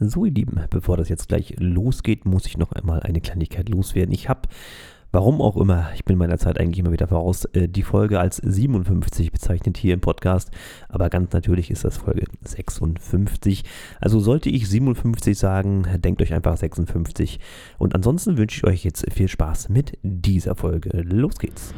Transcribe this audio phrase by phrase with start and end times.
[0.00, 4.14] So, ihr Lieben, bevor das jetzt gleich losgeht, muss ich noch einmal eine Kleinigkeit loswerden.
[4.14, 4.42] Ich habe,
[5.10, 8.36] warum auch immer, ich bin meiner Zeit eigentlich immer wieder voraus, äh, die Folge als
[8.36, 10.52] 57 bezeichnet hier im Podcast,
[10.88, 13.64] aber ganz natürlich ist das Folge 56.
[14.00, 17.40] Also sollte ich 57 sagen, denkt euch einfach 56.
[17.76, 20.90] Und ansonsten wünsche ich euch jetzt viel Spaß mit dieser Folge.
[21.02, 21.74] Los geht's.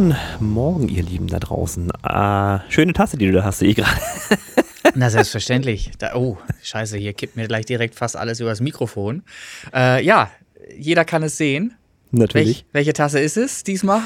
[0.00, 1.90] Guten Morgen, ihr Lieben da draußen.
[1.90, 4.00] Äh, schöne Tasse, die du da hast, sehe ich gerade.
[4.94, 5.90] Na, selbstverständlich.
[5.98, 9.22] Da, oh, scheiße, hier kippt mir gleich direkt fast alles übers Mikrofon.
[9.74, 10.30] Äh, ja,
[10.74, 11.74] jeder kann es sehen.
[12.12, 12.46] Natürlich.
[12.46, 14.00] Welch, welche Tasse ist es diesmal?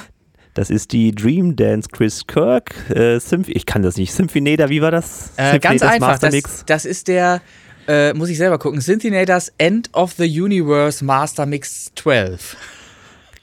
[0.54, 2.74] Das ist die Dream Dance Chris Kirk.
[2.90, 4.12] Äh, Symph ich kann das nicht.
[4.12, 5.30] Symphonator, wie war das?
[5.36, 6.18] Äh, ganz einfach.
[6.18, 7.40] Das, das, ist der,
[7.86, 12.56] äh, muss ich selber gucken, Synthinators End of the Universe Master Mix 12.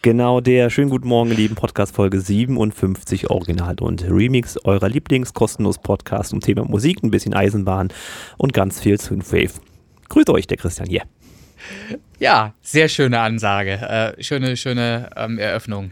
[0.03, 0.71] Genau der.
[0.71, 6.65] Schönen guten Morgen, lieben Podcast Folge 57 Original und Remix eurer Lieblings-kostenlos Podcast um Thema
[6.65, 7.89] Musik, ein bisschen Eisenbahn
[8.39, 9.51] und ganz viel Synthwave.
[10.09, 11.03] Grüße euch, der Christian hier.
[12.17, 13.73] Ja, sehr schöne Ansage.
[13.73, 15.91] Äh, schöne, schöne ähm, Eröffnung.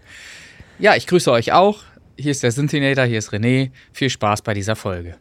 [0.80, 1.83] Ja, ich grüße euch auch.
[2.17, 3.69] Hier ist der Synthinator, hier ist René.
[3.93, 5.17] Viel Spaß bei dieser Folge.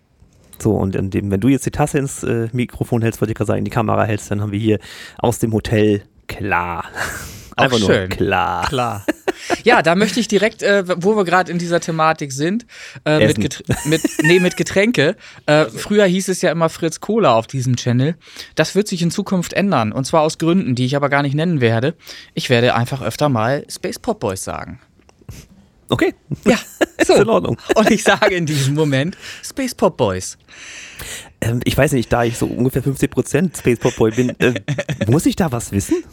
[0.58, 3.48] So, und dem, wenn du jetzt die Tasse ins äh, Mikrofon hältst, wollte ich gerade
[3.48, 4.78] sagen, in die Kamera hältst, dann haben wir hier
[5.18, 6.84] aus dem Hotel klar.
[7.56, 8.08] Einfach nur schön.
[8.08, 8.66] klar.
[8.68, 9.04] Klar.
[9.64, 12.66] Ja, da möchte ich direkt, äh, wo wir gerade in dieser Thematik sind,
[13.04, 15.16] äh, mit, Getr mit, nee, mit Getränke.
[15.46, 18.16] Äh, früher hieß es ja immer Fritz Cola auf diesem Channel.
[18.56, 19.92] Das wird sich in Zukunft ändern.
[19.92, 21.94] Und zwar aus Gründen, die ich aber gar nicht nennen werde.
[22.34, 24.80] Ich werde einfach öfter mal Space Pop Boys sagen.
[25.88, 26.14] Okay.
[26.44, 26.58] Ja,
[27.06, 27.14] so.
[27.14, 27.56] ist in Ordnung.
[27.74, 30.36] Und ich sage in diesem Moment Space Pop Boys.
[31.40, 34.54] Ähm, ich weiß nicht, da ich so ungefähr 50% Space Pop Boy bin, äh,
[35.06, 36.04] muss ich da was wissen?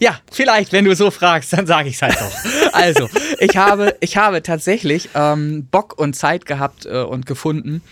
[0.00, 2.32] Ja, vielleicht, wenn du so fragst, dann sage ich es halt doch.
[2.72, 3.08] Also,
[3.38, 7.82] ich habe, ich habe tatsächlich ähm, Bock und Zeit gehabt äh, und gefunden.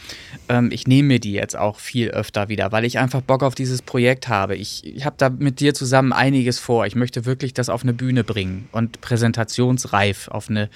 [0.48, 3.54] Ähm, ich nehme mir die jetzt auch viel öfter wieder, weil ich einfach Bock auf
[3.54, 4.56] dieses Projekt habe.
[4.56, 6.84] Ich, ich habe da mit dir zusammen einiges vor.
[6.86, 10.68] Ich möchte wirklich das auf eine Bühne bringen und präsentationsreif auf eine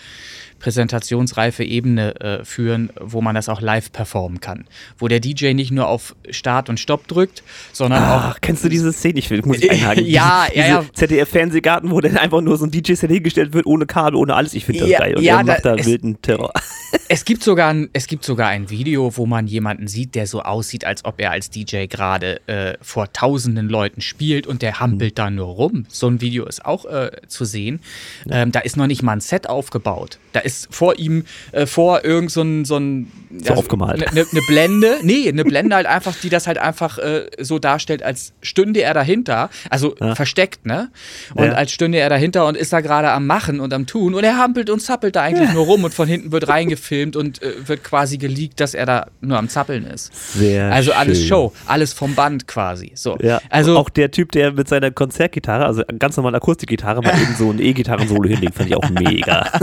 [0.59, 4.67] präsentationsreife Ebene äh, führen, wo man das auch live performen kann.
[4.99, 8.41] Wo der DJ nicht nur auf Start und Stopp drückt, sondern Ach, auch.
[8.41, 9.19] Kennst du diese Szene?
[9.19, 10.07] Ich will, muss ich einhaken.
[10.07, 10.85] ja, diese, ja, ja.
[10.93, 14.55] ZDF-Fernsehgarten, wo dann einfach nur so ein DJ-Set hingestellt wird, ohne Kabel, ohne alles.
[14.55, 15.17] Ich finde das ja, geil.
[15.17, 16.53] Und ja, er macht da, da es, wilden Terror.
[17.09, 20.43] Es gibt, sogar ein, es gibt sogar ein Video, wo man jemanden sieht, der so
[20.43, 25.13] aussieht, als ob er als DJ gerade äh, vor tausenden Leuten spielt und der hampelt
[25.13, 25.15] mhm.
[25.15, 25.87] da nur rum.
[25.89, 27.81] So ein Video ist auch äh, zu sehen.
[28.29, 30.19] Ähm, da ist noch nicht mal ein Set aufgebaut.
[30.33, 34.07] Da ist vor ihm äh, vor irgend so ein, so ein so also, aufgemalt.
[34.07, 37.59] Eine ne, ne Blende, nee, eine Blende halt einfach, die das halt einfach äh, so
[37.59, 40.15] darstellt, als stünde er dahinter, also ja.
[40.15, 40.91] versteckt, ne?
[41.35, 41.53] Und ja.
[41.53, 44.39] als stünde er dahinter und ist da gerade am Machen und am Tun und er
[44.39, 45.55] hampelt und zappelt da eigentlich ja.
[45.55, 49.07] nur rum und von hinten wird reingefilmt und äh, wird quasi geleakt, dass er da
[49.21, 50.13] nur am Zappeln ist.
[50.35, 51.01] Sehr Also schön.
[51.01, 52.93] alles Show, alles vom Band quasi.
[52.95, 53.19] So.
[53.21, 53.41] Ja.
[53.51, 57.51] Also auch der Typ, der mit seiner Konzertgitarre, also ganz normale Akustikgitarre, mal eben so
[57.51, 59.51] ein E-Gitarren-Solo hinlegt, fand ich auch mega.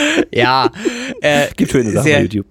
[0.32, 0.70] ja,
[1.20, 2.46] äh, Gibt schöne Sachen bei YouTube.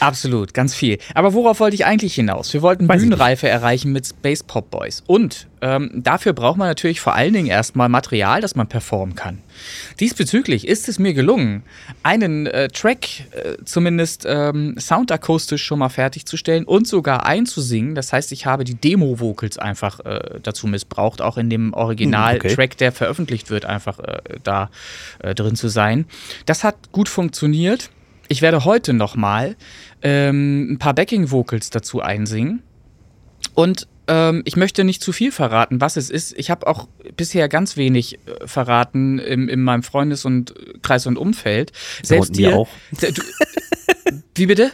[0.00, 0.98] Absolut, ganz viel.
[1.14, 2.52] Aber worauf wollte ich eigentlich hinaus?
[2.52, 5.02] Wir wollten Weiß Bühnenreife erreichen mit Space Pop Boys.
[5.06, 9.38] Und ähm, dafür braucht man natürlich vor allen Dingen erstmal Material, das man performen kann.
[9.98, 11.64] Diesbezüglich ist es mir gelungen,
[12.04, 17.96] einen äh, Track äh, zumindest ähm, soundakustisch schon mal fertigzustellen und sogar einzusingen.
[17.96, 22.60] Das heißt, ich habe die Demo-Vocals einfach äh, dazu missbraucht, auch in dem Original-Track, hm,
[22.60, 22.76] okay.
[22.78, 24.70] der veröffentlicht wird, einfach äh, da
[25.18, 26.06] äh, drin zu sein.
[26.44, 27.90] Das hat gut funktioniert.
[28.28, 29.56] Ich werde heute nochmal
[30.02, 32.62] ähm, ein paar Backing-Vocals dazu einsingen.
[33.54, 36.32] Und ähm, ich möchte nicht zu viel verraten, was es ist.
[36.38, 41.16] Ich habe auch bisher ganz wenig äh, verraten im, in meinem Freundes- und Kreis und
[41.16, 41.72] Umfeld.
[42.02, 42.68] Selbst dir auch.
[43.00, 43.22] Du,
[44.36, 44.70] wie bitte?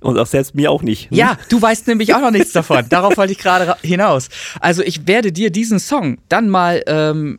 [0.00, 1.10] Und auch selbst mir auch nicht.
[1.10, 1.16] Hm?
[1.16, 2.84] Ja, du weißt nämlich auch noch nichts davon.
[2.90, 4.28] Darauf wollte ich gerade hinaus.
[4.60, 7.38] Also ich werde dir diesen Song dann mal ähm,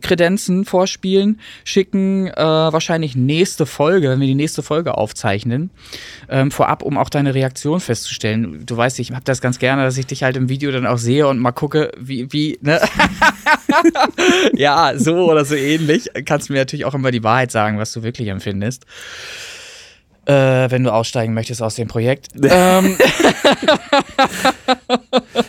[0.00, 5.70] Kredenzen vorspielen, schicken, äh, wahrscheinlich nächste Folge, wenn wir die nächste Folge aufzeichnen,
[6.28, 8.64] ähm, vorab, um auch deine Reaktion festzustellen.
[8.64, 10.98] Du weißt, ich habe das ganz gerne, dass ich dich halt im Video dann auch
[10.98, 12.80] sehe und mal gucke, wie, wie, ne?
[14.54, 16.10] ja, so oder so ähnlich.
[16.24, 18.86] Kannst du mir natürlich auch immer die Wahrheit sagen, was du wirklich empfindest
[20.30, 22.28] äh, wenn du aussteigen möchtest aus dem Projekt.
[22.42, 22.96] ähm.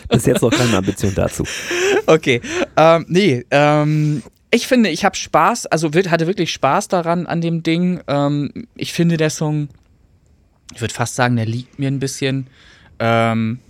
[0.08, 1.44] Bis jetzt noch keine Ambition dazu.
[2.06, 2.40] Okay.
[2.76, 7.62] Ähm, nee, ähm, ich finde, ich habe Spaß, also hatte wirklich Spaß daran an dem
[7.62, 8.00] Ding.
[8.08, 9.68] Ähm, ich finde, der Song
[10.74, 12.48] Ich würde fast sagen, der liegt mir ein bisschen.
[12.98, 13.60] Ähm,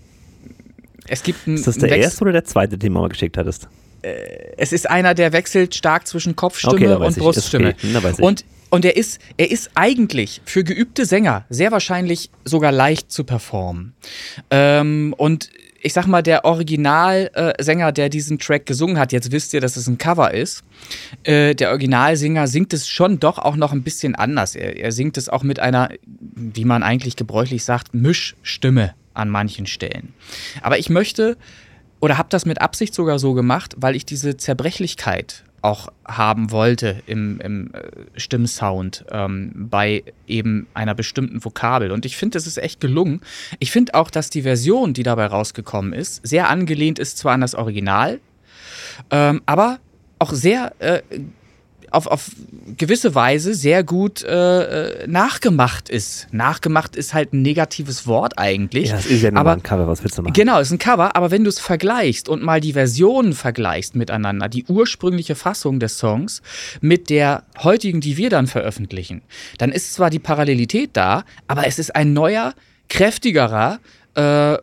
[1.08, 3.68] es gibt ein, ist das der erste oder der zweite, den du mal geschickt hattest?
[4.00, 7.74] Äh, es ist einer, der wechselt stark zwischen Kopfstimme okay, und Bruststimme.
[7.74, 13.12] Okay, und und er ist, er ist eigentlich für geübte Sänger sehr wahrscheinlich sogar leicht
[13.12, 13.92] zu performen.
[14.50, 15.50] Ähm, und
[15.82, 19.76] ich sag mal, der Originalsänger, äh, der diesen Track gesungen hat, jetzt wisst ihr, dass
[19.76, 20.64] es ein Cover ist.
[21.22, 24.56] Äh, der Originalsänger singt es schon doch auch noch ein bisschen anders.
[24.56, 25.90] Er, er singt es auch mit einer,
[26.34, 30.14] wie man eigentlich gebräuchlich sagt, Mischstimme an manchen Stellen.
[30.62, 31.36] Aber ich möchte
[32.00, 37.02] oder habe das mit Absicht sogar so gemacht, weil ich diese Zerbrechlichkeit auch haben wollte
[37.06, 41.92] im, im äh, Stimmsound ähm, bei eben einer bestimmten Vokabel.
[41.92, 43.20] Und ich finde, das ist echt gelungen.
[43.60, 47.40] Ich finde auch, dass die Version, die dabei rausgekommen ist, sehr angelehnt ist zwar an
[47.40, 48.20] das Original,
[49.10, 49.78] ähm, aber
[50.18, 51.02] auch sehr äh,
[51.94, 52.30] auf, auf
[52.76, 56.28] gewisse Weise sehr gut äh, äh, nachgemacht ist.
[56.32, 58.90] Nachgemacht ist halt ein negatives Wort eigentlich.
[58.90, 60.32] Ja, das ist ja nur aber, ein Cover, was willst du machen?
[60.32, 64.48] Genau, ist ein Cover, aber wenn du es vergleichst und mal die Versionen vergleichst miteinander,
[64.48, 66.42] die ursprüngliche Fassung des Songs
[66.80, 69.22] mit der heutigen, die wir dann veröffentlichen,
[69.58, 72.54] dann ist zwar die Parallelität da, aber es ist ein neuer,
[72.88, 73.80] kräftigerer,
[74.14, 74.58] äh,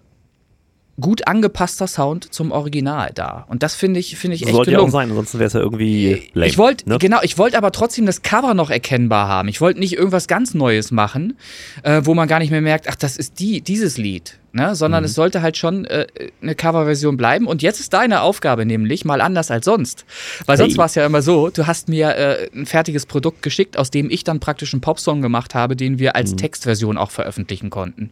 [1.00, 3.46] gut angepasster Sound zum Original da.
[3.50, 4.88] Und das finde ich, finde ich echt Sollte gelungen.
[4.88, 6.98] ja auch sein, ansonsten wäre es ja irgendwie lame, Ich wollte, ne?
[7.00, 9.48] genau, ich wollte aber trotzdem das Cover noch erkennbar haben.
[9.48, 11.38] Ich wollte nicht irgendwas ganz Neues machen,
[11.84, 14.40] äh, wo man gar nicht mehr merkt, ach, das ist die, dieses Lied.
[14.52, 14.74] Ne?
[14.74, 15.06] Sondern mhm.
[15.06, 16.08] es sollte halt schon äh,
[16.42, 17.46] eine Coverversion bleiben.
[17.46, 20.06] Und jetzt ist deine Aufgabe nämlich mal anders als sonst.
[20.46, 20.66] Weil hey.
[20.66, 23.92] sonst war es ja immer so, du hast mir äh, ein fertiges Produkt geschickt, aus
[23.92, 26.38] dem ich dann praktisch einen Popsong gemacht habe, den wir als mhm.
[26.38, 28.10] Textversion auch veröffentlichen konnten.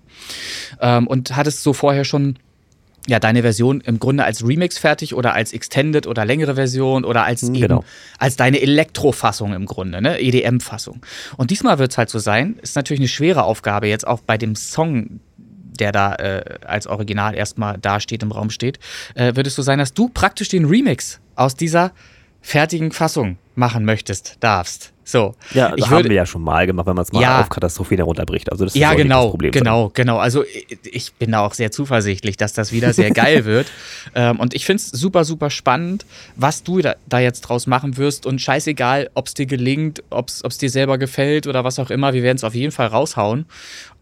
[0.80, 2.38] Ähm, und hattest so vorher schon
[3.08, 7.24] ja, deine Version im Grunde als Remix fertig oder als Extended oder längere Version oder
[7.24, 7.84] als mhm, genau.
[8.20, 10.20] als deine Elektro-Fassung im Grunde, ne?
[10.20, 11.02] EDM-Fassung.
[11.38, 14.38] Und diesmal wird es halt so sein, ist natürlich eine schwere Aufgabe jetzt auch bei
[14.38, 18.80] dem Song, der da äh, als Original erstmal dasteht, im Raum steht,
[19.16, 21.94] äh, wird es so sein, dass du praktisch den Remix aus dieser
[22.42, 24.94] fertigen Fassung machen möchtest, darfst.
[25.08, 25.36] So.
[25.54, 27.48] Ja, ich haben würde, wir ja schon mal gemacht, wenn man es mal ja, auf
[27.48, 28.52] Katastrophen herunterbricht.
[28.52, 29.52] Also das ist ja, genau, das Problem.
[29.54, 30.18] Genau, genau.
[30.18, 30.44] Also
[30.84, 33.68] ich bin da auch sehr zuversichtlich, dass das wieder sehr geil wird.
[34.16, 36.06] Ähm, und ich finde es super, super spannend,
[36.36, 38.26] was du da, da, jetzt draus machen wirst.
[38.26, 42.14] Und scheißegal, ob es dir gelingt, ob es dir selber gefällt oder was auch immer,
[42.14, 43.46] wir werden es auf jeden Fall raushauen.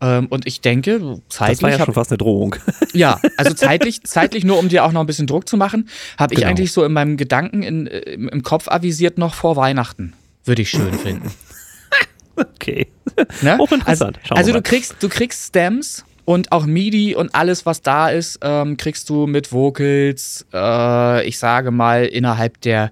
[0.01, 1.60] Ähm, und ich denke, zeitlich.
[1.60, 2.56] Das war ja schon fast eine Drohung.
[2.94, 6.34] Ja, also zeitlich, zeitlich nur, um dir auch noch ein bisschen Druck zu machen, habe
[6.34, 6.50] ich genau.
[6.50, 10.14] eigentlich so in meinem Gedanken in, im, im Kopf avisiert noch vor Weihnachten.
[10.44, 11.32] Würde ich schön finden.
[12.36, 12.88] okay.
[13.44, 13.60] Ne?
[13.60, 14.18] Auch interessant.
[14.24, 18.40] Also, also du kriegst, du kriegst Stems und auch MIDI und alles, was da ist,
[18.42, 22.92] ähm, kriegst du mit Vocals, äh, ich sage mal, innerhalb der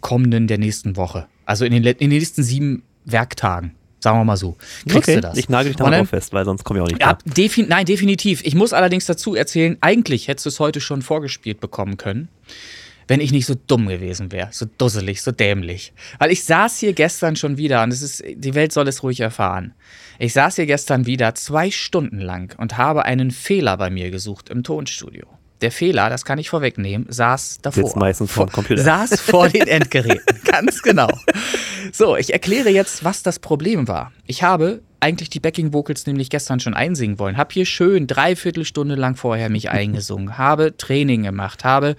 [0.00, 1.26] kommenden, der nächsten Woche.
[1.44, 3.74] Also in den, in den nächsten sieben Werktagen.
[3.98, 4.56] Sagen wir mal so.
[4.86, 5.16] Kriegst okay.
[5.16, 5.38] du das?
[5.38, 7.84] Ich nagel dich da mal fest, weil sonst komme ich auch nicht ja, defin Nein,
[7.84, 8.42] definitiv.
[8.44, 12.28] Ich muss allerdings dazu erzählen, eigentlich hättest du es heute schon vorgespielt bekommen können
[13.10, 15.92] wenn ich nicht so dumm gewesen wäre, so dusselig, so dämlich.
[16.20, 19.18] Weil ich saß hier gestern schon wieder und es ist, die Welt soll es ruhig
[19.18, 19.74] erfahren.
[20.20, 24.48] Ich saß hier gestern wieder zwei Stunden lang und habe einen Fehler bei mir gesucht
[24.48, 25.26] im Tonstudio.
[25.60, 27.82] Der Fehler, das kann ich vorwegnehmen, saß davor.
[27.82, 28.80] Sitzt meistens vor dem Computer.
[28.80, 31.10] Saß vor den Endgeräten, ganz genau.
[31.92, 34.12] So, ich erkläre jetzt, was das Problem war.
[34.24, 37.36] Ich habe eigentlich die Backing Vocals nämlich gestern schon einsingen wollen.
[37.36, 41.96] Hab hier schön dreiviertel Stunde lang vorher mich eingesungen, habe Training gemacht, habe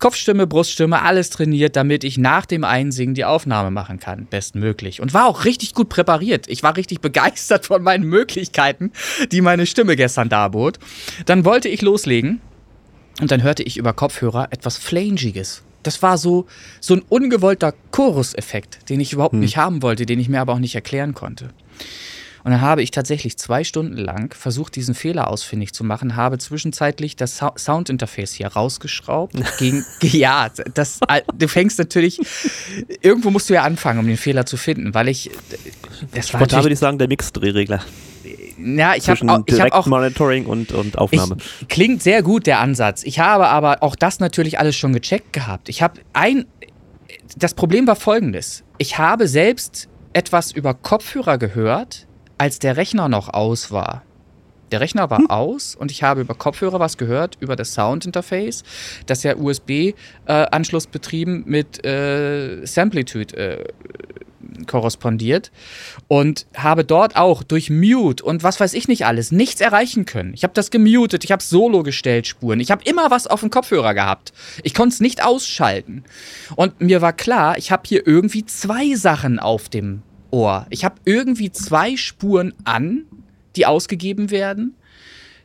[0.00, 5.00] Kopfstimme, Bruststimme, alles trainiert, damit ich nach dem Einsingen die Aufnahme machen kann, bestmöglich.
[5.02, 6.48] Und war auch richtig gut präpariert.
[6.48, 8.92] Ich war richtig begeistert von meinen Möglichkeiten,
[9.30, 10.78] die meine Stimme gestern darbot.
[11.26, 12.40] Dann wollte ich loslegen
[13.20, 15.62] und dann hörte ich über Kopfhörer etwas Flangiges.
[15.82, 16.46] Das war so,
[16.80, 19.40] so ein ungewollter Choruseffekt, den ich überhaupt hm.
[19.40, 21.50] nicht haben wollte, den ich mir aber auch nicht erklären konnte.
[22.44, 26.38] Und dann habe ich tatsächlich zwei Stunden lang versucht, diesen Fehler ausfindig zu machen, habe
[26.38, 29.34] zwischenzeitlich das so Soundinterface hier rausgeschraubt.
[29.58, 31.00] gegen, ja, das,
[31.36, 32.20] du fängst natürlich,
[33.00, 35.30] irgendwo musst du ja anfangen, um den Fehler zu finden, weil ich,
[36.12, 37.80] das war Spontan würde ich sagen, der Mix-Drehregler.
[38.58, 41.36] Ja, ich habe auch, hab auch Monitoring und, und Aufnahme.
[41.62, 43.04] Ich, klingt sehr gut der Ansatz.
[43.04, 45.70] Ich habe aber auch das natürlich alles schon gecheckt gehabt.
[45.70, 46.44] Ich habe ein
[47.36, 48.64] das Problem war folgendes.
[48.78, 52.06] Ich habe selbst etwas über Kopfhörer gehört,
[52.40, 54.02] als der Rechner noch aus war.
[54.72, 55.30] Der Rechner war hm.
[55.30, 58.64] aus und ich habe über Kopfhörer was gehört, über das Soundinterface,
[59.04, 63.64] das ja USB-Anschluss äh, betrieben mit äh, Samplitude äh,
[64.66, 65.52] korrespondiert
[66.08, 70.32] und habe dort auch durch Mute und was weiß ich nicht alles nichts erreichen können.
[70.32, 72.60] Ich habe das gemutet, ich habe Solo gestellt, Spuren.
[72.60, 74.32] Ich habe immer was auf dem Kopfhörer gehabt.
[74.62, 76.04] Ich konnte es nicht ausschalten.
[76.56, 80.00] Und mir war klar, ich habe hier irgendwie zwei Sachen auf dem
[80.32, 80.66] Ohr.
[80.70, 83.04] Ich habe irgendwie zwei Spuren an,
[83.56, 84.74] die ausgegeben werden,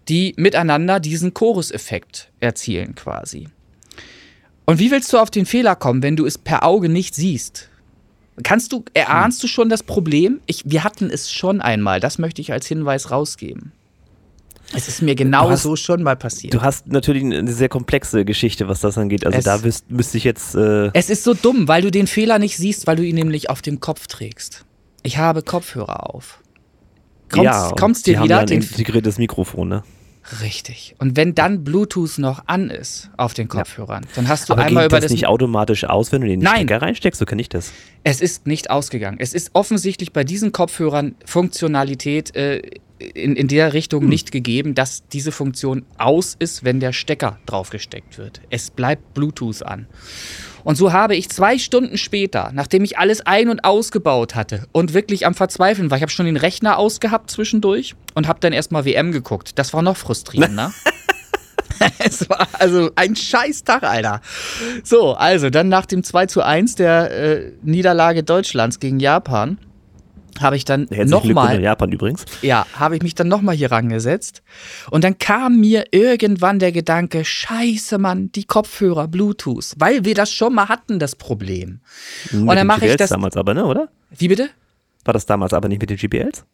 [0.07, 3.47] die miteinander diesen Choruseffekt erzielen quasi.
[4.65, 7.69] Und wie willst du auf den Fehler kommen, wenn du es per Auge nicht siehst?
[8.43, 10.41] Kannst du, erahnst du schon das Problem?
[10.45, 13.71] Ich, wir hatten es schon einmal, das möchte ich als Hinweis rausgeben.
[14.73, 16.53] Es ist mir genau hast, so schon mal passiert.
[16.53, 19.25] Du hast natürlich eine sehr komplexe Geschichte, was das angeht.
[19.25, 20.55] Also es, da müsste ich jetzt.
[20.55, 23.49] Äh es ist so dumm, weil du den Fehler nicht siehst, weil du ihn nämlich
[23.49, 24.65] auf dem Kopf trägst.
[25.05, 26.39] Ich habe Kopfhörer auf.
[27.29, 28.39] Kommst, ja, kommt's dir wieder?
[28.39, 29.83] Haben ja ein integriertes Mikrofon, ne?
[30.41, 30.95] Richtig.
[30.97, 34.09] Und wenn dann Bluetooth noch an ist auf den Kopfhörern, ja.
[34.15, 36.39] dann hast du Aber einmal geht über das, das nicht automatisch aus, wenn du den
[36.39, 36.55] Nein.
[36.55, 37.71] Stecker reinsteckst, so kann ich das.
[38.03, 39.17] Es ist nicht ausgegangen.
[39.19, 42.63] Es ist offensichtlich bei diesen Kopfhörern Funktionalität äh,
[42.97, 44.09] in, in der Richtung hm.
[44.09, 48.41] nicht gegeben, dass diese Funktion aus ist, wenn der Stecker draufgesteckt wird.
[48.49, 49.87] Es bleibt Bluetooth an.
[50.65, 54.95] Und so habe ich zwei Stunden später, nachdem ich alles ein- und ausgebaut hatte und
[54.95, 58.83] wirklich am Verzweifeln war, ich habe schon den Rechner ausgehabt zwischendurch und habe dann erstmal
[58.83, 59.59] WM geguckt.
[59.59, 60.73] Das war noch frustrierender.
[61.99, 64.21] es war also ein Scheißtag, Alter.
[64.83, 69.59] So, also dann nach dem 2 zu 1 der äh, Niederlage Deutschlands gegen Japan
[70.41, 71.61] habe ich dann nochmal.
[71.61, 72.25] Japan übrigens.
[72.41, 74.43] Ja, habe ich mich dann nochmal hier rangesetzt.
[74.91, 79.73] Und dann kam mir irgendwann der Gedanke: Scheiße, Mann, die Kopfhörer, Bluetooth.
[79.77, 81.79] Weil wir das schon mal hatten, das Problem.
[82.31, 83.09] Mit und dann mache ich das.
[83.09, 83.89] damals aber, ne, oder?
[84.11, 84.49] Wie bitte?
[85.03, 86.45] War das damals aber nicht mit den GPLs?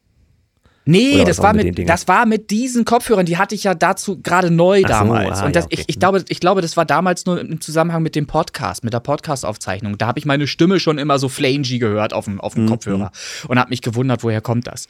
[0.85, 4.49] Nee, das war, mit, das war mit diesen Kopfhörern, die hatte ich ja dazu gerade
[4.49, 5.37] neu damals.
[5.37, 5.81] So, ah, und das, ja, okay.
[5.81, 8.91] ich, ich, glaube, ich glaube, das war damals nur im Zusammenhang mit dem Podcast, mit
[8.91, 9.99] der Podcast-Aufzeichnung.
[9.99, 12.69] Da habe ich meine Stimme schon immer so flangy gehört auf dem, auf dem mhm.
[12.69, 13.11] Kopfhörer
[13.47, 14.87] und habe mich gewundert, woher kommt das.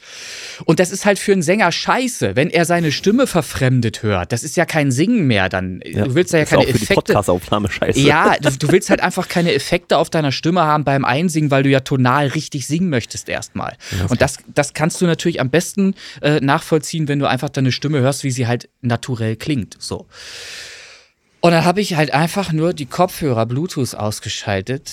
[0.64, 4.32] Und das ist halt für einen Sänger scheiße, wenn er seine Stimme verfremdet hört.
[4.32, 5.50] Das ist ja kein Singen mehr.
[5.50, 6.78] Dann, ja, du willst ja, ja keine Effekte.
[6.78, 8.00] Für die Podcast-Aufnahme scheiße.
[8.00, 11.64] Ja, du, du willst halt einfach keine Effekte auf deiner Stimme haben beim Einsingen, weil
[11.64, 13.76] du ja tonal richtig singen möchtest erstmal.
[13.98, 17.48] Ja, und das, das kannst du natürlich am besten besten äh, nachvollziehen, wenn du einfach
[17.48, 19.76] deine Stimme hörst, wie sie halt naturell klingt.
[19.78, 20.06] So.
[21.40, 24.92] Und dann habe ich halt einfach nur die Kopfhörer Bluetooth ausgeschaltet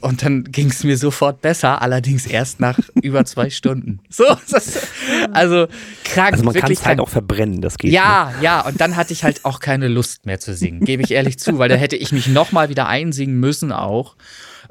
[0.00, 4.00] und dann ging es mir sofort besser, allerdings erst nach über zwei Stunden.
[4.10, 4.88] So, das,
[5.32, 5.66] also
[6.04, 6.32] krank.
[6.32, 7.92] Also man kann es halt auch verbrennen, das geht.
[7.92, 8.44] Ja, ne?
[8.44, 11.38] ja, und dann hatte ich halt auch keine Lust mehr zu singen, gebe ich ehrlich
[11.38, 14.16] zu, weil da hätte ich mich nochmal wieder einsingen müssen auch,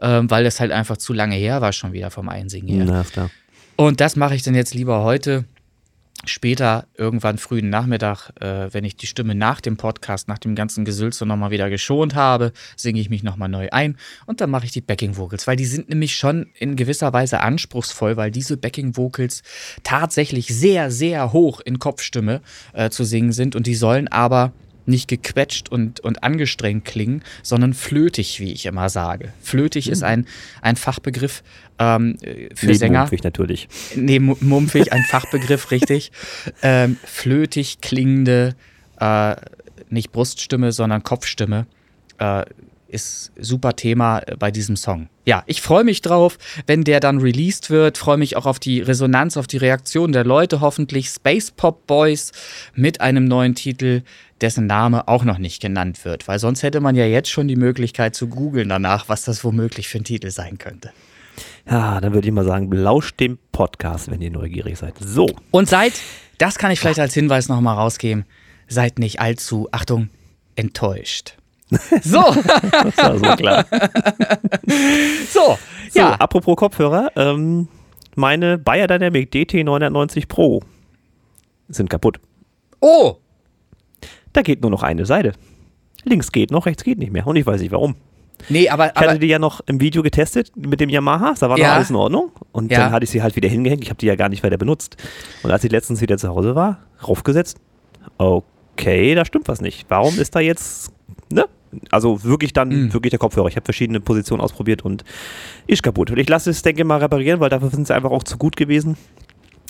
[0.01, 3.05] ähm, weil das halt einfach zu lange her war schon wieder vom Einsingen her.
[3.12, 3.29] Klar.
[3.75, 5.46] Und das mache ich dann jetzt lieber heute
[6.25, 10.86] später, irgendwann frühen Nachmittag, äh, wenn ich die Stimme nach dem Podcast, nach dem ganzen
[10.86, 14.72] Gesülze nochmal wieder geschont habe, singe ich mich nochmal neu ein und dann mache ich
[14.72, 18.98] die Backing Vocals, weil die sind nämlich schon in gewisser Weise anspruchsvoll, weil diese Backing
[18.98, 19.44] Vocals
[19.84, 22.42] tatsächlich sehr, sehr hoch in Kopfstimme
[22.74, 24.53] äh, zu singen sind und die sollen aber
[24.86, 29.34] nicht gequetscht und, und angestrengt klingen, sondern flötig, wie ich immer sage.
[29.42, 29.94] Flötig mhm.
[29.94, 30.27] ist ein,
[30.62, 31.44] ein Fachbegriff
[31.80, 32.18] ähm,
[32.56, 33.00] für nee, Sänger.
[33.00, 33.68] Mumpfig natürlich.
[33.96, 36.12] Nee, mumpfig, ein Fachbegriff, richtig.
[36.62, 38.56] Ähm, flötig klingende,
[39.00, 39.36] äh,
[39.89, 41.68] nicht Bruststimme, sondern Kopfstimme.
[42.18, 42.46] Äh,
[42.94, 45.10] ist super Thema bei diesem Song.
[45.25, 46.38] Ja, ich freue mich drauf,
[46.68, 47.98] wenn der dann released wird.
[47.98, 50.62] Freue mich auch auf die Resonanz, auf die Reaktion der Leute.
[50.62, 52.32] Hoffentlich Space Pop Boys
[52.75, 54.03] mit einem neuen Titel
[54.42, 57.56] dessen Name auch noch nicht genannt wird, weil sonst hätte man ja jetzt schon die
[57.56, 60.92] Möglichkeit zu googeln danach, was das womöglich für ein Titel sein könnte.
[61.70, 64.96] Ja, dann würde ich mal sagen, lauscht dem Podcast, wenn ihr neugierig seid.
[65.00, 65.27] So.
[65.51, 65.93] Und seid,
[66.38, 68.25] das kann ich vielleicht als Hinweis nochmal rausgeben,
[68.67, 70.10] seid nicht allzu, Achtung,
[70.55, 71.38] enttäuscht.
[72.03, 72.22] So.
[72.22, 73.65] das war so klar.
[75.34, 75.58] so,
[75.91, 76.13] so, ja.
[76.15, 77.67] Apropos Kopfhörer, ähm,
[78.15, 80.62] meine Bayer Dynamic DT 990 Pro
[81.70, 82.20] sind kaputt.
[82.79, 83.17] Oh,
[84.34, 85.34] da geht nur noch eine Seite.
[86.03, 87.25] Links geht noch, rechts geht nicht mehr.
[87.25, 87.96] Und ich weiß nicht warum.
[88.50, 88.91] Nee, aber.
[88.95, 91.67] Ich hatte die ja noch im Video getestet mit dem Yamaha, da war ja.
[91.67, 92.31] noch alles in Ordnung.
[92.51, 92.79] Und ja.
[92.79, 93.83] dann hatte ich sie halt wieder hingehängt.
[93.83, 94.97] Ich habe die ja gar nicht weiter benutzt.
[95.43, 97.57] Und als ich letztens wieder zu Hause war, raufgesetzt.
[98.17, 99.85] Okay, da stimmt was nicht.
[99.89, 100.91] Warum ist da jetzt,
[101.31, 101.45] ne?
[101.89, 102.93] Also wirklich dann, mhm.
[102.93, 103.47] wirklich der Kopfhörer.
[103.47, 105.03] Ich habe verschiedene Positionen ausprobiert und
[105.65, 106.12] ist kaputt.
[106.12, 108.38] Und ich lasse es, denke ich mal, reparieren, weil dafür sind sie einfach auch zu
[108.38, 108.95] gut gewesen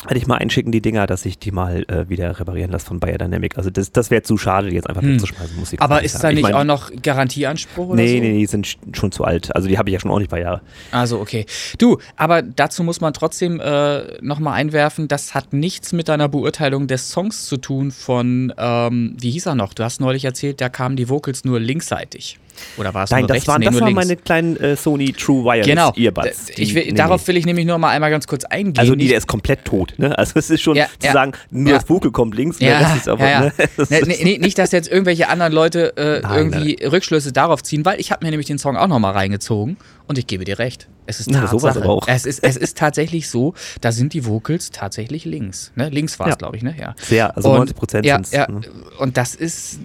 [0.05, 2.99] werde ich mal einschicken, die Dinger, dass ich die mal äh, wieder reparieren lasse von
[2.99, 3.57] Bayer Dynamic.
[3.57, 5.13] Also das, das wäre zu schade, die jetzt einfach hm.
[5.13, 5.55] wegzuschmeißen.
[5.57, 8.13] Muss ich Aber ist da nicht ich mein, auch noch Garantieanspruch oder nee, so?
[8.15, 9.55] Nee, nee, die sind schon zu alt.
[9.55, 10.61] Also die habe ich ja schon auch nicht paar Jahre.
[10.91, 11.45] Also okay.
[11.77, 16.87] Du, aber dazu muss man trotzdem äh, nochmal einwerfen, das hat nichts mit deiner Beurteilung
[16.87, 19.73] des Songs zu tun von, ähm, wie hieß er noch?
[19.73, 22.39] Du hast neulich erzählt, da kamen die Vocals nur linksseitig.
[22.77, 23.47] Oder war es Nein, nur das rechts?
[23.47, 25.91] waren, Nee, das waren meine kleinen äh, Sony True Wireless Genau.
[25.95, 26.49] Earbuds.
[26.49, 27.27] ich Die- will, nee, darauf nee.
[27.27, 28.77] will ich nämlich nur mal einmal ganz kurz eingehen.
[28.77, 29.93] Also nee, Nicht- der ist komplett tot.
[29.97, 30.17] Ne?
[30.17, 31.13] Also es ist schon Ja, zu ja.
[31.13, 31.79] sagen, nur Ja.
[31.79, 33.23] das Vocal kommt links und Ja, Rest ist aber.
[33.23, 33.53] Ne?
[33.77, 37.31] Das Ne, ist- ne, ne, nicht, dass jetzt irgendwelche anderen Leute äh, Nein, irgendwie Rückschlüsse
[37.31, 40.43] darauf ziehen, weil ich habe mir nämlich den Song auch nochmal reingezogen und ich gebe
[40.45, 40.87] dir recht.
[41.05, 42.07] Es ist Na, sowas aber auch.
[42.07, 45.71] Es, ist, es ist tatsächlich so, da sind die Vocals tatsächlich links.
[45.75, 45.89] Ne?
[45.89, 46.35] Links war es, Ja.
[46.37, 46.75] glaube ich, ne?
[46.79, 46.95] Ja.
[47.01, 48.61] Sehr, also Und- 90 Prozent ja, ja, ne?
[48.99, 49.79] Und das ist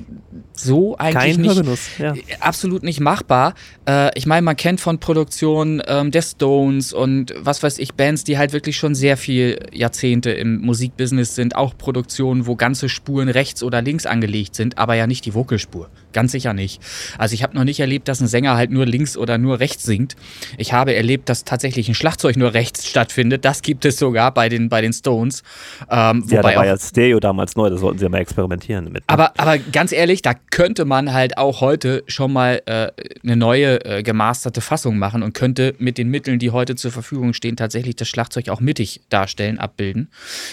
[0.53, 1.89] so eigentlich Kein nicht, Hörgenuss.
[1.99, 2.15] Ja.
[2.41, 3.55] absolut nicht machbar.
[3.89, 8.25] Äh, ich meine, man kennt von Produktionen ähm, der Stones und was weiß ich, Bands,
[8.25, 11.57] die halt wirklich schon sehr viel Jahrzehnte im Musikbusiness sind.
[11.57, 15.89] Auch Produktionen, wo ganze Spuren rechts oder links angelegt sind, aber ja nicht die Vocalspur.
[16.12, 16.81] Ganz sicher nicht.
[17.19, 19.85] Also ich habe noch nicht erlebt, dass ein Sänger halt nur links oder nur rechts
[19.85, 20.17] singt.
[20.57, 23.45] Ich habe erlebt, dass tatsächlich ein Schlagzeug nur rechts stattfindet.
[23.45, 25.43] Das gibt es sogar bei den, bei den Stones.
[25.91, 28.87] Ähm, Ja, wobei da war ja Stereo damals neu, da sollten sie ja mal experimentieren
[28.87, 29.03] damit.
[29.03, 29.05] ne?
[29.07, 32.88] aber, aber ganz ehrlich, da könnte man halt auch heute schon mal äh,
[33.23, 37.33] eine neue äh, gemasterte Fassung machen und könnte mit den Mitteln, die heute zur Verfügung
[37.35, 40.11] stehen, tatsächlich das Schlagzeug auch mittig darstellen, abbilden.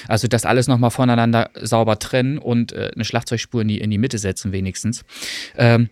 [0.07, 3.97] Also das alles nochmal voneinander sauber trennen und äh, eine Schlagzeugspur in die, in die
[3.97, 5.03] Mitte setzen wenigstens.
[5.57, 5.89] Ähm,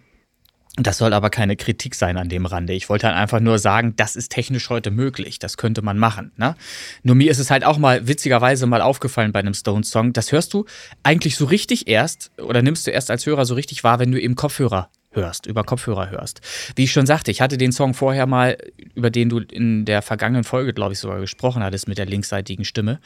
[0.75, 2.73] das soll aber keine Kritik sein an dem Rande.
[2.73, 5.37] Ich wollte halt einfach nur sagen, das ist technisch heute möglich.
[5.37, 6.31] Das könnte man machen.
[6.35, 6.55] Ne?
[7.03, 10.13] Nur mir ist es halt auch mal witzigerweise mal aufgefallen bei einem Stones-Song.
[10.13, 10.65] Das hörst du
[11.03, 14.19] eigentlich so richtig erst oder nimmst du erst als Hörer so richtig wahr, wenn du
[14.19, 16.41] eben Kopfhörer hörst, über Kopfhörer hörst.
[16.75, 18.57] Wie ich schon sagte, ich hatte den Song vorher mal,
[18.95, 22.65] über den du in der vergangenen Folge, glaube ich, sogar gesprochen hattest mit der linksseitigen
[22.65, 22.99] Stimme,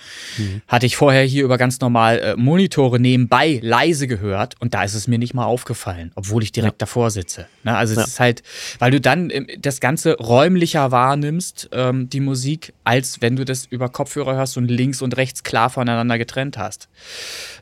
[0.67, 4.93] hatte ich vorher hier über ganz normal äh, Monitore nebenbei leise gehört und da ist
[4.93, 7.47] es mir nicht mal aufgefallen, obwohl ich direkt davor sitze.
[7.63, 7.75] Ne?
[7.75, 8.03] Also es Ja.
[8.05, 8.43] ist halt,
[8.79, 13.65] weil du dann ähm, das Ganze räumlicher wahrnimmst, ähm, die Musik, als wenn du das
[13.65, 16.87] über Kopfhörer hörst und links und rechts klar voneinander getrennt hast.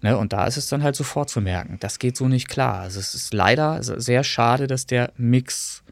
[0.03, 0.15] Ne?
[0.19, 1.77] Und da ist es dann halt sofort zu merken.
[1.79, 2.81] Das geht so nicht klar.
[2.81, 5.83] Also es ist leider sehr schade, dass der Mix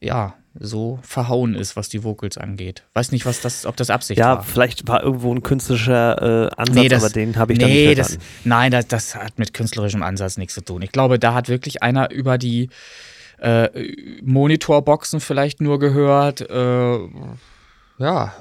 [0.00, 2.84] ja so verhauen ist, was die Vocals angeht.
[2.94, 4.42] Weiß nicht, was das, ob das Absicht ja, war.
[4.42, 8.26] vielleicht war irgendwo ein künstlerischer äh, Ansatz, aber den habe ich nee, nicht das, verstanden.
[8.44, 10.80] Nein, das, das hat mit künstlerischem Ansatz nichts zu tun.
[10.80, 12.70] Ich glaube, da hat wirklich einer über die
[13.36, 13.68] äh,
[14.22, 16.40] Monitorboxen vielleicht nur gehört.
[16.40, 16.98] Äh,
[17.98, 18.32] ja,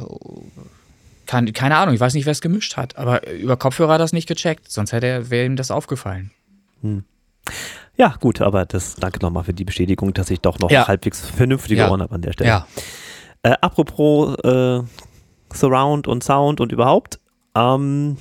[1.26, 4.04] kann, keine Ahnung, ich weiß nicht, wer es gemischt hat, aber über Kopfhörer hat er
[4.04, 6.32] das nicht gecheckt, sonst hätte er, wäre ihm das aufgefallen.
[7.98, 10.88] Ja, gut, aber das danke nochmal für die Bestätigung, dass ich doch noch Ja.
[10.88, 11.90] halbwegs vernünftige Ja.
[11.90, 12.50] Ohren habe an der Stelle.
[12.50, 12.68] Ja.
[13.44, 14.82] Äh, apropos äh,
[15.54, 17.20] Surround und Sound und überhaupt,
[17.56, 18.18] ähm,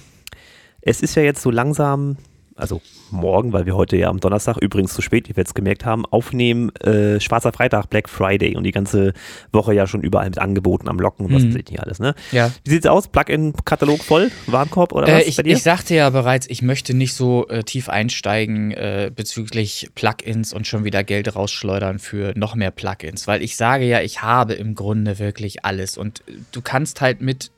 [0.81, 2.17] es ist ja jetzt so langsam,
[2.57, 2.81] also
[3.15, 6.05] morgen, weil wir heute ja am Donnerstag, übrigens zu spät, wie wir jetzt gemerkt haben,
[6.07, 9.13] aufnehmen, äh, Schwarzer Freitag, Black Friday und die ganze
[9.53, 11.49] Woche ja schon überall mit Angeboten am Locken und was Mhm.
[11.51, 12.15] weiß ich nicht alles, ne?
[12.33, 12.51] Ja.
[12.65, 13.09] Wie sieht's aus?
[13.09, 14.31] Plugin-Katalog voll?
[14.47, 15.55] Warenkorb oder Äh, was ich, bei dir?
[15.57, 20.67] ich sagte ja bereits, ich möchte nicht so äh, tief einsteigen äh, bezüglich Plugins und
[20.67, 24.75] schon wieder Geld rausschleudern für noch mehr Plugins, weil ich sage ja, ich habe im
[24.75, 27.51] Grunde wirklich alles und äh, du kannst halt mit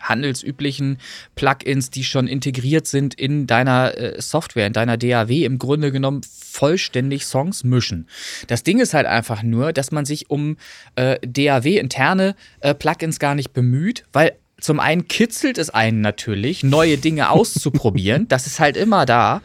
[0.00, 0.98] handelsüblichen
[1.34, 6.22] Plugins, die schon integriert sind in deiner äh, Software, in deiner DAW, im Grunde genommen
[6.22, 8.08] vollständig Songs mischen.
[8.46, 10.56] Das Ding ist halt einfach nur, dass man sich um
[10.96, 16.98] äh, DAW-interne äh, Plugins gar nicht bemüht, weil zum einen kitzelt es einen natürlich, neue
[16.98, 18.28] Dinge auszuprobieren.
[18.28, 19.40] das ist halt immer da.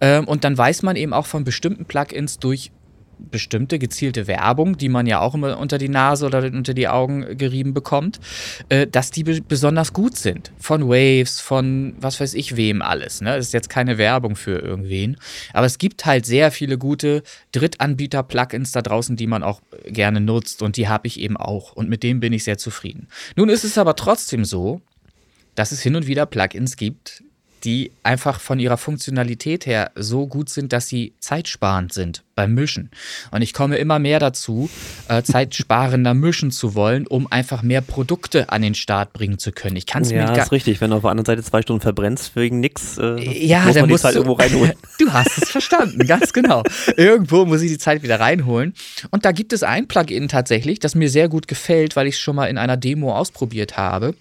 [0.00, 2.70] Ähm, und dann weiß man eben auch von bestimmten Plugins durch
[3.18, 7.36] bestimmte gezielte Werbung, die man ja auch immer unter die Nase oder unter die Augen
[7.36, 8.20] gerieben bekommt,
[8.68, 10.52] äh, dass die be besonders gut sind.
[10.58, 13.20] Von Waves, von was weiß ich wem alles.
[13.20, 13.36] Ne?
[13.36, 15.16] Das ist jetzt keine Werbung für irgendwen.
[15.52, 20.62] Aber es gibt halt sehr viele gute Drittanbieter-Plugins da draußen, die man auch gerne nutzt
[20.62, 21.72] und die habe ich eben auch.
[21.72, 23.08] Und mit denen bin ich sehr zufrieden.
[23.36, 24.80] Nun ist es aber trotzdem so,
[25.54, 27.22] dass es hin und wieder Plugins gibt,
[27.68, 32.90] die einfach von ihrer Funktionalität her so gut sind, dass sie zeitsparend sind beim Mischen.
[33.30, 34.70] Und ich komme immer mehr dazu,
[35.08, 39.76] äh, zeitsparender mischen zu wollen, um einfach mehr Produkte an den Start bringen zu können.
[39.76, 40.80] Ich kann es mir Ja, gar ist richtig.
[40.80, 43.88] Wenn du auf der anderen Seite zwei Stunden verbrennst wegen nix, äh, ja, muss dann
[43.90, 44.72] musst Zeit du, irgendwo reinholen.
[44.98, 46.62] Du hast es verstanden, ganz genau.
[46.96, 48.72] Irgendwo muss ich die Zeit wieder reinholen.
[49.10, 52.20] Und da gibt es ein Plugin tatsächlich, das mir sehr gut gefällt, weil ich es
[52.20, 54.14] schon mal in einer Demo ausprobiert habe.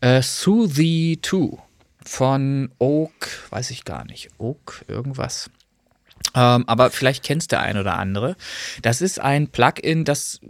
[0.00, 1.69] Äh, Soothie 2
[2.04, 5.50] von Oak, weiß ich gar nicht, Oak irgendwas.
[6.34, 8.36] Ähm, aber vielleicht kennst der ein oder andere.
[8.82, 10.40] Das ist ein Plugin, das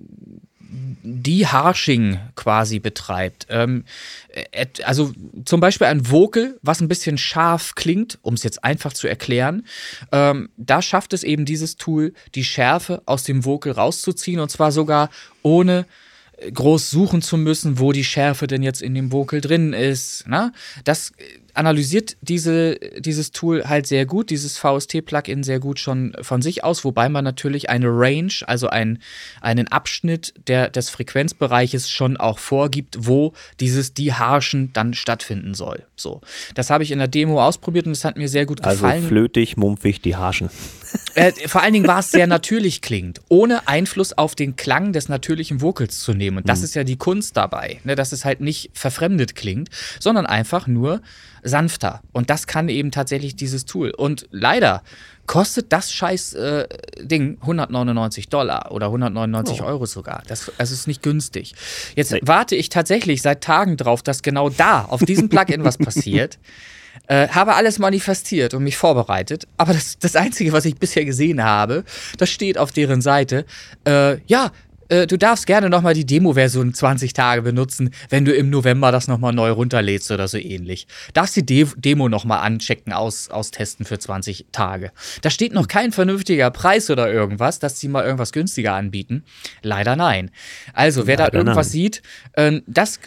[1.03, 3.47] De-Harshing quasi betreibt.
[3.51, 3.85] Ähm,
[4.53, 5.13] et- also
[5.45, 9.67] zum Beispiel ein Vocal, was ein bisschen scharf klingt, um es jetzt einfach zu erklären.
[10.13, 14.71] Ähm, da schafft es eben dieses Tool, die Schärfe aus dem Vocal rauszuziehen und zwar
[14.71, 15.11] sogar
[15.43, 15.87] ohne
[16.37, 20.29] äh, groß suchen zu müssen, wo die Schärfe denn jetzt in dem Vocal drin ist.
[20.29, 20.53] Ne?
[20.85, 26.41] Das, äh, analysiert diese, dieses Tool halt sehr gut, dieses VST-Plugin sehr gut schon von
[26.41, 28.99] sich aus, wobei man natürlich eine Range, also ein,
[29.43, 35.85] einen Abschnitt der, des Frequenzbereiches schon auch vorgibt, wo dieses Deharschen dann stattfinden soll.
[35.97, 36.23] So.
[36.55, 38.97] Das habe ich in der Demo ausprobiert und es hat mir sehr gut also gefallen.
[39.03, 40.49] Also flötig, mumpfig, Deharschen.
[41.15, 45.09] Äh, vor allen Dingen war es sehr natürlich klingt, ohne Einfluss auf den Klang des
[45.09, 46.39] natürlichen Vocals zu nehmen.
[46.39, 46.65] Und das mhm.
[46.65, 49.69] ist ja die Kunst dabei, ne, dass es halt nicht verfremdet klingt,
[49.99, 51.03] sondern einfach nur
[51.51, 52.01] sanfter.
[52.13, 53.91] Und das kann eben tatsächlich dieses Tool.
[53.91, 54.83] Und leider
[55.27, 56.67] kostet das scheiß äh,
[57.01, 59.65] Ding 199 Dollar oder 199 oh.
[59.65, 60.23] Euro sogar.
[60.27, 61.55] Das also ist nicht günstig.
[61.95, 62.21] Jetzt nee.
[62.23, 66.39] warte ich tatsächlich seit Tagen drauf, dass genau da, auf diesem Plugin was passiert.
[67.07, 69.47] Äh, habe alles manifestiert und mich vorbereitet.
[69.57, 71.85] Aber das, das Einzige, was ich bisher gesehen habe,
[72.19, 73.47] das steht auf deren Seite.
[73.85, 74.51] Äh, ja,
[74.91, 79.09] äh, du darfst gerne nochmal die Demo-Version 20 Tage benutzen, wenn du im November das
[79.09, 80.87] nochmal neu runterlädst oder so ähnlich.
[81.15, 84.93] Darfst die De Demo nochmal anchecken, aus, austesten für 20 Tage.
[85.23, 89.25] Da steht noch kein vernünftiger Preis oder irgendwas, dass sie mal irgendwas günstiger anbieten.
[89.63, 90.31] Leider nein.
[90.73, 91.73] Also, wer Leider da irgendwas nein.
[91.73, 92.03] sieht,
[92.35, 93.01] äh, das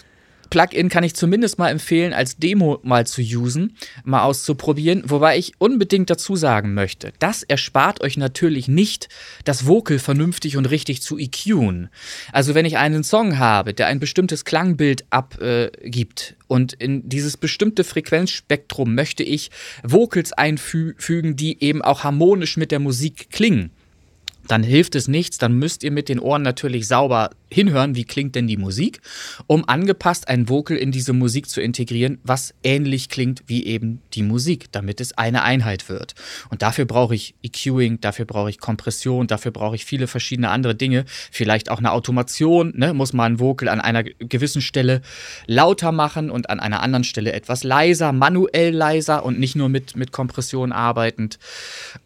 [0.54, 5.02] Plugin kann ich zumindest mal empfehlen, als Demo mal zu usen, mal auszuprobieren.
[5.08, 9.10] Wobei ich unbedingt dazu sagen möchte, das erspart euch natürlich nicht,
[9.46, 11.90] das Vocal vernünftig und richtig zu EQen.
[12.32, 17.36] Also wenn ich einen Song habe, der ein bestimmtes Klangbild abgibt äh, und in dieses
[17.36, 19.50] bestimmte Frequenzspektrum möchte ich
[19.82, 23.72] Vocals einfügen, die eben auch harmonisch mit der Musik klingen
[24.48, 28.36] dann hilft es nichts, dann müsst ihr mit den Ohren natürlich sauber hinhören, wie klingt
[28.36, 29.00] denn die Musik,
[29.48, 34.24] um angepasst ein Vocal in diese Musik zu integrieren, was ähnlich klingt wie eben die
[34.24, 36.16] Musik, damit es eine Einheit wird.
[36.50, 40.76] Und dafür brauche ich EQing, dafür brauche ich Kompression, dafür brauche ich viele verschiedene andere
[40.76, 42.94] Dinge, vielleicht auch eine Automation, ne?
[42.94, 45.02] muss man ein Vocal an einer gewissen Stelle
[45.46, 49.96] lauter machen und an einer anderen Stelle etwas leiser, manuell leiser und nicht nur mit,
[49.96, 51.38] mit Kompression arbeitend,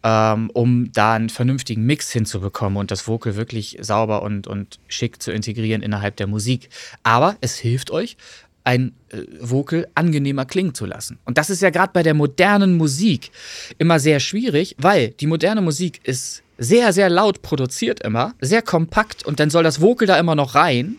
[0.04, 5.22] ähm, um da einen vernünftigen Mix hinzubekommen und das Vocal wirklich sauber und, und schick
[5.22, 6.68] zu integrieren innerhalb der Musik.
[7.02, 8.16] Aber es hilft euch,
[8.64, 11.18] ein äh, Vocal angenehmer klingen zu lassen.
[11.24, 13.30] Und das ist ja gerade bei der modernen Musik
[13.78, 19.24] immer sehr schwierig, weil die moderne Musik ist sehr, sehr laut produziert immer, sehr kompakt
[19.24, 20.96] und dann soll das Vocal da immer noch rein.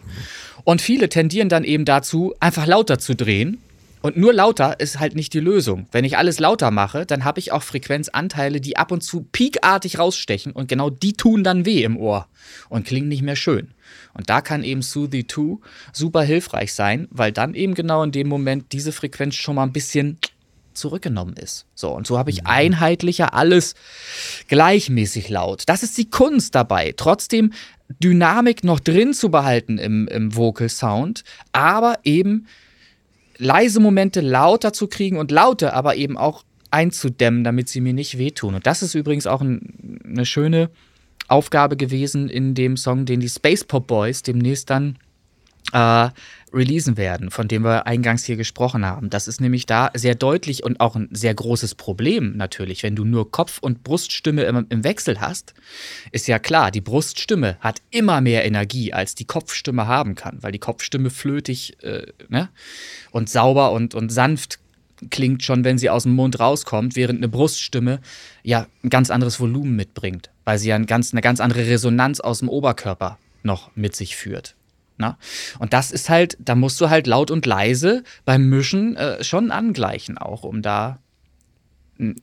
[0.63, 3.60] Und viele tendieren dann eben dazu, einfach lauter zu drehen
[4.02, 5.88] und nur lauter ist halt nicht die Lösung.
[5.92, 10.00] Wenn ich alles lauter mache, dann habe ich auch Frequenzanteile, die ab und zu peakartig
[10.00, 12.28] rausstechen und genau die tun dann weh im Ohr
[12.70, 13.70] und klingen nicht mehr schön.
[14.14, 15.58] Und da kann eben Soothie 2
[15.92, 19.74] super hilfreich sein, weil dann eben genau in dem Moment diese Frequenz schon mal ein
[19.74, 20.18] bisschen
[20.74, 21.66] zurückgenommen ist.
[21.76, 22.48] So, und so habe ich mhm.
[22.48, 23.76] einheitlicher alles
[24.48, 25.64] gleichmäßig laut.
[25.68, 26.94] Das ist die Kunst dabei.
[26.96, 27.54] Trotzdem
[28.02, 32.48] Dynamik noch drin zu behalten im, im Vocal Sound, aber eben
[33.39, 38.17] leise Momente lauter zu kriegen und laute aber eben auch einzudämmen, damit sie mir nicht
[38.19, 38.54] wehtun.
[38.54, 40.69] Und das ist übrigens auch ein, eine schöne
[41.28, 44.97] Aufgabe gewesen in dem Song, den die Space Pop Boys demnächst dann
[45.73, 46.10] äh,
[46.54, 49.10] releasen werden, von dem wir eingangs hier gesprochen haben.
[49.10, 52.84] Das ist nämlich da sehr deutlich und auch ein sehr großes Problem natürlich.
[52.84, 55.54] Wenn du nur Kopf- und Bruststimme im, im, Wechsel hast,
[56.12, 60.52] ist ja klar, die Bruststimme hat immer mehr Energie, als die Kopfstimme haben kann, weil
[60.52, 62.50] die Kopfstimme flötig äh, ne?
[63.12, 64.60] und sauber und, und sanft
[65.10, 68.00] klingt schon, wenn sie aus dem Mund rauskommt, während eine Bruststimme
[68.44, 72.20] ja ein ganz anderes Volumen mitbringt, weil sie ja ein ganz, eine ganz andere Resonanz
[72.20, 74.56] aus dem Oberkörper noch mit sich führt.
[75.00, 75.18] Na?
[75.60, 79.50] Und das ist halt, da musst du halt laut und leise beim Mischen äh, schon
[79.50, 81.00] angleichen, auch um da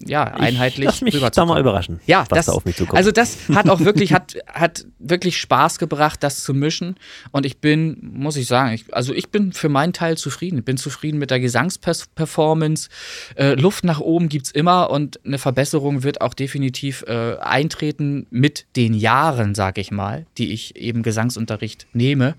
[0.07, 2.97] ja, einheitlich ich lass mich da mal überraschen, ja, was das, da auf mich zukommt.
[2.97, 6.97] Also das hat auch wirklich, hat, hat wirklich Spaß gebracht, das zu mischen.
[7.31, 10.61] Und ich bin, muss ich sagen, ich, also ich bin für meinen Teil zufrieden.
[10.61, 12.89] Ich bin zufrieden mit der Gesangsperformance.
[13.37, 18.27] Äh, Luft nach oben gibt es immer und eine Verbesserung wird auch definitiv äh, eintreten
[18.31, 22.35] mit den Jahren, sag ich mal, die ich eben Gesangsunterricht nehme.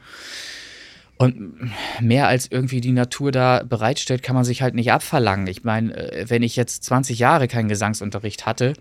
[1.17, 5.47] Und mehr als irgendwie die Natur da bereitstellt, kann man sich halt nicht abverlangen.
[5.47, 8.73] Ich meine, äh, wenn ich jetzt 20 Jahre keinen Gesangsunterricht hatte,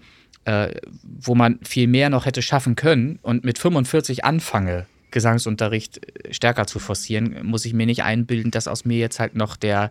[0.45, 6.35] äh, wo man viel mehr noch hätte schaffen können und mit 45 anfange, Gesangsunterricht äh,
[6.35, 9.91] stärker zu forcieren, muss ich mir nicht einbilden, dass aus mir jetzt halt noch der,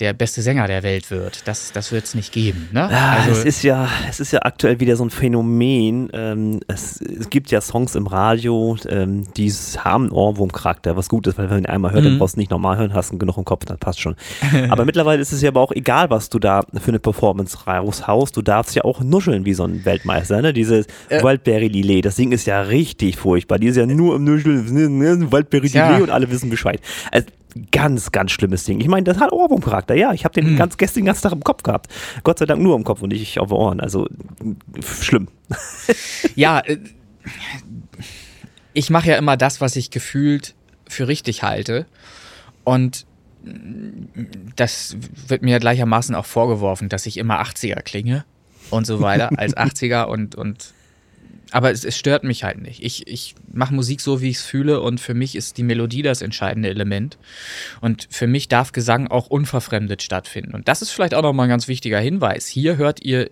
[0.00, 1.46] der beste Sänger der Welt wird.
[1.46, 2.68] Das, das wird es nicht geben.
[2.72, 2.90] Ne?
[2.90, 6.10] Ah, also, es, ist ja, es ist ja aktuell wieder so ein Phänomen.
[6.12, 11.28] Ähm, es, es, gibt ja Songs im Radio, ähm, die haben einen Ohrwurmcharakter, was gut
[11.28, 12.18] ist, weil wenn du einmal hört, dann mhm.
[12.18, 14.16] brauchst du nicht normal hören, hast du genug im Kopf, dann passt schon.
[14.68, 18.36] aber mittlerweile ist es ja aber auch egal, was du da für eine Performance raushaust.
[18.36, 20.42] Du darfst ja auch nuscheln wie so ein Weltmeister.
[20.42, 20.52] Ne?
[20.52, 23.60] Dieses äh, Wildberry Lillet, das Ding ist ja richtig furchtbar.
[23.60, 24.55] Die ist ja nur im Nuscheln
[25.32, 25.96] Waldbeere ja.
[25.98, 26.80] und alle wissen Bescheid.
[27.10, 27.28] Also,
[27.72, 28.80] Ganz, ganz schlimmes Ding.
[28.80, 29.94] Ich meine, das hat Ohrwurmcharakter.
[29.94, 30.56] Ja, ich habe den mhm.
[30.58, 31.90] ganz, gestern den ganzen Tag im Kopf gehabt.
[32.22, 33.80] Gott sei Dank nur im Kopf und nicht auf den Ohren.
[33.80, 34.06] Also
[35.00, 35.28] schlimm.
[36.34, 36.78] Ja, äh,
[38.74, 40.54] ich mache ja immer das, was ich gefühlt
[40.86, 41.86] für richtig halte.
[42.64, 43.06] Und
[44.56, 44.96] das
[45.28, 48.24] wird mir gleichermaßen auch vorgeworfen, dass ich immer 80er klinge
[48.70, 50.74] und so weiter, als 80er und, und
[51.52, 52.82] aber es, es, stört mich halt nicht.
[52.82, 56.02] Ich, ich mache Musik so, wie ich es fühle und für mich ist die Melodie
[56.02, 57.18] das entscheidende Element.
[57.80, 60.54] Und für mich darf Gesang auch unverfremdet stattfinden.
[60.54, 62.46] Und das ist vielleicht auch nochmal ein ganz wichtiger Hinweis.
[62.46, 63.30] Hier hört ihr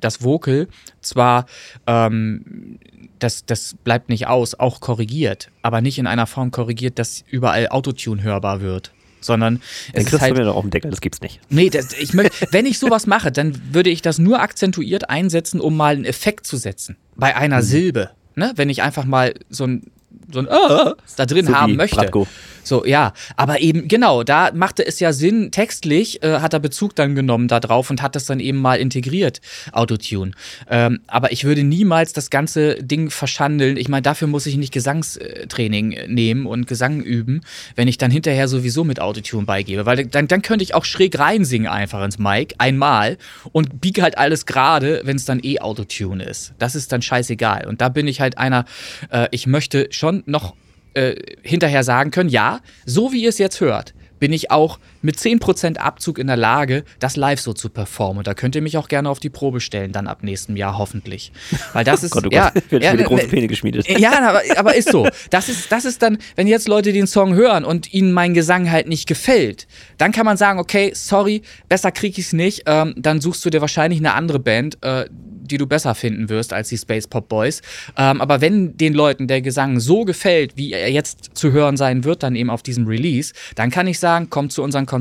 [0.00, 0.68] das Vocal
[1.00, 1.46] zwar,
[1.86, 2.78] ähm,
[3.18, 7.68] das, das bleibt nicht aus, auch korrigiert, aber nicht in einer Form korrigiert, dass überall
[7.68, 9.60] Autotune hörbar wird sondern
[9.92, 11.40] es Dann ist halt, du mir doch auf den Deckel, das gibt's nicht.
[11.48, 15.60] Nee, das, ich möchte, wenn ich sowas mache, dann würde ich das nur akzentuiert einsetzen,
[15.60, 16.96] um mal einen Effekt zu setzen.
[17.14, 17.62] Bei einer mhm.
[17.62, 18.10] Silbe.
[18.34, 18.52] Ne?
[18.56, 19.90] Wenn ich einfach mal so ein
[20.32, 21.96] so ein äh, da drin so haben möchte.
[21.96, 22.26] Bratko.
[22.66, 23.12] So, ja.
[23.36, 27.46] Aber eben, genau, da machte es ja Sinn, textlich äh, hat er Bezug dann genommen
[27.46, 29.40] darauf und hat das dann eben mal integriert,
[29.72, 30.32] Autotune.
[30.68, 33.76] Ähm, aber ich würde niemals das ganze Ding verschandeln.
[33.76, 37.42] Ich meine, dafür muss ich nicht Gesangstraining nehmen und Gesang üben,
[37.76, 39.86] wenn ich dann hinterher sowieso mit Autotune beigebe.
[39.86, 43.16] Weil dann, dann könnte ich auch schräg reinsingen einfach ins Mic, einmal,
[43.52, 46.52] und biege halt alles gerade, wenn es dann eh Autotune ist.
[46.58, 47.66] Das ist dann scheißegal.
[47.68, 48.64] Und da bin ich halt einer,
[49.10, 50.54] äh, ich möchte schon noch
[50.94, 55.16] äh, hinterher sagen können, ja, so wie ihr es jetzt hört, bin ich auch mit
[55.16, 58.18] 10% Abzug in der Lage, das live so zu performen.
[58.18, 60.76] Und da könnt ihr mich auch gerne auf die Probe stellen, dann ab nächstem Jahr
[60.76, 61.32] hoffentlich.
[61.72, 62.12] Weil das ist.
[62.12, 63.86] oh Gott, oh ja, Gott, ja, große Pläne geschmiedet.
[63.98, 65.08] Ja, aber, aber ist so.
[65.30, 68.70] Das ist, das ist dann, wenn jetzt Leute den Song hören und ihnen mein Gesang
[68.70, 69.66] halt nicht gefällt,
[69.96, 72.64] dann kann man sagen, okay, sorry, besser krieg ich es nicht.
[72.66, 75.06] Ähm, dann suchst du dir wahrscheinlich eine andere Band, äh,
[75.46, 77.62] die du besser finden wirst als die Space Pop Boys.
[77.96, 82.04] Ähm, aber wenn den Leuten der Gesang so gefällt, wie er jetzt zu hören sein
[82.04, 84.95] wird, dann eben auf diesem Release, dann kann ich sagen, kommt zu unseren Konzerten.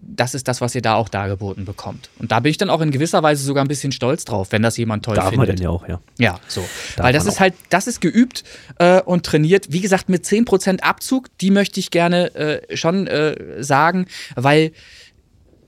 [0.00, 2.10] Das ist das, was ihr da auch dargeboten bekommt.
[2.18, 4.62] Und da bin ich dann auch in gewisser Weise sogar ein bisschen stolz drauf, wenn
[4.62, 5.48] das jemand toll Darf findet.
[5.48, 6.00] Man denn ja auch, ja.
[6.18, 6.60] Ja, so.
[6.96, 8.44] Darf Weil das ist halt, das ist geübt
[8.78, 9.66] äh, und trainiert.
[9.70, 14.72] Wie gesagt, mit 10% Abzug, die möchte ich gerne äh, schon äh, sagen, weil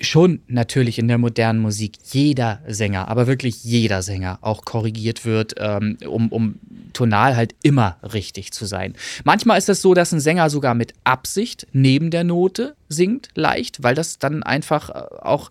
[0.01, 5.55] schon natürlich in der modernen Musik jeder Sänger, aber wirklich jeder Sänger auch korrigiert wird,
[5.59, 6.57] ähm, um, um
[6.93, 8.95] tonal halt immer richtig zu sein.
[9.25, 13.83] Manchmal ist es so, dass ein Sänger sogar mit Absicht neben der Note singt, leicht,
[13.83, 15.51] weil das dann einfach äh, auch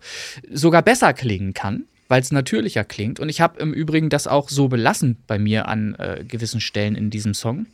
[0.51, 3.19] sogar besser klingen kann weil es natürlicher klingt.
[3.19, 6.95] Und ich habe im Übrigen das auch so belassen bei mir an äh, gewissen Stellen
[6.95, 7.65] in diesem Song.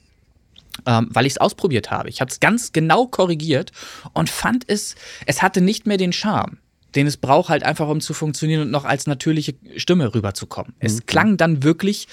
[0.88, 2.10] Ähm, weil ich es ausprobiert habe.
[2.10, 3.72] Ich habe es ganz genau korrigiert
[4.14, 4.96] und fand es,
[5.28, 6.58] es hatte nicht mehr den Charme
[6.96, 10.74] den es braucht, halt einfach, um zu funktionieren und noch als natürliche Stimme rüberzukommen.
[10.80, 10.86] Mhm.
[10.86, 12.08] Es klang dann wirklich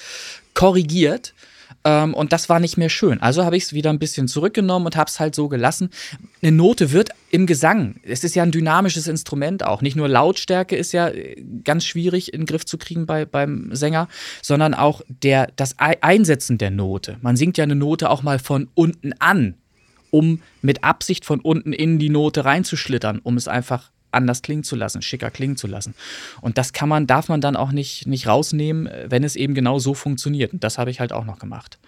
[0.53, 1.33] korrigiert.
[1.83, 3.21] Ähm, und das war nicht mehr schön.
[3.21, 5.89] Also habe ich es wieder ein bisschen zurückgenommen und habe es halt so gelassen.
[6.41, 9.81] Eine Note wird im Gesang, es ist ja ein dynamisches Instrument auch.
[9.81, 13.73] Nicht nur Lautstärke ist ja äh, ganz schwierig in den Griff zu kriegen bei, beim
[13.73, 14.07] Sänger,
[14.41, 17.17] sondern auch der, das Einsetzen der Note.
[17.21, 19.55] Man singt ja eine Note auch mal von unten an,
[20.11, 24.75] um mit Absicht von unten in die Note reinzuschlittern, um es einfach anders klingen zu
[24.75, 25.95] lassen, schicker klingen zu lassen.
[26.41, 29.79] Und das kann man, darf man dann auch nicht, nicht rausnehmen, wenn es eben genau
[29.79, 30.53] so funktioniert.
[30.53, 31.79] Und das habe ich halt auch noch gemacht.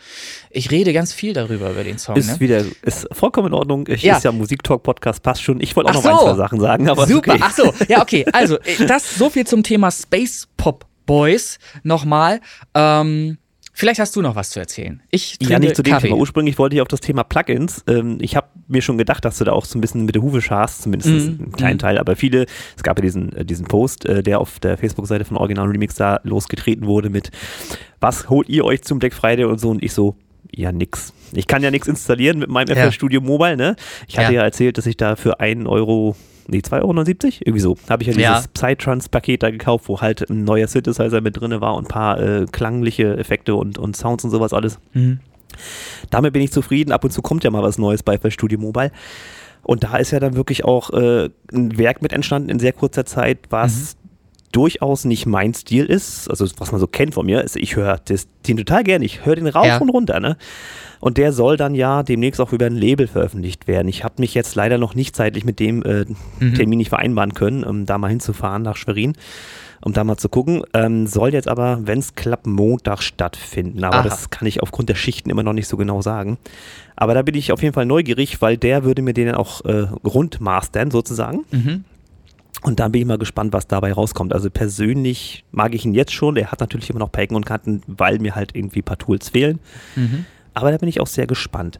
[0.50, 2.16] Ich rede ganz viel darüber über den Song.
[2.16, 2.40] Ist ne?
[2.40, 3.88] wieder, ist vollkommen in Ordnung.
[3.88, 4.18] Ich ja.
[4.18, 5.60] ist ja Musiktalk-Podcast, passt schon.
[5.62, 6.26] Ich wollte auch Ach noch so.
[6.28, 7.08] ein, zwei Sachen sagen, aber.
[7.08, 7.42] Super, okay.
[7.44, 8.26] ach so, ja, okay.
[8.32, 8.58] Also,
[8.88, 12.40] das so viel zum Thema Space Pop Boys nochmal.
[12.74, 13.38] Ähm,
[13.76, 15.02] Vielleicht hast du noch was zu erzählen.
[15.10, 16.10] Ich ja, nicht zu dem Kaffee.
[16.10, 16.20] Thema.
[16.20, 17.84] Ursprünglich wollte ich auf das Thema Plugins.
[17.88, 20.22] Ähm, ich habe mir schon gedacht, dass du da auch so ein bisschen mit der
[20.22, 21.44] Hufe scharst, zumindest mm.
[21.44, 21.80] einen kleinen mm.
[21.80, 21.98] Teil.
[21.98, 22.46] Aber viele,
[22.78, 25.96] es gab ja diesen, äh, diesen Post, äh, der auf der Facebook-Seite von Original Remix
[25.96, 27.32] da losgetreten wurde mit,
[28.00, 29.72] was holt ihr euch zum Black Friday und so.
[29.72, 30.18] Und ich so,
[30.52, 31.12] ja, nix.
[31.34, 32.86] Ich kann ja nichts installieren mit meinem ja.
[32.86, 33.76] FL Studio Mobile, ne?
[34.08, 34.42] Ich hatte ja.
[34.42, 36.16] ja erzählt, dass ich da für einen Euro
[36.48, 36.92] nee, 2,79 Euro,
[37.40, 37.78] irgendwie so.
[37.90, 38.44] Habe ich ja dieses ja.
[38.54, 42.46] Psytrance-Paket da gekauft, wo halt ein neuer Synthesizer mit drin war und ein paar äh,
[42.52, 44.80] klangliche Effekte und, und Sounds und sowas alles.
[44.94, 45.20] Mhm.
[46.10, 46.92] Damit bin ich zufrieden.
[46.92, 48.92] Ab und zu kommt ja mal was Neues bei Studio Mobile.
[49.64, 53.06] Und da ist ja dann wirklich auch äh, ein Werk mit entstanden in sehr kurzer
[53.06, 54.03] Zeit, was mhm.
[54.54, 56.30] Durchaus nicht mein Stil ist.
[56.30, 57.42] Also was man so kennt von mir.
[57.42, 58.00] Ist, ich höre
[58.48, 59.04] den total gerne.
[59.04, 59.78] Ich höre den rauf ja.
[59.80, 60.20] und runter.
[60.22, 60.38] Ne?
[61.02, 63.90] Und der soll dann ja demnächst auch über ein Label veröffentlicht werden.
[63.90, 66.06] Ich habe mich jetzt leider noch nicht zeitlich mit dem äh,
[66.40, 66.54] mhm.
[66.54, 69.14] Termin nicht vereinbaren können, um da mal hinzufahren nach Schwerin
[69.86, 70.64] um da mal zu gucken.
[70.74, 73.84] Ähm, soll jetzt aber, wenn es klappt, Montag stattfinden.
[73.84, 74.04] Aber Aha.
[74.04, 76.38] das kann ich aufgrund der Schichten immer noch nicht so genau sagen.
[76.96, 79.88] Aber da bin ich auf jeden Fall neugierig, weil der würde mir den auch äh,
[80.06, 81.44] rundmastern sozusagen.
[81.52, 81.84] Mhm.
[82.64, 84.34] Und dann bin ich mal gespannt, was dabei rauskommt.
[84.34, 86.38] Also persönlich mag ich ihn jetzt schon.
[86.38, 89.30] Er hat natürlich immer noch Packen und Kanten, weil mir halt irgendwie ein paar Tools
[89.30, 89.60] fehlen.
[89.96, 90.26] Mhm.
[90.54, 91.78] Aber da bin ich auch sehr gespannt.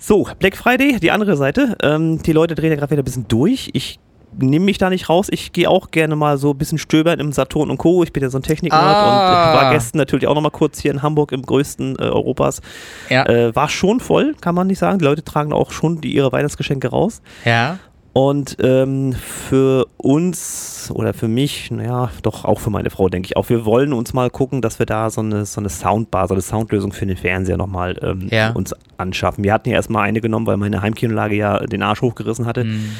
[0.00, 1.76] So, Black Friday, die andere Seite.
[1.82, 3.70] Ähm, die Leute drehen ja gerade wieder ein bisschen durch.
[3.74, 3.98] Ich
[4.38, 5.28] nehme mich da nicht raus.
[5.30, 8.02] Ich gehe auch gerne mal so ein bisschen stöbern im Saturn und Co.
[8.02, 9.52] Ich bin ja so ein Techniker Ah.
[9.52, 12.60] und war gestern natürlich auch noch mal kurz hier in Hamburg im größten äh, Europas.
[13.08, 13.24] Ja.
[13.26, 14.98] Äh, war schon voll, kann man nicht sagen.
[14.98, 17.22] Die Leute tragen auch schon die, ihre Weihnachtsgeschenke raus.
[17.44, 17.78] Ja.
[18.20, 23.36] Und ähm, für uns oder für mich, naja, doch auch für meine Frau, denke ich
[23.36, 26.34] auch, wir wollen uns mal gucken, dass wir da so eine, so eine Soundbar, so
[26.34, 28.50] eine Soundlösung für den Fernseher nochmal ähm, Ja.
[28.50, 29.44] uns anschaffen.
[29.44, 32.64] Wir hatten ja erstmal eine genommen, weil meine Heimkinolage ja den Arsch hochgerissen hatte.
[32.64, 32.90] Mhm.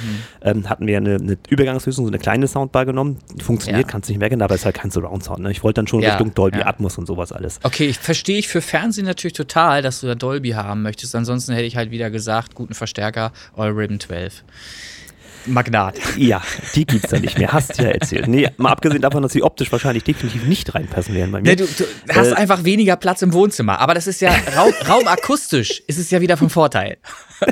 [0.43, 3.19] Ähm, hatten wir eine, eine Übergangslösung, so eine kleine Soundbar genommen.
[3.43, 3.91] Funktioniert, Ja.
[3.91, 5.41] kannst du nicht merken, aber ist halt kein Surround-Sound.
[5.41, 5.51] Ne?
[5.51, 6.63] Ich wollte dann schon Ja, Richtung Dolby.
[6.63, 7.59] Atmos und sowas alles.
[7.65, 11.17] Okay, ich verstehe ich für Fernsehen natürlich total, dass du da Dolby haben möchtest.
[11.17, 14.45] Ansonsten hätte ich halt wieder gesagt, guten Verstärker, All Ribbon 12.
[15.49, 15.97] Magnat.
[16.17, 16.43] Ja,
[16.75, 17.53] die gibt's da nicht mehr.
[17.53, 18.29] Hast du ja erzählt.
[18.29, 21.51] Nee, mal abgesehen davon, dass sie optisch wahrscheinlich definitiv nicht reinpassen werden bei mir.
[21.51, 21.85] Ne, du, du
[22.15, 23.81] hast Äh, einfach weniger Platz im Wohnzimmer.
[23.81, 26.99] Aber das ist ja Raum, raumakustisch, ist es ja wieder vom Vorteil.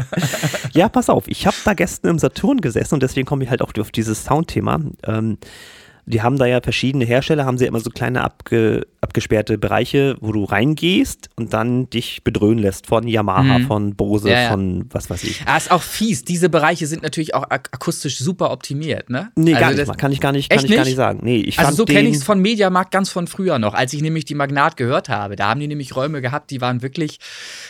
[0.73, 3.63] Ja, pass auf, ich habe da gestern im Saturn gesessen und deswegen komme ich halt
[3.63, 4.81] auch auf dieses Soundthema.
[5.07, 5.39] Ähm,
[6.07, 10.33] die haben da ja verschiedene Hersteller, haben sie immer so kleine abge, abgesperrte Bereiche, wo
[10.33, 13.67] du reingehst und dann dich bedröhnen lässt von Yamaha, Mhm.
[13.67, 14.51] von Bose, Ja, ja.
[14.51, 15.43] von was weiß ich.
[15.47, 16.25] Ah, ist auch fies.
[16.25, 19.31] Diese Bereiche sind natürlich auch ak akustisch super optimiert, ne?
[19.37, 19.95] Nee, gar Also nicht das- mal.
[19.97, 20.87] Kann ich gar nicht, kann ich gar nicht?
[20.87, 21.21] nicht sagen.
[21.23, 24.03] Nee, ich Also so kenne ich es von Mediamarkt ganz von früher noch, als ich
[24.03, 25.37] nämlich die Magnat gehört habe.
[25.37, 27.19] Da haben die nämlich Räume gehabt, die waren wirklich,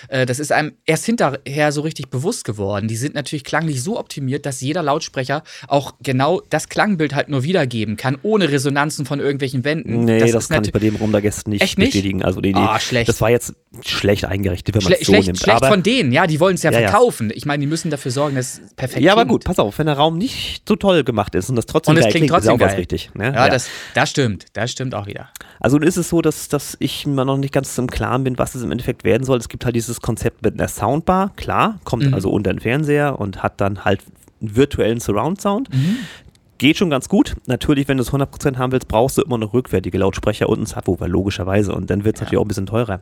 [0.08, 2.88] äh, das ist einem erst hinterher so richtig bewusst geworden.
[2.88, 7.42] Die sind natürlich klanglich so optimiert, dass jeder Lautsprecher auch genau das Klangbild halt nur
[7.42, 10.04] wiedergeben kann, ohne Resonanzen von irgendwelchen Wänden.
[10.04, 11.92] Nee, das, ist kann ich bei dem Raum da gestern nicht Echt nicht?
[11.92, 12.22] bestätigen.
[12.24, 12.58] Also nee, nee.
[12.58, 13.08] Ah, schlecht.
[13.08, 15.38] Das war jetzt schlecht eingerichtet, wenn man es so schlecht, nimmt.
[15.38, 16.88] schlecht aber, von denen, ja, die wollen es ja, Ja, ja.
[16.88, 17.30] verkaufen.
[17.34, 19.30] Ich meine, die müssen dafür sorgen, dass es perfekt ja, aber klingt.
[19.32, 22.00] gut, pass auf, wenn der Raum nicht so toll gemacht ist und das trotzdem Und
[22.02, 22.78] geil klingt klingt, ist ja trotzdem auch was geil.
[22.80, 23.10] richtig.
[23.14, 23.32] Ne?
[23.34, 25.28] Ja, Das, das stimmt, das stimmt auch wieder.
[25.60, 28.38] Also nun ist es so, dass, dass ich mir noch nicht ganz im Klaren bin,
[28.38, 29.38] was es im Endeffekt werden soll.
[29.38, 32.14] Es gibt halt dieses Konzept mit einer Soundbar, klar, kommt Mhm.
[32.14, 34.00] also unter den Fernseher und hat dann halt
[34.40, 35.72] einen virtuellen Surround-Sound.
[35.72, 35.96] Mhm.
[36.58, 37.34] Geht schon ganz gut.
[37.46, 40.66] Natürlich, wenn du es 100% haben willst, brauchst du immer noch rückwärtige Lautsprecher und einen
[40.66, 41.74] Subwoofer, logischerweise.
[41.74, 43.00] Und dann wird es natürlich auch ein bisschen teurer.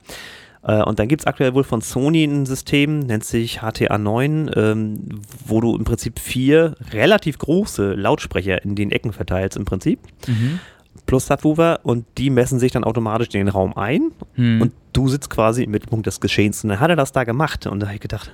[0.64, 5.20] Äh, Und dann gibt es aktuell wohl von Sony ein System, nennt sich HTA9, ähm,
[5.46, 10.58] wo du im Prinzip vier relativ große Lautsprecher in den Ecken verteilst im Prinzip Mhm.
[11.06, 14.62] plus Subwoofer und die messen sich dann automatisch in den Raum ein Hm.
[14.62, 16.64] und du sitzt quasi im Mittelpunkt des Geschehens.
[16.64, 18.32] Und dann hat er das da gemacht und da habe ich gedacht,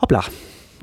[0.00, 0.22] hoppla.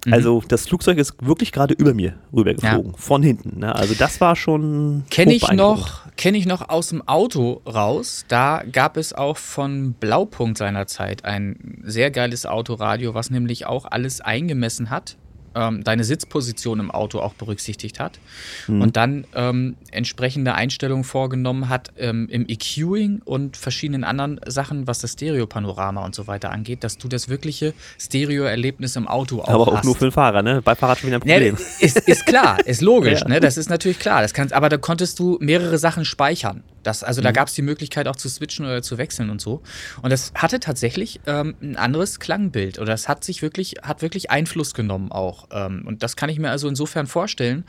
[0.05, 0.13] Mhm.
[0.13, 3.59] Also das Flugzeug ist wirklich gerade über mir rübergeflogen, von hinten.
[3.59, 3.75] Ne?
[3.75, 8.25] Also das war schon Kenne ich noch, kenne ich noch aus dem Auto raus.
[8.27, 14.21] Da gab es auch von Blaupunkt seinerzeit ein sehr geiles Autoradio, was nämlich auch alles
[14.21, 15.17] eingemessen hat,
[15.55, 18.19] ähm, deine Sitzposition im Auto auch berücksichtigt hat
[18.67, 18.81] Mhm.
[18.81, 24.99] und dann ähm, entsprechende Einstellungen vorgenommen hat ähm, im EQing und verschiedenen anderen Sachen, was
[24.99, 29.67] das Stereopanorama und so weiter angeht, dass du das wirkliche Stereo-Erlebnis im Auto auch Aber
[29.67, 29.85] auch hast.
[29.85, 30.61] nur für den Fahrer, ne?
[30.61, 31.57] Bei Fahrrad schon wieder ein Ja, Problem.
[31.79, 33.27] ist, ist klar, ist logisch, Ja.
[33.27, 33.39] ne?
[33.39, 34.21] Das ist natürlich klar.
[34.21, 36.63] Das kannst, aber da konntest du mehrere Sachen speichern.
[36.83, 37.25] Das, also Mhm.
[37.25, 39.61] da gab es die Möglichkeit auch zu switchen oder zu wechseln und so.
[40.01, 42.77] Und das hatte tatsächlich ähm, ein anderes Klangbild.
[42.79, 45.47] Oder das hat sich wirklich, hat wirklich Einfluss genommen auch.
[45.51, 47.65] Ähm, und das kann ich mir also insofern vorstellen,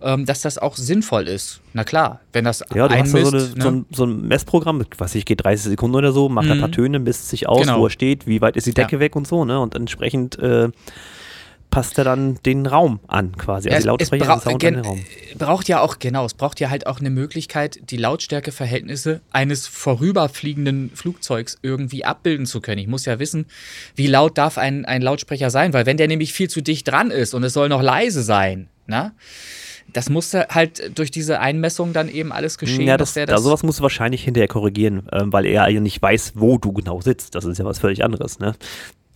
[0.00, 1.60] ähm, dass das auch sinnvoll ist.
[1.72, 3.76] Na klar, wenn das Ja, du hast da so, eine, einmisst, so, ne?
[3.78, 6.60] ein, so ein Messprogramm, mit, was ich geht 30 Sekunden oder so, macht ein Mhm.
[6.60, 7.80] paar Töne, misst sich aus, Genau.
[7.80, 8.84] wo er steht, wie weit ist die Ja.
[8.84, 9.60] Decke weg und so, ne?
[9.60, 10.70] Und entsprechend äh,
[11.76, 13.68] passt er dann den Raum an, quasi.
[13.68, 15.04] Ja, Also die es- Lautsprecher es den Sound an den Raum.
[15.36, 20.90] braucht ja auch, genau, es braucht ja halt auch eine Möglichkeit, die Lautstärkeverhältnisse eines vorüberfliegenden
[20.94, 22.78] Flugzeugs irgendwie abbilden zu können.
[22.78, 23.44] Ich muss ja wissen,
[23.94, 27.10] wie laut darf ein, ein Lautsprecher sein, weil wenn der nämlich viel zu dicht dran
[27.10, 29.12] ist und es soll noch leise sein, na,
[29.92, 32.86] das muss ja halt durch diese Einmessung dann eben alles geschehen.
[32.86, 35.80] Ja, dass das, der da sowas musst du wahrscheinlich hinterher korrigieren, ähm, weil er ja
[35.80, 37.34] nicht weiß, wo du genau sitzt.
[37.34, 38.54] Das ist ja was völlig anderes, ne?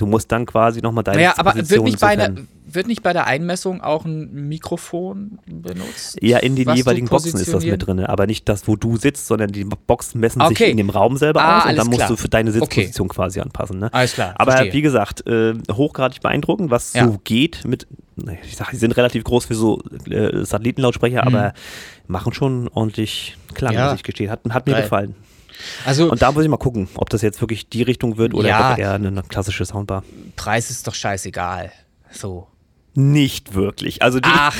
[0.01, 2.35] Du musst dann quasi nochmal deine naja, aber wird Position nicht, bei einer,
[2.67, 6.17] wird nicht bei der Einmessung auch ein Mikrofon benutzt?
[6.23, 9.27] Ja, in den jeweiligen Boxen ist das mit drin, aber nicht das, wo du sitzt,
[9.27, 10.71] sondern die Boxen messen sich Okay.
[10.71, 12.09] in dem Raum selber Ah, aus und dann musst klar.
[12.09, 12.61] du für deine Okay.
[12.61, 13.79] Sitzposition quasi anpassen.
[13.79, 13.93] Ne?
[13.93, 14.73] Alles klar, Aber verstehe.
[14.73, 17.07] wie gesagt, äh, hochgradig beeindruckend, was Ja.
[17.07, 17.87] so geht mit,
[18.45, 21.53] ich sag, die sind relativ groß für so äh, Satellitenlautsprecher, aber
[22.07, 23.79] machen schon ordentlich Klang, Mhm.
[23.79, 23.87] Ja.
[23.91, 24.31] muss ich gestehen.
[24.31, 24.83] Hat, hat mir Geil.
[24.83, 25.15] gefallen.
[25.85, 28.49] Also Und da muss ich mal gucken, ob das jetzt wirklich die Richtung wird oder
[28.49, 28.77] Ja.
[28.77, 30.05] eher eine, eine klassische Soundbar.
[30.37, 31.73] Preis ist doch scheißegal.
[32.11, 32.47] So.
[32.95, 34.03] Nicht wirklich.
[34.03, 34.57] Also die, Ach.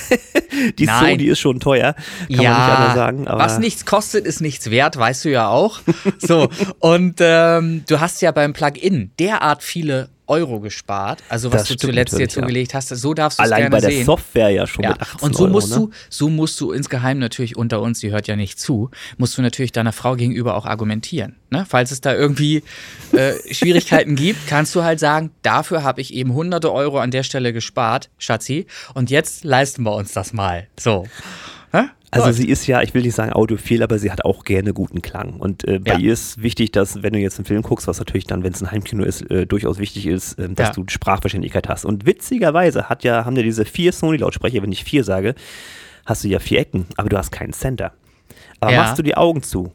[0.78, 1.10] die Nein.
[1.18, 3.26] Sony ist schon teuer, kann man nicht anders sagen.
[3.26, 5.80] Was nichts kostet, ist nichts wert, weißt du ja auch.
[6.18, 11.22] So, und ähm, du hast ja beim Plugin derart viele Euro gespart.
[11.28, 12.42] Also was Das du zuletzt dir natürlich, ja.
[12.42, 14.04] zugelegt hast, so darfst du es Allein gerne bei der sehen.
[14.06, 14.90] Software ja schon Ja.
[14.90, 15.76] mit 18 Und so Euro, musst ne?
[15.76, 19.42] du, so musst du insgeheim natürlich unter uns, die hört ja nicht zu, musst du
[19.42, 21.36] natürlich deiner Frau gegenüber auch argumentieren.
[21.50, 21.66] Ne?
[21.68, 22.62] Falls es da irgendwie
[23.12, 27.22] äh, Schwierigkeiten gibt, kannst du halt sagen, dafür habe ich eben hunderte Euro an der
[27.22, 30.66] Stelle gespart, Schatzi, und jetzt leisten wir uns das mal.
[30.78, 31.06] So.
[31.74, 31.84] Hä?
[32.10, 32.38] Also Läuft.
[32.38, 35.34] sie ist ja, ich will nicht sagen audiophil, aber sie hat auch gerne guten Klang.
[35.40, 35.98] Und äh, bei Ja.
[35.98, 38.62] ihr ist wichtig, dass, wenn du jetzt einen Film guckst, was natürlich dann, wenn es
[38.62, 40.74] ein Heimkino ist, äh, durchaus wichtig ist, ähm, dass Ja.
[40.74, 41.84] du Sprachverständlichkeit hast.
[41.84, 45.34] Und witzigerweise hat ja, haben ja diese vier Sony-Lautsprecher, wenn ich vier sage,
[46.06, 47.92] hast du ja vier Ecken, aber du hast keinen Center.
[48.60, 48.82] Aber Ja.
[48.82, 49.72] machst du die Augen zu,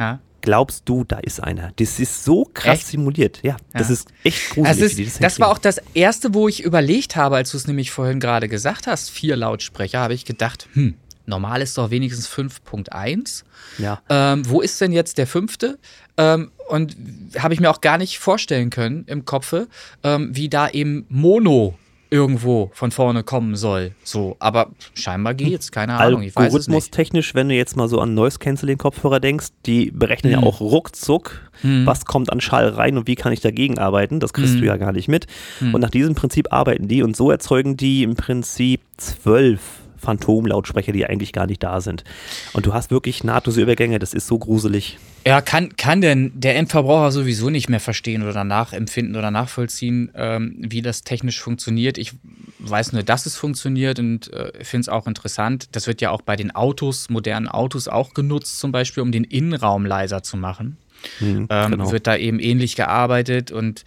[0.00, 0.18] ja.
[0.40, 1.70] glaubst du, da ist einer.
[1.76, 2.86] Das ist so krass Echt?
[2.88, 3.38] simuliert.
[3.44, 3.92] Ja, das Ja.
[3.94, 4.82] ist echt gruselig.
[4.82, 7.68] Es, die das, das war auch das erste, wo ich überlegt habe, als du es
[7.68, 10.94] nämlich vorhin gerade gesagt hast, vier Lautsprecher, habe ich gedacht, hm,
[11.28, 13.44] normal ist doch wenigstens 5.1.
[13.78, 14.00] Ja.
[14.08, 15.78] Ähm, wo ist denn jetzt der fünfte?
[16.16, 16.96] Ähm, und
[17.38, 19.68] habe ich mir auch gar nicht vorstellen können im Kopfe,
[20.02, 21.74] ähm, wie da eben Mono
[22.10, 23.92] irgendwo von vorne kommen soll.
[24.02, 26.54] So, aber scheinbar geht's, keine Ahnung, ich weiß es nicht.
[26.54, 30.40] Algorithmustechnisch, wenn du jetzt mal so an Noise Cancelling Kopfhörer denkst, die berechnen Hm.
[30.40, 34.20] ja auch ruckzuck, was kommt an Schall rein und wie kann ich dagegen arbeiten.
[34.20, 34.60] Das kriegst Hm.
[34.60, 35.26] du ja gar nicht mit.
[35.60, 39.60] Und nach diesem Prinzip arbeiten die und so erzeugen die im Prinzip zwölf
[39.98, 42.04] Phantomlautsprecher, die eigentlich gar nicht da sind.
[42.52, 44.98] Und du hast wirklich nahtlose Übergänge, das ist so gruselig.
[45.26, 50.56] Ja, kann, kann denn der Endverbraucher sowieso nicht mehr verstehen oder nachempfinden oder nachvollziehen, ähm,
[50.58, 51.98] wie das technisch funktioniert.
[51.98, 52.12] Ich
[52.60, 55.68] weiß nur, dass es funktioniert und äh, finde es auch interessant.
[55.72, 59.24] Das wird ja auch bei den Autos, modernen Autos auch genutzt, zum Beispiel, um den
[59.24, 60.78] Innenraum leiser zu machen.
[61.20, 61.92] Mhm, Ähm, genau.
[61.92, 63.84] Wird da eben ähnlich gearbeitet und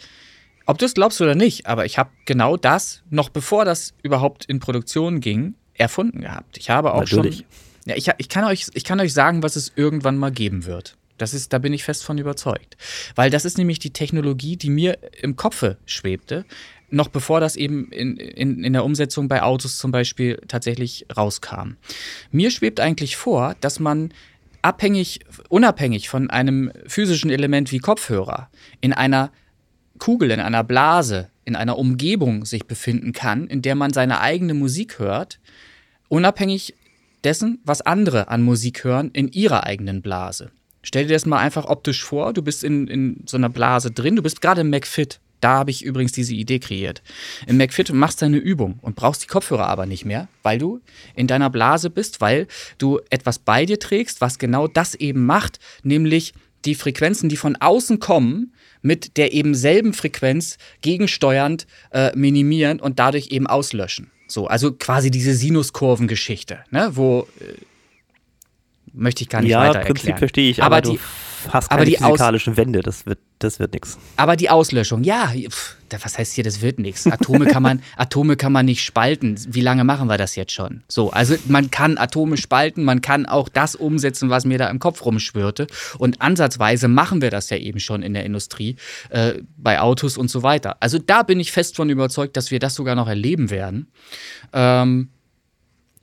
[0.65, 4.45] ob du es glaubst oder nicht, aber ich habe genau das, noch bevor das überhaupt
[4.45, 6.57] in Produktion ging, erfunden gehabt.
[6.57, 7.37] Ich habe auch Natürlich.
[7.37, 7.45] schon.
[7.85, 10.97] Ja, ich, ich, kann euch, ich kann euch sagen, was es irgendwann mal geben wird.
[11.17, 12.77] Das ist, da bin ich fest von überzeugt.
[13.15, 16.45] Weil das ist nämlich die Technologie, die mir im Kopfe schwebte,
[16.89, 21.75] noch bevor das eben in, in, in der Umsetzung bei Autos zum Beispiel tatsächlich rauskam.
[22.31, 24.13] Mir schwebt eigentlich vor, dass man
[24.61, 28.49] abhängig, unabhängig von einem physischen Element wie Kopfhörer
[28.81, 29.31] in einer
[29.99, 34.53] Kugel, in einer Blase, in einer Umgebung sich befinden kann, in der man seine eigene
[34.53, 35.39] Musik hört,
[36.11, 36.75] unabhängig
[37.23, 40.51] dessen, was andere an Musik hören, in ihrer eigenen Blase.
[40.83, 44.15] Stell dir das mal einfach optisch vor, du bist in, in so einer Blase drin,
[44.15, 45.19] du bist gerade im McFit.
[45.39, 47.01] Da habe ich übrigens diese Idee kreiert.
[47.47, 50.81] Im McFit machst du eine Übung und brauchst die Kopfhörer aber nicht mehr, weil du
[51.15, 52.47] in deiner Blase bist, weil
[52.77, 56.33] du etwas bei dir trägst, was genau das eben macht, nämlich
[56.65, 58.53] die Frequenzen, die von außen kommen,
[58.83, 64.11] mit der eben selben Frequenz gegensteuernd äh, minimieren und dadurch eben auslöschen.
[64.31, 67.53] So, also quasi diese Sinuskurvengeschichte, ne, wo äh,
[68.93, 70.17] möchte ich gar nicht ja, weiter Prinzip erklären.
[70.19, 70.99] verstehe ich, aber, aber, die,
[71.49, 73.97] hast aber keine die Aus- physikalischen Wände, das wird, das wird nichts.
[74.17, 77.05] aber die Auslöschung, ja, pf, was heißt hier, das wird nichts.
[77.07, 79.37] Atome kann man, Atome kann man nicht spalten.
[79.49, 80.83] Wie lange machen wir das jetzt schon?
[80.87, 84.79] So, also man kann Atome spalten, man kann auch das umsetzen, was mir da im
[84.79, 85.67] Kopf rumschwirrte.
[85.97, 88.77] Und ansatzweise machen wir das ja eben schon in der Industrie,
[89.09, 90.77] äh, bei Autos und so weiter.
[90.79, 93.91] Also da bin ich fest von überzeugt, dass wir das sogar noch erleben werden.
[94.53, 95.09] Ähm,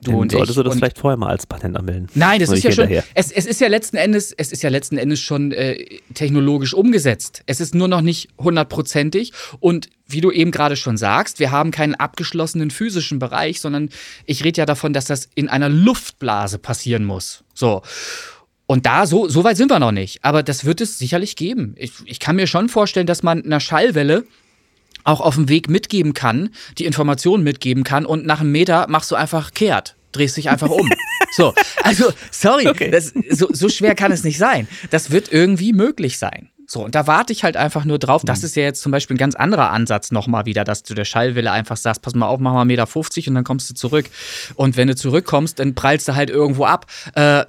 [0.01, 0.55] du Dann und solltest ich.
[0.55, 2.07] du das vielleicht vorher mal als Patent anmelden.
[2.13, 2.89] Nein, das ist ja schon.
[3.13, 7.43] Es, es ist ja letzten Endes, es ist ja letzten Endes schon äh, technologisch umgesetzt.
[7.45, 9.33] Es ist nur noch nicht hundertprozentig.
[9.59, 13.89] Und wie du eben gerade schon sagst, wir haben keinen abgeschlossenen physischen Bereich, sondern
[14.25, 17.43] ich rede ja davon, dass das in einer Luftblase passieren muss.
[17.53, 17.81] So.
[18.65, 20.23] Und da, so, so weit sind wir noch nicht.
[20.23, 21.75] Aber das wird es sicherlich geben.
[21.77, 24.25] Ich, ich kann mir schon vorstellen, dass man einer Schallwelle
[25.09, 29.11] auch auf dem Weg mitgeben kann, die Informationen mitgeben kann und nach einem Meter machst
[29.11, 30.89] du einfach kehrt, drehst dich einfach um.
[31.31, 31.53] so,
[31.83, 32.91] also sorry, Okay.
[32.91, 34.67] das, so, so schwer kann es nicht sein.
[34.89, 36.49] Das wird irgendwie möglich sein.
[36.71, 38.21] So, und da warte ich halt einfach nur drauf.
[38.23, 41.03] Das ist ja jetzt zum Beispiel ein ganz anderer Ansatz nochmal wieder, dass du der
[41.03, 43.73] Schallwelle einfach sagst, pass mal auf, mach mal 1,50 Meter 50 und dann kommst du
[43.73, 44.05] zurück.
[44.53, 46.85] Und wenn du zurückkommst, dann prallst du halt irgendwo ab.
[47.15, 47.45] Äh,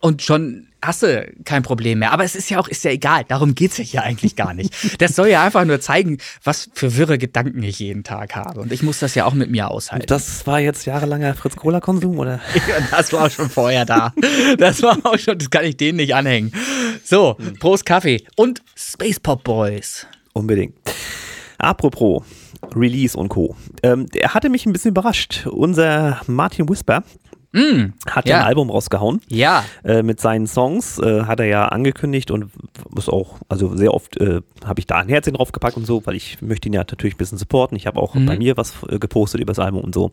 [0.00, 2.12] und schon hast du kein Problem mehr.
[2.12, 3.24] Aber es ist ja auch, ist ja egal.
[3.24, 5.00] Darum geht's ja hier eigentlich gar nicht.
[5.00, 8.60] Das soll ja einfach nur zeigen, was für wirre Gedanken ich jeden Tag habe.
[8.60, 10.06] Und ich muss das ja auch mit mir aushalten.
[10.06, 12.40] Das war jetzt jahrelanger Fritz-Cola-Konsum, oder?
[12.90, 14.12] Das war auch schon vorher da.
[14.58, 16.52] Das war auch schon, das kann ich denen nicht anhängen.
[17.04, 20.06] So, Prost Kaffee und Space Pop Boys.
[20.32, 20.74] Unbedingt.
[21.58, 22.22] Apropos
[22.74, 23.56] Release und Co.
[23.82, 25.46] Ähm, der hatte mich ein bisschen überrascht.
[25.46, 27.02] Unser Martin Whisper
[28.08, 29.20] hat ja ein Album rausgehauen.
[29.28, 32.50] Ja, Äh, mit seinen Songs äh, hat er ja angekündigt und
[32.96, 36.14] ist auch, also sehr oft äh, habe ich da ein Herzchen draufgepackt und so, weil
[36.14, 37.76] ich möchte ihn ja natürlich ein bisschen supporten.
[37.76, 38.26] Ich habe auch Mhm.
[38.26, 40.04] bei mir was äh, gepostet über das Album und so.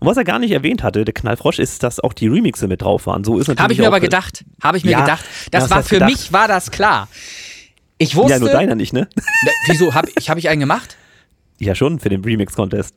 [0.00, 2.82] Und was er gar nicht erwähnt hatte, der Knallfrosch, ist, dass auch die Remixe mit
[2.82, 3.24] drauf waren.
[3.24, 4.44] So ist natürlich habe ich mir aber äh, gedacht.
[4.62, 5.24] Habe ich mir Ja, gedacht.
[5.50, 6.10] Das das war für gedacht.
[6.10, 7.08] mich war das klar.
[7.98, 8.32] Ich wusste.
[8.32, 9.08] Ja, nur deiner nicht, ne?
[9.14, 9.94] Na, wieso?
[9.94, 10.96] Hab, ich, hab ich einen gemacht?
[11.58, 12.94] Ja, schon, für den Remix-Contest.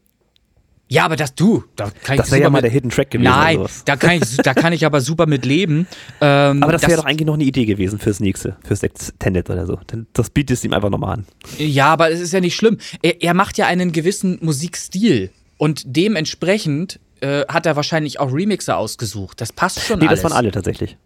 [0.92, 3.30] Ja, aber das du, da kann ich Das wäre ja mal der Hidden Track gewesen.
[3.30, 3.84] Nein, sowas.
[3.86, 5.88] da kann, ich, da kann ich aber super mit leben.
[6.20, 9.68] Ähm, Aber das wäre doch eigentlich noch eine Idee gewesen fürs nächste, fürs Extended oder
[9.68, 9.80] so.
[10.14, 11.26] Das bietest du ihm einfach nochmal an.
[11.60, 12.80] Ja, aber es ist ja nicht schlimm.
[13.04, 18.78] Er, er macht ja einen gewissen Musikstil und dementsprechend äh, hat er wahrscheinlich auch Remixer
[18.78, 19.42] ausgesucht.
[19.42, 20.22] Das passt schon Nee, alles.
[20.22, 20.98] das waren alle tatsächlich.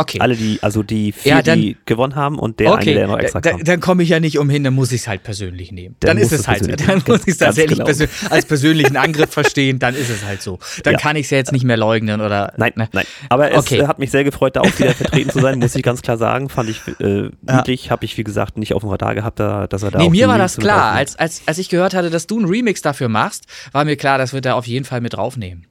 [0.00, 0.20] Okay.
[0.20, 3.06] Alle, die, also die vier, Ja, dann- die gewonnen haben und der okay, eine, der
[3.08, 3.64] noch extra da, kam.
[3.64, 5.96] dann komme ich ja nicht umhin, dann muss ich es halt persönlich nehmen.
[5.98, 7.84] Dann Dann, ist es halt, dann muss ich es tatsächlich genau.
[7.84, 10.60] persö als persönlichen Angriff verstehen, dann ist es halt so.
[10.84, 10.98] Dann Ja.
[11.00, 12.52] kann ich es ja jetzt nicht mehr leugnen oder.
[12.56, 12.88] Nein, ne?
[12.92, 13.04] nein.
[13.28, 13.88] Aber es Okay.
[13.88, 16.48] hat mich sehr gefreut, da auch wieder vertreten zu sein, muss ich ganz klar sagen.
[16.48, 17.64] Fand ich äh, Ja.
[17.90, 20.28] habe ich wie gesagt nicht auf dem Radar gehabt, da, dass er da Nee, mir
[20.28, 20.92] war das klar.
[20.92, 24.16] Als, als, als ich gehört hatte, dass du einen Remix dafür machst, war mir klar,
[24.16, 25.66] das wird er auf jeden Fall mit draufnehmen.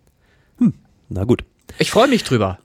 [1.09, 1.45] Na gut.
[1.79, 2.59] Ich freue mich drüber.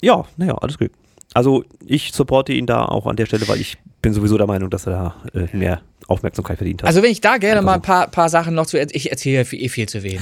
[0.00, 0.92] Ja, naja, alles gut.
[1.34, 4.70] Also ich supporte ihn da auch an der Stelle, weil ich bin sowieso der Meinung,
[4.70, 6.88] dass er da äh, mehr Aufmerksamkeit verdient hat.
[6.88, 9.42] Also wenn ich da gerne mal ein paar, paar Sachen noch zu erzählen, ich erzähle
[9.42, 10.20] eh viel zu wenig.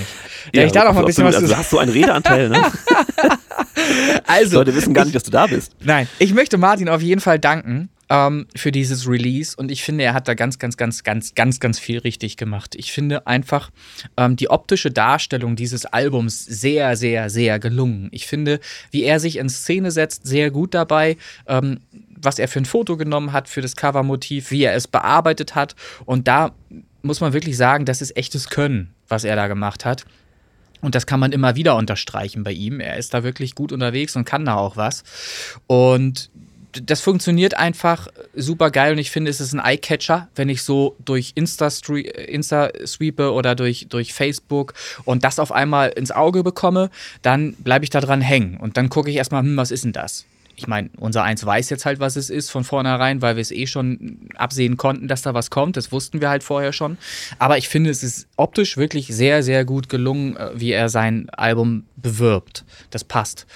[0.52, 1.50] Wenn Ja, ich da noch mal ein bisschen was absolut.
[1.50, 2.62] zu also, hast du einen Redeanteil, ne?
[4.26, 5.72] Also, Leute wissen gar nicht, dass du da bist.
[5.82, 10.04] Nein, ich möchte Martin auf jeden Fall danken ähm, für dieses Release und ich finde,
[10.04, 12.74] er hat da ganz, ganz, ganz, ganz, ganz, ganz viel richtig gemacht.
[12.76, 13.70] Ich finde einfach
[14.16, 18.08] ähm, die optische Darstellung dieses Albums sehr, sehr, sehr gelungen.
[18.12, 21.16] Ich finde, wie er sich in Szene setzt, sehr gut dabei.
[21.46, 21.80] Ähm,
[22.20, 25.76] was er für ein Foto genommen hat für das Covermotiv, wie er es bearbeitet hat.
[26.04, 26.52] Und da
[27.02, 30.04] muss man wirklich sagen, das ist echtes Können, was er da gemacht hat.
[30.80, 32.80] Und das kann man immer wieder unterstreichen bei ihm.
[32.80, 35.02] Er ist da wirklich gut unterwegs und kann da auch was.
[35.66, 36.30] Und
[36.72, 40.96] das funktioniert einfach super geil und ich finde, es ist ein Eye-Catcher, wenn ich so
[41.04, 42.70] durch Insta, stre- Insta
[43.30, 46.90] oder durch, durch Facebook und das auf einmal ins Auge bekomme,
[47.22, 49.92] dann bleibe ich da dran hängen und dann gucke ich erstmal, hm, was ist denn
[49.92, 50.24] das?
[50.58, 53.52] Ich meine, unser Eins weiß jetzt halt, was es ist von vornherein, weil wir es
[53.52, 55.76] eh schon absehen konnten, dass da was kommt.
[55.76, 56.98] Das wussten wir halt vorher schon.
[57.38, 61.30] Aber ich finde, es ist optisch wirklich sehr, sehr gut gelungen, äh, wie er sein
[61.30, 62.64] Album bewirbt.
[62.90, 63.46] Das passt.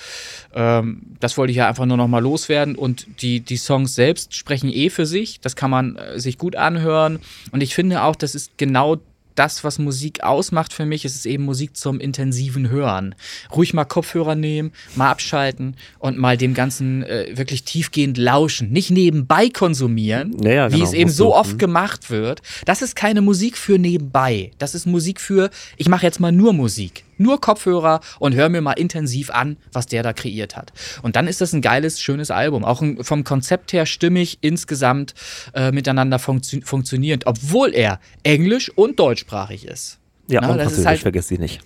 [0.55, 2.77] Ähm, das wollte ich ja einfach nur noch mal loswerden.
[2.77, 5.41] Und die, die Songs selbst sprechen eh für sich.
[5.41, 7.19] Das kann man äh, sich gut anhören.
[7.51, 9.01] Und ich finde auch, das ist genau
[9.35, 13.14] das, was Musik ausmacht für mich, ist es eben Musik zum intensiven Hören.
[13.55, 18.70] Ruhig mal Kopfhörer nehmen, mal abschalten und mal dem Ganzen äh, wirklich tiefgehend lauschen.
[18.70, 21.35] Nicht nebenbei konsumieren, Ja, ja, wie genau, es eben so du.
[21.35, 22.43] oft gemacht wird.
[22.64, 24.51] Das ist keine Musik für nebenbei.
[24.59, 27.05] Das ist Musik für, ich mache jetzt mal nur Musik.
[27.19, 30.73] Nur Kopfhörer und höre mir mal intensiv an, was der da kreiert hat.
[31.03, 32.65] Und dann ist das ein geiles, schönes Album.
[32.65, 35.15] Auch ein, vom Konzept her stimmig, insgesamt
[35.55, 39.99] äh, miteinander funktio funktionierend, obwohl er englisch und deutschsprachig ist.
[40.29, 41.61] Ja, Na, und das ist halt- vergesst sie nicht.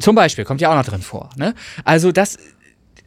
[0.00, 1.30] Zum Beispiel, kommt ja auch noch drin vor.
[1.36, 1.54] Ne?
[1.84, 2.38] Also das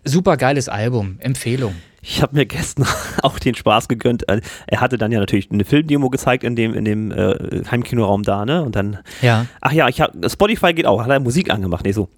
[0.06, 1.76] super geiles Album, Empfehlung.
[2.02, 2.86] Ich habe mir gestern
[3.24, 4.28] auch den Spaß gegönnt.
[4.30, 8.24] Äh, Er hatte dann ja natürlich eine Filmdemo gezeigt in dem, in dem äh, Heimkinoraum
[8.24, 8.64] da, ne?
[8.64, 9.46] Und dann, Ja.
[9.62, 11.84] ach ja, ich hab, Spotify geht auch, hat er Musik angemacht.
[11.86, 12.10] Nee, so,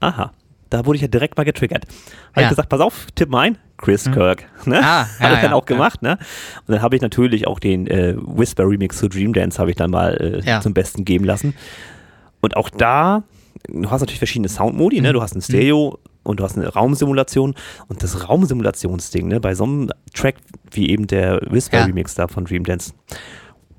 [0.00, 0.32] aha,
[0.70, 1.84] da wurde ich ja direkt mal getriggert.
[2.32, 2.42] Habe Ja.
[2.42, 4.44] ich gesagt, pass auf, tipp mal ein, Chris Kirk.
[4.66, 4.80] Ne?
[4.82, 6.18] Ah, hat ja, er dann ja, auch gemacht, ne?
[6.66, 9.76] Und dann habe ich natürlich auch den äh, Whisper Remix zu Dream Dance habe ich
[9.76, 11.54] dann mal äh, zum Besten geben lassen.
[12.40, 13.22] Und auch da,
[13.68, 15.02] du hast natürlich verschiedene Soundmodi, Mhm.
[15.02, 15.12] ne?
[15.12, 17.54] Du hast ein Stereo und du hast eine Raumsimulation.
[17.88, 20.36] Und das Raumsimulationsding, ne, bei so einem Track
[20.70, 21.84] wie eben der Whisper Ja.
[21.84, 22.92] Remix da von Dream Dance,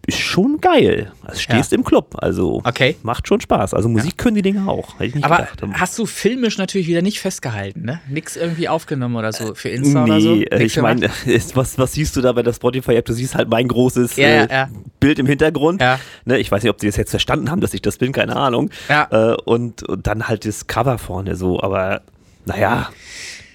[0.06, 1.14] ist schon geil.
[1.24, 2.98] Also stehst im Club, also Okay.
[3.04, 3.74] macht schon Spaß.
[3.74, 4.96] Also Musik können die Dinge auch.
[4.96, 5.80] Hätte ich nicht Aber gedacht.
[5.80, 8.02] hast du filmisch natürlich wieder nicht festgehalten, ne?
[8.10, 10.36] Nix irgendwie aufgenommen oder so für Insta oder so?
[10.36, 11.10] Nee, äh, Nix ich meine,
[11.54, 13.06] was, was siehst du da bei der Spotify-App?
[13.06, 14.70] Du siehst halt mein großes Ja, äh, ja, ja.
[15.00, 15.80] Bild im Hintergrund.
[15.82, 15.98] Ja.
[16.26, 18.36] Ne, ich weiß nicht, ob sie das jetzt verstanden haben, dass ich das bin, keine
[18.36, 18.72] Ahnung.
[18.90, 19.08] Ja.
[19.10, 22.02] Äh, und, und dann halt das Cover vorne so, aber
[22.46, 22.90] naja,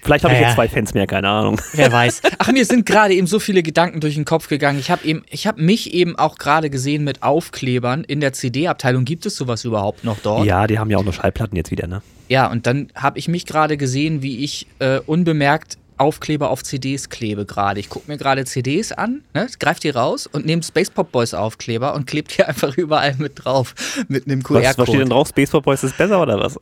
[0.01, 0.47] vielleicht habe ich Naja.
[0.49, 1.59] jetzt zwei Fans mehr, keine Ahnung.
[1.73, 2.21] Wer weiß.
[2.39, 4.79] Ach, mir sind gerade eben so viele Gedanken durch den Kopf gegangen.
[4.79, 9.05] Ich habe eben, ich habe mich eben auch gerade gesehen mit Aufklebern in der CD-Abteilung.
[9.05, 10.45] Gibt es sowas überhaupt noch dort?
[10.45, 12.01] Ja, die haben ja auch noch Schallplatten jetzt wieder, ne?
[12.29, 17.09] Ja, und dann habe ich mich gerade gesehen, wie ich äh, unbemerkt Aufkleber auf CDs
[17.09, 17.79] klebe gerade.
[17.79, 21.33] Ich gucke mir gerade CDs an, ne, greif die raus und nehme Space Pop Boys
[21.33, 23.75] Aufkleber und klebe die einfach überall mit drauf.
[24.07, 24.97] Mit einem Was, was steht QR-Code.
[24.99, 25.27] denn drauf?
[25.29, 26.57] Space Pop Boys ist besser oder was?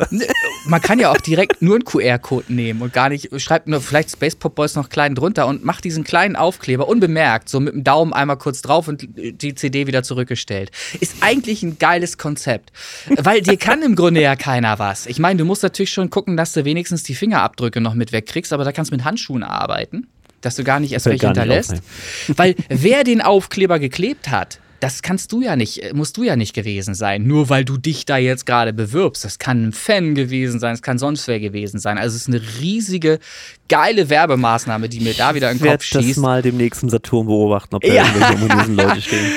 [0.65, 4.11] Man kann ja auch direkt nur einen QR-Code nehmen und gar nicht, schreibt nur vielleicht
[4.11, 7.83] Space Pop Boys noch klein drunter und macht diesen kleinen Aufkleber unbemerkt, so mit dem
[7.83, 10.71] Daumen einmal kurz drauf und die CD wieder zurückgestellt.
[10.99, 12.71] Ist eigentlich ein geiles Konzept.
[13.17, 15.05] Weil dir kann im Grunde ja keiner was.
[15.05, 18.51] Ich meine, du musst natürlich schon gucken, dass du wenigstens die Fingerabdrücke noch mit wegkriegst,
[18.53, 20.07] aber da kannst du mit Handschuhen arbeiten.
[20.41, 21.82] Dass du gar nicht erst welche hinterlässt.
[22.28, 26.36] Weil wer den Aufkleber geklebt hat, das kannst du ja nicht, äh, musst du ja
[26.36, 29.25] nicht gewesen sein, nur weil du dich da jetzt gerade bewirbst.
[29.25, 31.97] Das kann ein Fan gewesen sein, es kann sonst wer gewesen sein.
[31.97, 33.19] Also es ist eine riesige,
[33.69, 36.01] geile Werbemaßnahme, die mir da wieder in den Kopf schießt.
[36.01, 38.05] Ich das mal demnächst im Saturn beobachten, ob da ja.
[38.05, 39.25] irgendwelche Leute stehen.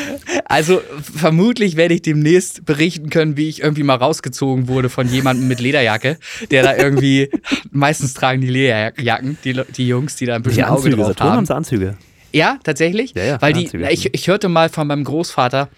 [0.44, 5.46] Also vermutlich werde ich demnächst berichten können, wie ich irgendwie mal rausgezogen wurde von jemandem
[5.46, 6.18] mit Lederjacke,
[6.50, 7.30] der da irgendwie,
[7.70, 11.28] meistens tragen die Lederjacken, die, die Jungs, die da ein bisschen die Auge drauf Saturn
[11.28, 11.36] haben.
[11.36, 11.96] haben sie Anzüge.
[12.32, 13.14] Ja, tatsächlich?
[13.14, 15.68] Ja, ja, Weil die, ich, ich hörte mal von meinem Großvater,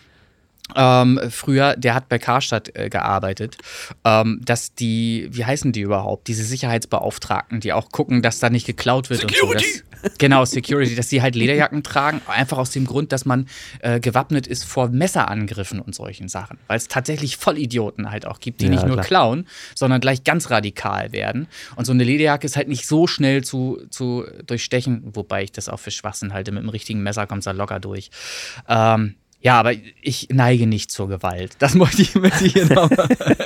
[0.74, 3.58] ähm, früher, der hat bei Karstadt äh, gearbeitet,
[4.04, 8.66] ähm, dass die, wie heißen die überhaupt, diese Sicherheitsbeauftragten, die auch gucken, dass da nicht
[8.66, 9.46] geklaut wird Security.
[9.46, 9.82] und so.
[9.90, 13.46] Dass, genau, Security, dass die halt Lederjacken tragen, einfach aus dem Grund, dass man
[13.80, 16.58] äh, gewappnet ist vor Messerangriffen und solchen Sachen.
[16.66, 19.06] Weil es tatsächlich Vollidioten halt auch gibt, die ja, nicht nur klar.
[19.06, 21.48] klauen, sondern gleich ganz radikal werden.
[21.76, 25.68] Und so eine Lederjacke ist halt nicht so schnell zu, zu durchstechen, wobei ich das
[25.68, 26.52] auch für Schwachsinn halte.
[26.52, 28.10] Mit dem richtigen Messer kommt es da locker durch.
[28.68, 31.56] Ähm, ja, aber ich neige nicht zur Gewalt.
[31.58, 32.88] Das möchte ich mit dir noch.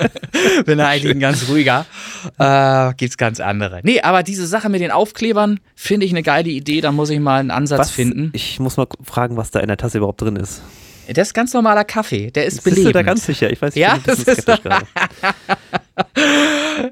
[0.66, 1.86] Bin eigentlich ein ganz ruhiger.
[2.38, 3.80] Äh, gibt's ganz andere.
[3.82, 6.82] Nee, aber diese Sache mit den Aufklebern finde ich eine geile Idee.
[6.82, 7.90] Da muss ich mal einen Ansatz was?
[7.90, 8.30] finden.
[8.34, 10.60] Ich muss mal fragen, was da in der Tasse überhaupt drin ist.
[11.08, 12.30] Das ist ganz normaler Kaffee.
[12.30, 12.84] Der ist belebend.
[12.84, 13.50] Bist du da ganz sicher?
[13.50, 14.46] Ich weiß nicht, ja, das ist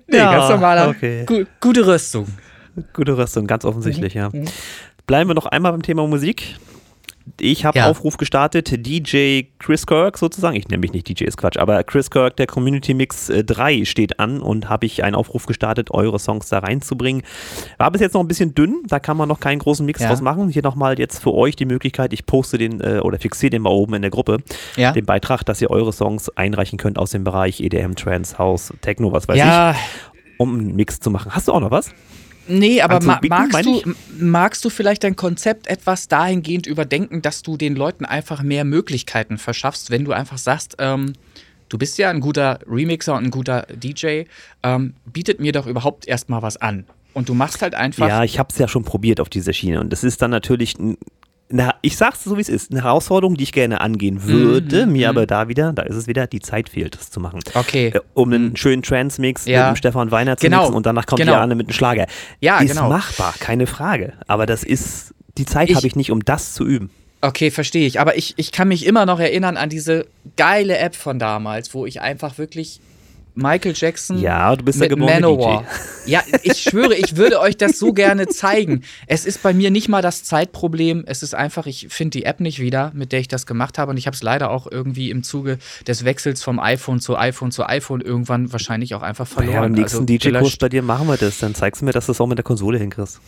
[0.06, 0.88] nee, ja, ganz normaler.
[0.88, 1.24] Okay.
[1.26, 2.26] Gu gute Rüstung.
[2.94, 4.20] Gute Rüstung, ganz offensichtlich, mhm.
[4.20, 4.30] ja.
[5.06, 6.56] Bleiben wir noch einmal beim Thema Musik.
[7.40, 7.88] Ich habe ja.
[7.88, 12.10] Aufruf gestartet, DJ Chris Kirk sozusagen, ich nenne mich nicht DJ, ist Quatsch, aber Chris
[12.10, 16.18] Kirk, der Community Mix 3 äh, steht an und habe ich einen Aufruf gestartet, eure
[16.18, 17.22] Songs da reinzubringen.
[17.78, 20.08] War bis jetzt noch ein bisschen dünn, da kann man noch keinen großen Mix ja.
[20.08, 20.50] draus machen.
[20.50, 23.70] Hier nochmal jetzt für euch die Möglichkeit, ich poste den äh, oder fixiere den mal
[23.70, 24.38] oben in der Gruppe,
[24.76, 24.92] ja.
[24.92, 29.12] den Beitrag, dass ihr eure Songs einreichen könnt aus dem Bereich EDM, Trance, House, Techno,
[29.12, 29.36] was weiß
[29.74, 31.34] ich, um einen Mix zu machen.
[31.34, 31.90] Hast du auch noch was?
[32.46, 37.56] Nee, aber ma magst, du, magst du vielleicht dein Konzept etwas dahingehend überdenken, dass du
[37.56, 41.14] den Leuten einfach mehr Möglichkeiten verschaffst, wenn du einfach sagst, ähm,
[41.68, 44.24] du bist ja ein guter Remixer und ein guter DJ,
[44.62, 46.84] ähm, bietet mir doch überhaupt erstmal was an.
[47.14, 48.08] Und du machst halt einfach.
[48.08, 49.80] Ja, ich habe es ja schon probiert auf dieser Schiene.
[49.80, 50.98] Und das ist dann natürlich ein
[51.50, 54.92] na, ich sag's so wie es ist, eine Herausforderung, die ich gerne angehen würde, mhm,
[54.92, 55.16] mir mhm.
[55.16, 57.40] aber da wieder, da ist es wieder, die Zeit fehlt, das zu machen.
[57.54, 57.88] Okay.
[57.94, 58.56] Äh, um einen mhm.
[58.56, 59.68] schönen Trance-Mix ja.
[59.68, 60.62] mit dem Stefan Weiner zu genau.
[60.62, 61.32] mixen und danach kommt genau.
[61.32, 62.06] die Anne mit einem Schlager.
[62.40, 62.88] Ja, ist genau.
[62.88, 64.14] machbar, keine Frage.
[64.26, 66.90] Aber das ist, die Zeit habe ich nicht, um das zu üben.
[67.20, 68.00] Okay, verstehe ich.
[68.00, 71.86] Aber ich, ich kann mich immer noch erinnern an diese geile App von damals, wo
[71.86, 72.80] ich einfach wirklich
[73.34, 75.64] Michael Jackson ja, du bist mit der Manowar.
[76.06, 78.82] Ja, ich schwöre, ich würde euch das so gerne zeigen.
[79.06, 81.02] Es ist bei mir nicht mal das Zeitproblem.
[81.06, 83.90] Es ist einfach, ich finde die App nicht wieder, mit der ich das gemacht habe.
[83.90, 87.52] Und ich habe es leider auch irgendwie im Zuge des Wechsels vom iPhone zu iPhone
[87.52, 89.54] zu iPhone irgendwann wahrscheinlich auch einfach verloren.
[89.54, 91.38] Ja, beim nächsten also, DJ-Kurs bei dir machen wir das.
[91.38, 93.18] Dann zeigst du mir, dass du es auch mit der Konsole hinkriegst.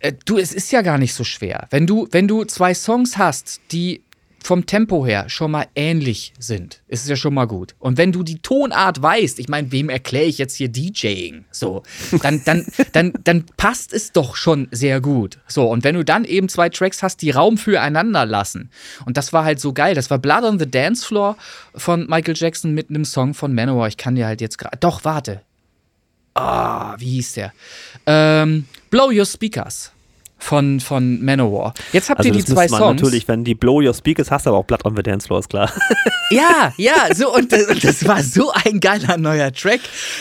[0.00, 1.68] Äh, du, es ist ja gar nicht so schwer.
[1.70, 4.02] Wenn du, wenn du zwei Songs hast, die
[4.48, 7.74] vom Tempo her schon mal ähnlich sind, ist es ja schon mal gut.
[7.78, 11.44] Und wenn du die Tonart weißt, ich meine, wem erkläre ich jetzt hier DJing?
[11.50, 11.82] So,
[12.22, 15.38] dann, dann, dann, dann passt es doch schon sehr gut.
[15.48, 18.70] So, und wenn du dann eben zwei Tracks hast, die Raum füreinander lassen.
[19.04, 19.94] Und das war halt so geil.
[19.94, 21.36] Das war Blood on the Dance Floor
[21.74, 23.88] von Michael Jackson mit einem Song von Manowar.
[23.88, 24.78] Ich kann dir halt jetzt gerade.
[24.78, 25.42] Doch, warte.
[26.32, 27.52] Ah, wie hieß der?
[28.06, 29.92] Ähm, Blow Your Speakers
[30.38, 31.74] von, von Manowar.
[31.92, 33.02] Jetzt habt also ihr die zwei Songs.
[33.02, 35.50] Natürlich, wenn die Blow Your Speakers hast, aber auch Blood on the Dance Floor, ist
[35.50, 35.70] klar.
[36.30, 39.80] Ja, ja, so und das, und das war so ein geiler neuer Track.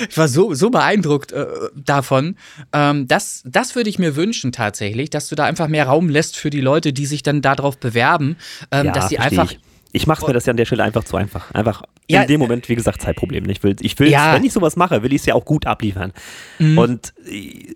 [0.09, 1.45] Ich war so, so beeindruckt äh,
[1.75, 2.37] davon.
[2.71, 6.37] Ähm, das, das würde ich mir wünschen tatsächlich, dass du da einfach mehr Raum lässt
[6.37, 8.37] für die Leute, die sich dann darauf bewerben,
[8.71, 9.51] ähm, ja, dass sie einfach.
[9.51, 9.59] Ich.
[9.91, 11.51] Ich mache mir das ja an der Stelle einfach zu einfach.
[11.53, 13.49] Einfach ja, in dem Moment, wie gesagt, Zeitproblem.
[13.49, 14.33] Ich will, ich will ja.
[14.33, 16.13] wenn ich sowas mache, will ich es ja auch gut abliefern.
[16.59, 16.77] Mhm.
[16.77, 17.75] Und äh,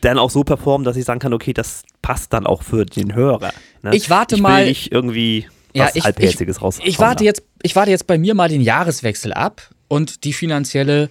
[0.00, 3.14] dann auch so performen, dass ich sagen kann, okay, das passt dann auch für den
[3.14, 3.52] Hörer.
[3.82, 3.94] Ne?
[3.94, 4.60] Ich warte ich mal.
[4.60, 6.78] Will nicht irgendwie ja, was ich, Halbherziges ich, raus.
[6.84, 11.08] Ich warte, jetzt, ich warte jetzt bei mir mal den Jahreswechsel ab und die finanzielle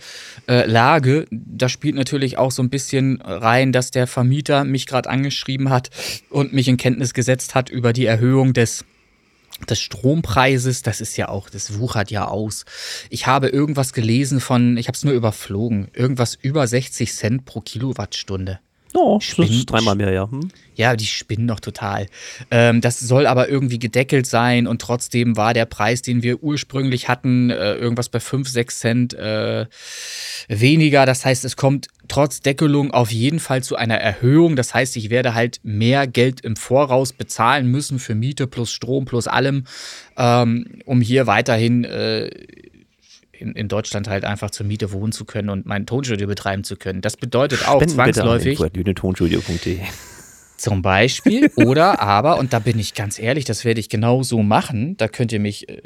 [0.47, 1.25] äh, Lage.
[1.31, 5.89] Da spielt natürlich auch so ein bisschen rein, dass der Vermieter mich gerade angeschrieben hat
[6.29, 8.85] und mich in Kenntnis gesetzt hat über die Erhöhung des
[9.67, 12.65] des Strompreises, das ist ja auch, das wuchert ja aus.
[13.09, 17.61] Ich habe irgendwas gelesen von, ich habe es nur überflogen, irgendwas über 60 Cent pro
[17.61, 18.59] Kilowattstunde.
[18.93, 20.29] Oh, das ist dreimal mehr, ja.
[20.29, 20.49] Hm?
[20.75, 22.07] Ja, die spinnen doch total.
[22.49, 27.07] Ähm, das soll aber irgendwie gedeckelt sein und trotzdem war der Preis, den wir ursprünglich
[27.07, 29.67] hatten, äh, irgendwas bei 5, 6 Cent äh,
[30.47, 31.05] weniger.
[31.05, 34.55] Das heißt, es kommt trotz Deckelung auf jeden Fall zu einer Erhöhung.
[34.55, 39.05] Das heißt, ich werde halt mehr Geld im Voraus bezahlen müssen für Miete plus Strom
[39.05, 39.65] plus allem,
[40.17, 42.29] ähm, um hier weiterhin äh,
[43.39, 46.75] in, in Deutschland halt einfach zur Miete wohnen zu können und mein Tonstudio betreiben zu
[46.75, 47.01] können.
[47.01, 48.59] Das bedeutet auch Spenden zwangsläufig.
[48.95, 49.79] Tonstudio.de
[50.57, 51.49] Zum Beispiel.
[51.55, 54.97] Oder aber, und da bin ich ganz ehrlich, das werde ich genau so machen.
[54.97, 55.81] Da könnt ihr mich, äh,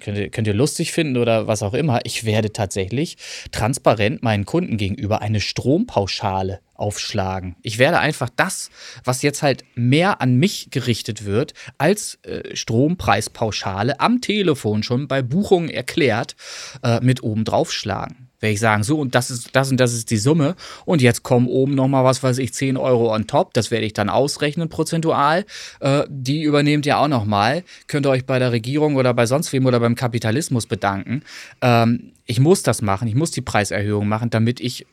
[0.00, 2.00] könnt ihr, könnt ihr lustig finden oder was auch immer.
[2.04, 3.16] Ich werde tatsächlich
[3.50, 7.56] transparent meinen Kunden gegenüber eine Strompauschale aufschlagen.
[7.62, 8.70] Ich werde einfach das,
[9.04, 15.22] was jetzt halt mehr an mich gerichtet wird, als äh, Strompreispauschale am Telefon schon bei
[15.22, 16.36] Buchungen erklärt,
[16.82, 18.27] äh, mit oben draufschlagen.
[18.40, 21.22] Werde ich sagen, so und das ist das und das ist die Summe und jetzt
[21.22, 24.68] kommen oben nochmal, was weiß ich, 10 Euro on top, das werde ich dann ausrechnen
[24.68, 25.44] prozentual.
[25.80, 27.64] Äh, die übernehmt ihr auch nochmal.
[27.86, 31.22] Könnt ihr euch bei der Regierung oder bei sonst wem oder beim Kapitalismus bedanken.
[31.60, 34.86] Ähm, ich muss das machen, ich muss die Preiserhöhung machen, damit ich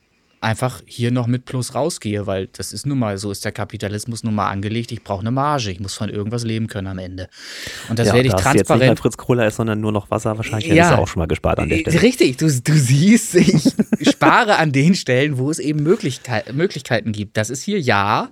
[0.45, 4.23] einfach hier noch mit Plus rausgehe, weil das ist nun mal, so ist der Kapitalismus
[4.23, 4.91] nun mal angelegt.
[4.91, 7.27] Ich brauche eine Marge, ich muss von irgendwas leben können am Ende.
[7.89, 8.59] Und das ja, werde ich transparent.
[8.59, 11.07] Jetzt nicht mehr Fritz Kohler ist, sondern nur noch Wasser, wahrscheinlich ja, hättest du auch
[11.07, 12.01] schon mal gespart an der Stelle.
[12.01, 17.37] Richtig, du, du siehst, ich spare an den Stellen, wo es eben Möglichkeit, Möglichkeiten gibt.
[17.37, 18.29] Das ist hier ja.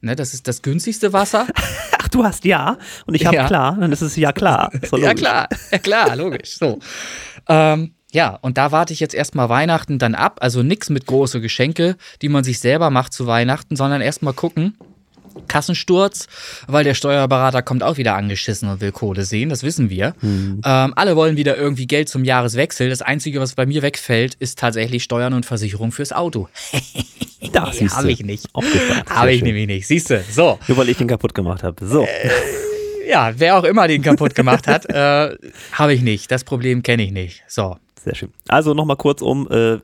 [0.00, 1.46] Ne, das ist das günstigste Wasser.
[2.02, 3.46] Ach, du hast ja und ich habe ja.
[3.46, 4.72] klar, dann ist es ja klar.
[4.96, 6.58] ja klar, ja klar, logisch.
[6.58, 6.80] So.
[7.48, 10.38] Ähm, ja, und da warte ich jetzt erstmal Weihnachten dann ab.
[10.40, 14.76] Also nichts mit große Geschenke, die man sich selber macht zu Weihnachten, sondern erstmal gucken.
[15.48, 16.26] Kassensturz,
[16.66, 20.14] weil der Steuerberater kommt auch wieder angeschissen und will Kohle sehen, das wissen wir.
[20.20, 20.60] Mhm.
[20.62, 22.90] Ähm, alle wollen wieder irgendwie Geld zum Jahreswechsel.
[22.90, 26.50] Das Einzige, was bei mir wegfällt, ist tatsächlich Steuern und Versicherung fürs Auto.
[27.52, 28.46] das nee, habe ich nicht.
[29.08, 29.46] Habe ich schön.
[29.46, 29.86] nämlich nicht.
[29.86, 30.58] Siehst du, so.
[30.68, 31.86] Nur weil ich den kaputt gemacht habe.
[31.86, 32.02] So.
[32.02, 35.36] Äh, ja, wer auch immer den kaputt gemacht hat, äh,
[35.72, 36.30] habe ich nicht.
[36.30, 37.42] Das Problem kenne ich nicht.
[37.48, 37.76] So.
[38.04, 38.30] Sehr schön.
[38.48, 39.78] Also nochmal kurz um, äh,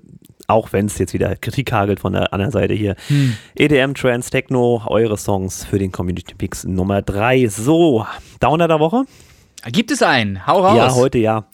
[0.48, 2.96] auch wenn es jetzt wieder Kritik hagelt von der anderen Seite hier.
[3.08, 3.34] Hm.
[3.54, 7.46] EDM, Trans, Techno, eure Songs für den Community Pix Nummer 3.
[7.48, 8.06] So,
[8.40, 9.04] Downer der Woche?
[9.66, 10.46] Gibt es einen?
[10.46, 10.76] Hau raus.
[10.76, 11.48] Ja, heute ja.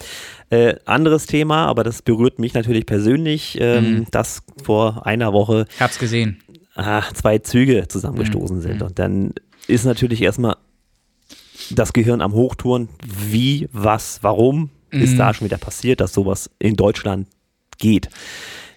[0.50, 4.06] Äh, anderes Thema, aber das berührt mich natürlich persönlich, ähm, hm.
[4.10, 5.66] dass vor einer Woche.
[5.74, 6.40] Ich hab's gesehen.
[6.76, 8.62] Ach, zwei Züge zusammengestoßen hm.
[8.62, 8.80] sind.
[8.80, 8.86] Hm.
[8.86, 9.34] Und dann
[9.66, 10.56] ist natürlich erstmal
[11.70, 12.88] das Gehirn am Hochtouren.
[13.04, 14.70] Wie, was, warum?
[15.02, 15.34] Ist da mhm.
[15.34, 17.28] schon wieder passiert, dass sowas in Deutschland
[17.78, 18.08] geht.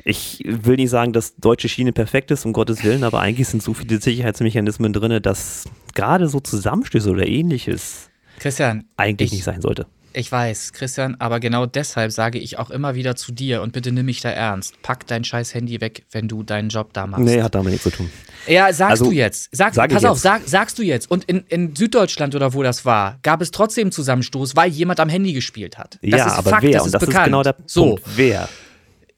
[0.03, 3.61] Ich will nicht sagen, dass deutsche Schiene perfekt ist, um Gottes Willen, aber eigentlich sind
[3.61, 5.65] so viele Sicherheitsmechanismen drin, dass
[5.95, 8.09] gerade so Zusammenstöße oder ähnliches
[8.39, 9.85] Christian, eigentlich ich, nicht sein sollte.
[10.17, 13.91] Ich weiß, Christian, aber genau deshalb sage ich auch immer wieder zu dir und bitte
[13.91, 14.73] nimm mich da ernst.
[14.81, 17.23] Pack dein scheiß Handy weg, wenn du deinen Job da machst.
[17.23, 18.09] Nee, hat damit nichts zu tun.
[18.47, 19.49] Ja, sagst also, du jetzt.
[19.51, 21.11] Sag, sag pass auf, sag, sagst du jetzt.
[21.11, 25.09] Und in, in Süddeutschland oder wo das war, gab es trotzdem Zusammenstoß, weil jemand am
[25.09, 25.99] Handy gespielt hat.
[26.01, 26.71] Das ja, aber Fakt, wer?
[26.71, 27.17] Das und das bekannt.
[27.17, 27.69] ist genau der Punkt.
[27.69, 27.99] So.
[28.15, 28.49] Wer?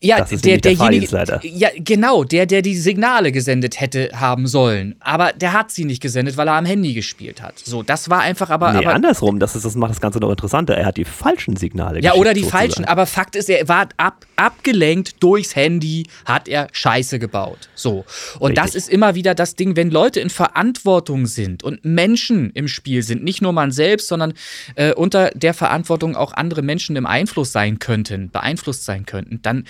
[0.02, 4.96] Ja, der, derjenige, der ja, genau, der, der die Signale gesendet hätte haben sollen.
[5.02, 7.60] Aber der hat sie nicht gesendet, weil er am Handy gespielt hat.
[7.60, 8.72] So, das war einfach aber.
[8.72, 10.78] Nee, aber, andersrum, das, ist, das macht das Ganze noch interessanter.
[10.78, 12.70] Er hat die falschen Signale Ja, oder die sozusagen.
[12.70, 12.86] falschen.
[12.86, 17.68] Aber Fakt ist, er war ab, abgelenkt durchs Handy, hat er Scheiße gebaut.
[17.76, 18.06] So.
[18.40, 18.64] Und Richtig.
[18.64, 23.04] das ist immer wieder das Ding, wenn Leute in Verantwortung sind und Menschen im Spiel
[23.04, 24.34] sind, nicht nur man selbst, sondern
[24.76, 29.66] äh, unter der Verantwortung auch andere Menschen im Einfluss sein könnten, beeinflusst sein könnten, dann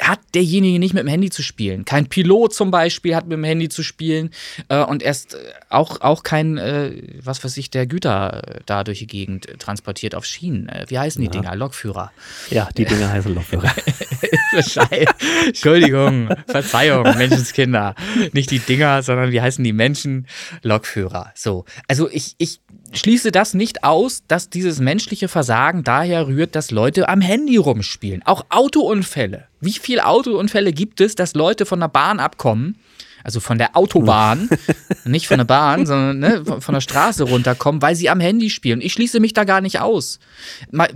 [0.00, 1.84] hat derjenige nicht mit dem Handy zu spielen.
[1.84, 4.30] Kein Pilot zum Beispiel hat mit dem Handy zu spielen
[4.68, 5.38] äh, und erst äh,
[5.68, 6.92] auch, auch kein, äh,
[7.22, 10.68] was weiß ich, der Güter äh, da durch die Gegend transportiert auf Schienen.
[10.68, 11.32] Äh, wie heißen die ja.
[11.32, 11.56] Dinger?
[11.56, 12.12] Lokführer.
[12.50, 13.74] Ja, die Dinger heißen Lokführer.
[15.46, 17.94] Entschuldigung, Verzeihung, Menschenskinder.
[18.32, 20.26] Nicht die Dinger, sondern wie heißen die Menschen?
[20.62, 21.32] Lokführer.
[21.34, 21.64] So.
[21.86, 22.60] Also ich, ich
[22.92, 28.22] schließe das nicht aus, dass dieses menschliche Versagen daher rührt, dass Leute am Handy rumspielen.
[28.24, 29.44] Auch Autounfälle.
[29.60, 32.76] Wie viele Autounfälle gibt es, dass Leute von der Bahn abkommen
[33.24, 34.48] also von der Autobahn,
[35.04, 38.80] nicht von der Bahn, sondern ne, von der Straße runterkommen, weil sie am Handy spielen.
[38.80, 40.18] Ich schließe mich da gar nicht aus.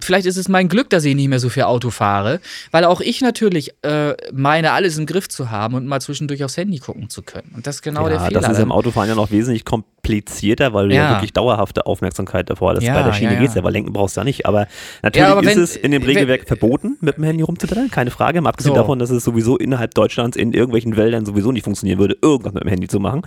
[0.00, 3.00] Vielleicht ist es mein Glück, dass ich nicht mehr so viel Auto fahre, weil auch
[3.00, 7.10] ich natürlich äh, meine, alles im Griff zu haben und mal zwischendurch aufs Handy gucken
[7.10, 7.52] zu können.
[7.54, 8.40] Und das ist genau ja, der Fehler.
[8.40, 12.50] Das ist im Autofahren ja noch wesentlich komplizierter, weil du ja, ja wirklich dauerhafte Aufmerksamkeit
[12.50, 12.82] davor hast.
[12.82, 14.46] Ja, Bei der Schiene ja, geht es ja, weil lenken brauchst du ja nicht.
[14.46, 14.66] Aber
[15.02, 18.10] natürlich aber wenn, ist es in dem Regelwerk wenn, verboten, mit dem Handy rumzublättern, keine
[18.10, 18.40] Frage.
[18.40, 18.80] Mal abgesehen so.
[18.80, 22.64] davon, dass es sowieso innerhalb Deutschlands in irgendwelchen Wäldern sowieso nicht funktionieren würde, irgendwas mit
[22.64, 23.22] dem Handy zu machen.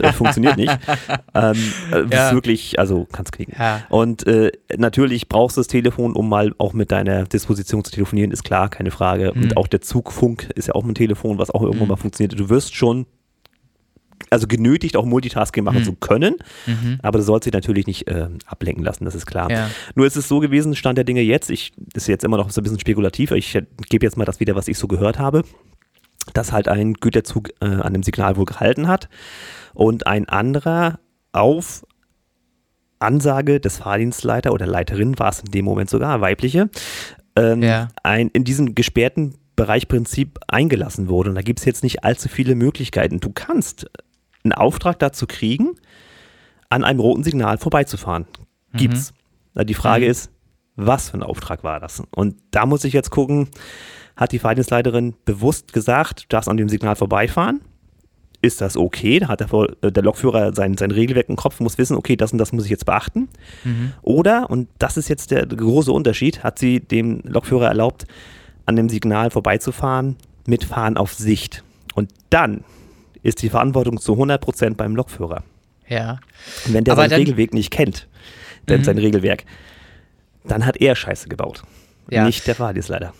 [0.00, 0.76] Das funktioniert nicht.
[1.34, 1.56] Ähm,
[1.92, 2.28] äh, ja.
[2.28, 3.52] Ist wirklich, also kannst kriegen.
[3.58, 3.82] Ja.
[3.90, 8.30] Und äh, natürlich brauchst du das Telefon, um mal auch mit deiner Disposition zu telefonieren,
[8.30, 9.32] ist klar, keine Frage.
[9.34, 9.42] Mhm.
[9.42, 11.90] Und auch der Zugfunk ist ja auch ein Telefon, was auch irgendwann mhm.
[11.90, 12.38] mal funktioniert.
[12.38, 13.06] Du wirst schon
[14.30, 15.84] also genötigt, auch Multitasking machen mhm.
[15.84, 16.36] zu können.
[16.66, 16.98] Mhm.
[17.02, 19.50] Aber du sollst dich natürlich nicht äh, ablenken lassen, das ist klar.
[19.50, 19.70] Ja.
[19.94, 22.60] Nur ist es so gewesen, Stand der Dinge jetzt, ich ist jetzt immer noch so
[22.60, 23.58] ein bisschen spekulativ, ich
[23.88, 25.42] gebe jetzt mal das wieder, was ich so gehört habe
[26.32, 29.08] dass halt ein Güterzug äh, an dem Signal wohl gehalten hat
[29.74, 30.98] und ein anderer
[31.32, 31.86] auf
[32.98, 36.70] Ansage des Fahrdienstleiter oder Leiterin war es in dem Moment sogar, weibliche,
[37.36, 37.88] ähm, ja.
[38.02, 41.30] ein, in diesem gesperrten Bereichprinzip eingelassen wurde.
[41.30, 43.20] Und da gibt es jetzt nicht allzu viele Möglichkeiten.
[43.20, 43.90] Du kannst
[44.44, 45.74] einen Auftrag dazu kriegen,
[46.68, 48.26] an einem roten Signal vorbeizufahren.
[48.72, 49.12] Gibt's.
[49.54, 49.66] Mhm.
[49.66, 50.10] Die Frage mhm.
[50.10, 50.30] ist,
[50.76, 52.02] was für ein Auftrag war das?
[52.10, 53.48] Und da muss ich jetzt gucken,
[54.16, 57.60] hat die Fahrdienstleiterin bewusst gesagt, du darfst an dem Signal vorbeifahren?
[58.42, 59.18] Ist das okay?
[59.18, 59.48] Da hat der,
[59.82, 62.64] äh, der Lokführer sein, sein Regelwerk im Kopf, muss wissen, okay, das und das muss
[62.64, 63.28] ich jetzt beachten.
[63.64, 63.92] Mhm.
[64.02, 68.06] Oder, und das ist jetzt der große Unterschied, hat sie dem Lokführer erlaubt,
[68.64, 71.62] an dem Signal vorbeizufahren mit Fahren auf Sicht.
[71.94, 72.64] Und dann
[73.22, 75.42] ist die Verantwortung zu 100% beim Lokführer.
[75.88, 76.18] Ja.
[76.66, 78.08] Und wenn der Aber seinen Regelweg nicht kennt,
[78.68, 78.84] denn mhm.
[78.84, 79.44] sein Regelwerk,
[80.44, 81.62] dann hat er Scheiße gebaut.
[82.10, 82.24] Ja.
[82.24, 83.12] Nicht der Fahrdienstleiter.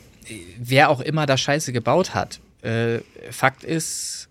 [0.58, 2.40] Wer auch immer da Scheiße gebaut hat.
[2.62, 3.00] Äh,
[3.30, 4.28] Fakt ist,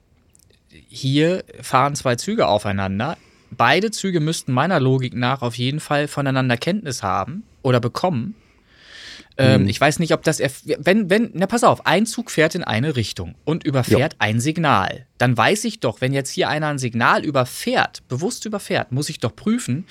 [0.90, 3.18] hier fahren zwei Züge aufeinander.
[3.52, 8.36] Beide Züge müssten meiner Logik nach auf jeden Fall voneinander Kenntnis haben oder bekommen.
[9.38, 9.70] Ähm, mhm.
[9.70, 12.96] Ich weiß nicht, ob das, wenn, wenn, na pass auf, ein Zug fährt in eine
[12.96, 14.20] Richtung und überfährt jo.
[14.20, 15.06] ein Signal.
[15.18, 19.20] Dann weiß ich doch, wenn jetzt hier einer ein Signal überfährt, bewusst überfährt, muss ich
[19.20, 19.86] doch prüfen,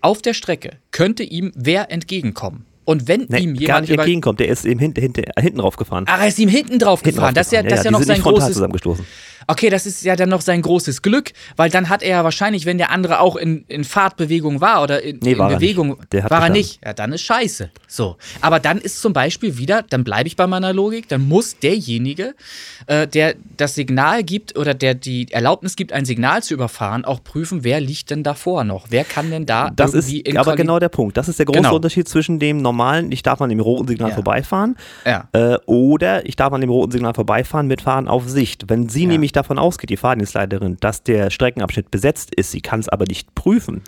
[0.00, 2.64] auf der Strecke könnte ihm wer entgegenkommen.
[2.86, 5.76] Und wenn nee, ihm jemand gar nicht entgegenkommt, der ist ihm hinten, hinten, hinten drauf
[5.76, 6.04] gefahren.
[6.06, 7.34] Ach, er ist ihm hinten drauf hinten gefahren.
[7.34, 8.52] Das ist ja, das ja, ja, ja noch sein großes.
[8.52, 9.04] Zusammengestoßen.
[9.48, 12.66] Okay, das ist ja dann noch sein großes Glück, weil dann hat er ja wahrscheinlich,
[12.66, 16.42] wenn der andere auch in, in Fahrtbewegung war oder in, nee, in war Bewegung, war
[16.42, 16.84] er nicht.
[16.84, 17.70] Ja, dann ist scheiße.
[17.86, 18.16] So.
[18.40, 22.34] Aber dann ist zum Beispiel wieder, dann bleibe ich bei meiner Logik, dann muss derjenige,
[22.86, 27.22] äh, der das Signal gibt oder der die Erlaubnis gibt, ein Signal zu überfahren, auch
[27.22, 28.86] prüfen, wer liegt denn davor noch?
[28.90, 31.16] Wer kann denn da das irgendwie ist aber genau der Punkt.
[31.16, 31.76] Das ist der große genau.
[31.76, 32.75] Unterschied zwischen dem normalen,
[33.10, 34.14] ich darf an dem roten Signal ja.
[34.14, 35.28] vorbeifahren, ja.
[35.32, 38.68] äh, oder ich darf an dem roten Signal vorbeifahren mit Fahren auf Sicht.
[38.68, 39.08] Wenn sie ja.
[39.08, 43.04] nämlich davon ausgeht, die Fahr Fahrdienstleiterin, dass der Streckenabschnitt besetzt ist, sie kann es aber
[43.06, 43.82] nicht prüfen,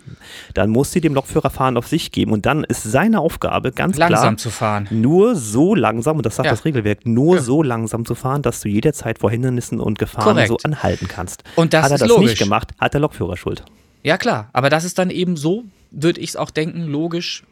[0.53, 3.97] dann muss sie dem Lokführer Fahren auf sich geben und dann ist seine Aufgabe ganz
[3.97, 4.87] langsam klar, zu fahren.
[4.91, 8.69] nur so langsam, und das sagt das Regelwerk, nur so langsam zu fahren, dass du
[8.69, 10.49] jederzeit vor Hindernissen und Gefahren Korrekt.
[10.49, 11.43] so anhalten kannst.
[11.55, 12.31] Und das hat er das logisch.
[12.31, 13.63] nicht gemacht, hat der Lokführer Schuld.
[14.03, 17.43] Ja klar, aber das ist dann eben so, würde ich es auch denken, logisch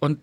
[0.00, 0.18] und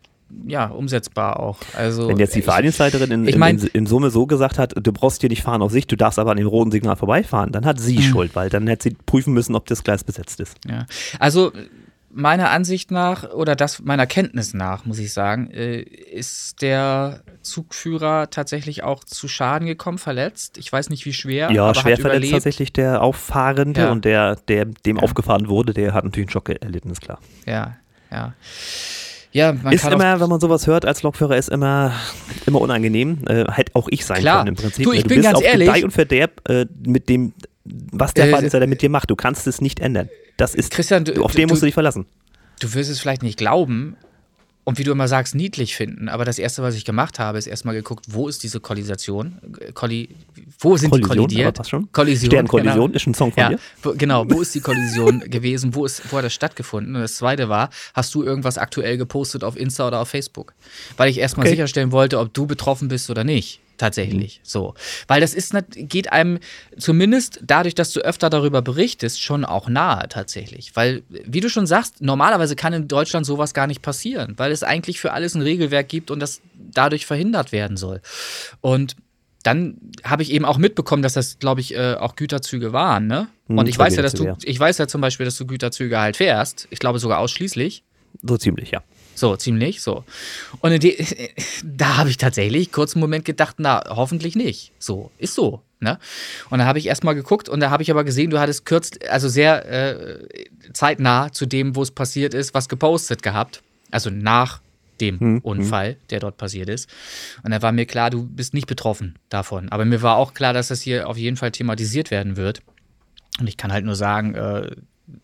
[0.48, 1.60] ja, umsetzbar auch.
[1.76, 4.92] Also, Wenn jetzt die Fahrdienstleiterin in, ich mein, in, in, Summe so gesagt hat, du
[4.92, 7.66] brauchst hier nicht fahren auf Sicht, du darfst aber an dem roten Signal vorbeifahren, dann
[7.66, 8.02] hat sie mhm.
[8.02, 10.58] Schuld, weil dann hätte sie prüfen müssen, ob das Gleis besetzt ist.
[10.68, 10.86] Ja.
[11.20, 11.52] Also
[12.14, 18.30] meiner Ansicht nach oder das meiner Kenntnis nach, muss ich sagen, äh, ist der Zugführer
[18.30, 20.58] tatsächlich auch zu Schaden gekommen, verletzt.
[20.58, 21.52] Ich weiß nicht, wie schwer.
[21.52, 23.92] Ja, schwer verletzt tatsächlich der Auffahrende ja.
[23.92, 25.04] und der, der dem ja.
[25.04, 27.20] aufgefahren wurde, der hat natürlich einen Schock erlitten, ist klar.
[27.46, 27.78] Ja,
[28.12, 28.34] ja.
[29.34, 31.92] Ja, man ist immer, wenn man sowas hört als Lokführer, ist immer,
[32.46, 33.20] immer unangenehm.
[33.28, 34.38] Äh, hätte auch ich sein Klar.
[34.40, 34.86] können im Prinzip.
[34.86, 35.68] Du, ich du bin bist ganz auf ehrlich.
[35.68, 37.34] Gedeih und Verderb äh, mit dem,
[37.66, 39.10] was der äh, Fahrdienstleiter mit dir macht.
[39.10, 40.08] Du kannst es nicht ändern.
[40.38, 42.06] Das ist, Christian, du, auf den musst du dich verlassen.
[42.60, 43.98] Du wirst es vielleicht nicht glauben,
[44.66, 46.10] und wie du immer sagst, niedlich finden.
[46.10, 49.38] Aber das Erste, was ich gemacht habe, ist erstmal geguckt, wo ist diese Kollisation?
[49.74, 50.10] Kolli
[50.60, 51.60] wo sind Kollision, die kollidiert?
[51.60, 51.92] Aber schon.
[51.92, 52.32] Kollision.
[52.32, 52.96] Sternkollision genau.
[52.96, 53.60] ist ein Song von ja, dir.
[53.82, 55.76] Wo, genau, wo ist die Kollision gewesen?
[55.76, 56.96] Wo, ist, wo hat das stattgefunden?
[56.96, 60.54] Und das Zweite war, hast du irgendwas aktuell gepostet auf Insta oder auf Facebook?
[60.98, 61.56] Weil ich erstmal okay.
[61.56, 64.40] sicherstellen wollte, ob du betroffen bist oder nicht tatsächlich.
[64.40, 64.42] Mhm.
[64.44, 64.74] So.
[65.08, 66.40] Weil das ist, geht einem
[66.78, 70.74] zumindest dadurch, dass du öfter darüber berichtest, schon auch nahe tatsächlich.
[70.76, 74.64] Weil, wie du schon sagst, normalerweise kann in Deutschland sowas gar nicht passieren, weil es
[74.64, 78.02] eigentlich für alles ein Regelwerk gibt und das dadurch verhindert werden soll.
[78.62, 78.96] Und
[79.44, 79.76] dann
[80.06, 83.28] habe ich eben auch mitbekommen, dass das, glaube ich, äh, auch Güterzüge waren, ne?
[83.50, 86.00] Mhm, und ich weiß ja, dass du, ich weiß ja zum Beispiel, dass du Güterzüge
[86.00, 86.70] halt fährst.
[86.70, 87.84] Ich glaube sogar ausschließlich.
[88.22, 88.82] So ziemlich, ja.
[89.16, 90.04] So, ziemlich, so.
[90.62, 90.98] Und die,
[91.64, 94.72] da habe ich tatsächlich kurz einen Moment gedacht, na, hoffentlich nicht.
[94.80, 95.62] So, ist so.
[95.80, 96.00] Ne?
[96.50, 99.12] Und da habe ich erstmal geguckt und da habe ich aber gesehen, du hattest kürzlich,
[99.12, 103.62] also sehr äh, zeitnah zu dem, wo es passiert ist, was gepostet gehabt.
[103.92, 104.62] Also nach
[105.02, 105.40] dem hm, hm.
[105.42, 105.98] Unfall, hm.
[106.10, 106.90] der dort passiert ist.
[107.44, 109.70] Und da war mir klar, du bist nicht betroffen davon.
[109.70, 112.62] Aber mir war auch klar, dass das hier auf jeden Fall thematisiert werden wird.
[113.40, 114.72] Und ich kann halt nur sagen, äh,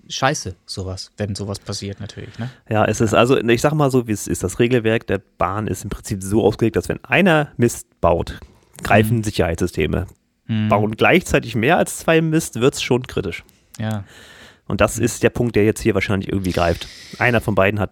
[0.08, 2.38] scheiße, sowas, wenn sowas passiert natürlich.
[2.40, 2.50] Ne?
[2.70, 5.68] Ja, es ist also, ich sag mal so, wie es ist, das Regelwerk der Bahn
[5.68, 8.40] ist im Prinzip so ausgelegt, dass wenn einer Mist baut,
[8.84, 9.24] greifen mhm.
[9.24, 10.08] Sicherheitssysteme.
[10.48, 10.70] Mhm.
[10.70, 13.44] Bauen gleichzeitig mehr als zwei Mist, wird es schon kritisch.
[13.78, 14.04] Ja.
[14.68, 16.88] Und das ist der Punkt, der jetzt hier wahrscheinlich irgendwie greift.
[17.18, 17.92] Einer von beiden hat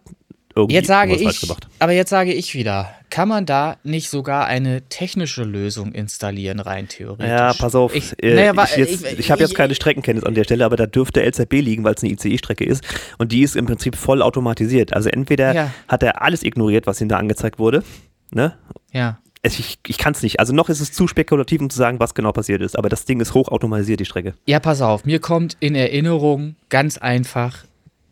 [0.58, 4.82] irgendwie jetzt sage ich, Aber jetzt sage ich wieder, kann man da nicht sogar eine
[4.90, 7.28] technische Lösung installieren, rein theoretisch?
[7.28, 7.96] Ja, pass auf.
[7.96, 10.86] Ich, äh, naja, ich, ich, ich habe jetzt keine Streckenkenntnis an der Stelle, aber da
[10.86, 12.84] dürfte LZB liegen, weil es eine ICE-Strecke ist.
[13.18, 14.94] Und die ist im Prinzip voll automatisiert.
[14.94, 15.74] Also entweder ja.
[15.88, 17.84] hat er alles ignoriert, was ihm da angezeigt wurde.
[18.32, 18.58] Ne?
[18.92, 19.20] Ja.
[19.44, 20.40] Ich, ich kann es nicht.
[20.40, 22.78] Also noch ist es zu spekulativ, um zu sagen, was genau passiert ist.
[22.78, 24.34] Aber das Ding ist hochautomatisiert, die Strecke.
[24.46, 25.06] Ja, pass auf.
[25.06, 27.64] Mir kommt in Erinnerung ganz einfach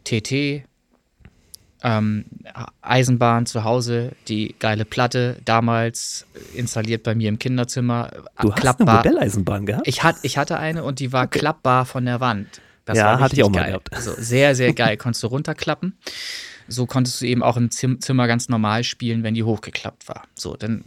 [0.06, 0.64] TT,
[1.86, 2.25] ähm,
[2.81, 6.25] Eisenbahn zu Hause, die geile Platte, damals
[6.55, 8.09] installiert bei mir im Kinderzimmer.
[8.41, 8.63] Du klappbar.
[8.63, 9.88] hast eine Modelleisenbahn gehabt?
[9.88, 11.39] Ich, hat, ich hatte eine und die war okay.
[11.39, 12.59] klappbar von der Wand.
[12.86, 13.67] Das ja, war hatte ich auch mal geil.
[13.69, 13.93] gehabt.
[13.93, 14.97] Also sehr, sehr geil.
[14.97, 15.95] konntest du runterklappen.
[16.67, 20.23] So konntest du eben auch im Zim Zimmer ganz normal spielen, wenn die hochgeklappt war.
[20.33, 20.83] So, dann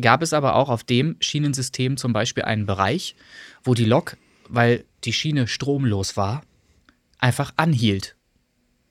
[0.00, 3.14] gab es aber auch auf dem Schienensystem zum Beispiel einen Bereich,
[3.62, 4.16] wo die Lok,
[4.48, 6.42] weil die Schiene stromlos war,
[7.18, 8.16] einfach anhielt.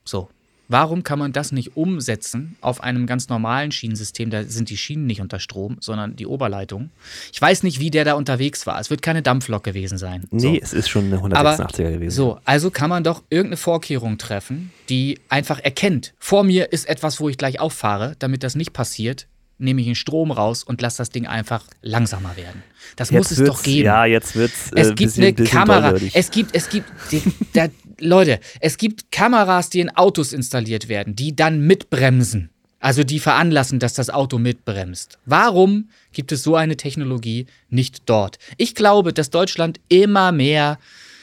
[0.05, 0.29] So.
[0.71, 4.29] Warum kann man das nicht umsetzen auf einem ganz normalen Schienensystem?
[4.29, 6.91] Da sind die Schienen nicht unter Strom, sondern die Oberleitung.
[7.33, 8.79] Ich weiß nicht, wie der da unterwegs war.
[8.79, 10.25] Es wird keine Dampflok gewesen sein.
[10.29, 10.61] Nee, so.
[10.61, 12.15] es ist schon eine 186er gewesen.
[12.15, 17.19] So, also kann man doch irgendeine Vorkehrung treffen, die einfach erkennt, vor mir ist etwas,
[17.19, 19.25] wo ich gleich auffahre, damit das nicht passiert,
[19.59, 22.63] nehme ich den Strom raus und lasse das Ding einfach langsamer werden.
[22.95, 23.85] Das Jetzt muss es doch geben.
[23.85, 24.71] Ja, jetzt wird's.
[24.71, 25.93] äh, Es gibt bisschen, eine bisschen Kamera.
[26.13, 27.21] Es gibt, es gibt, die,
[27.53, 27.67] da,
[27.99, 32.49] Leute, es gibt Kameras, die in Autos installiert werden, die dann mitbremsen.
[32.81, 35.19] Also die veranlassen, dass das Auto mitbremst.
[35.25, 38.39] Warum gibt es so eine Technologie nicht dort?
[38.55, 40.79] Ich glaube, dass Deutschland immer mehr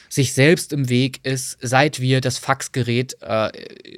[0.09, 3.49] sich selbst im Weg ist, seit wir das Faxgerät äh,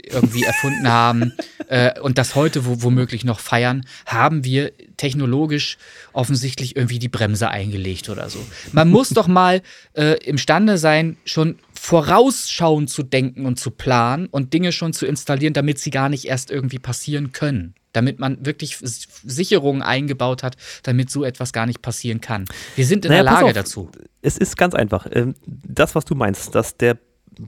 [0.04, 1.34] irgendwie erfunden haben
[1.68, 5.78] äh, und das heute wo, womöglich noch feiern, haben wir technologisch
[6.14, 8.40] offensichtlich irgendwie die Bremse eingelegt oder so.
[8.72, 9.62] Man muss doch mal
[9.94, 15.54] äh, imstande sein, schon vorausschauend zu denken und zu planen und Dinge schon zu installieren,
[15.54, 17.74] damit sie gar nicht erst irgendwie passieren können.
[17.92, 22.46] Damit man wirklich Sicherungen eingebaut hat, damit so etwas gar nicht passieren kann.
[22.76, 23.90] Wir sind in Naja, der Lage dazu.
[24.22, 25.08] Es ist ganz einfach.
[25.12, 26.98] Ähm, Das, was du meinst, dass der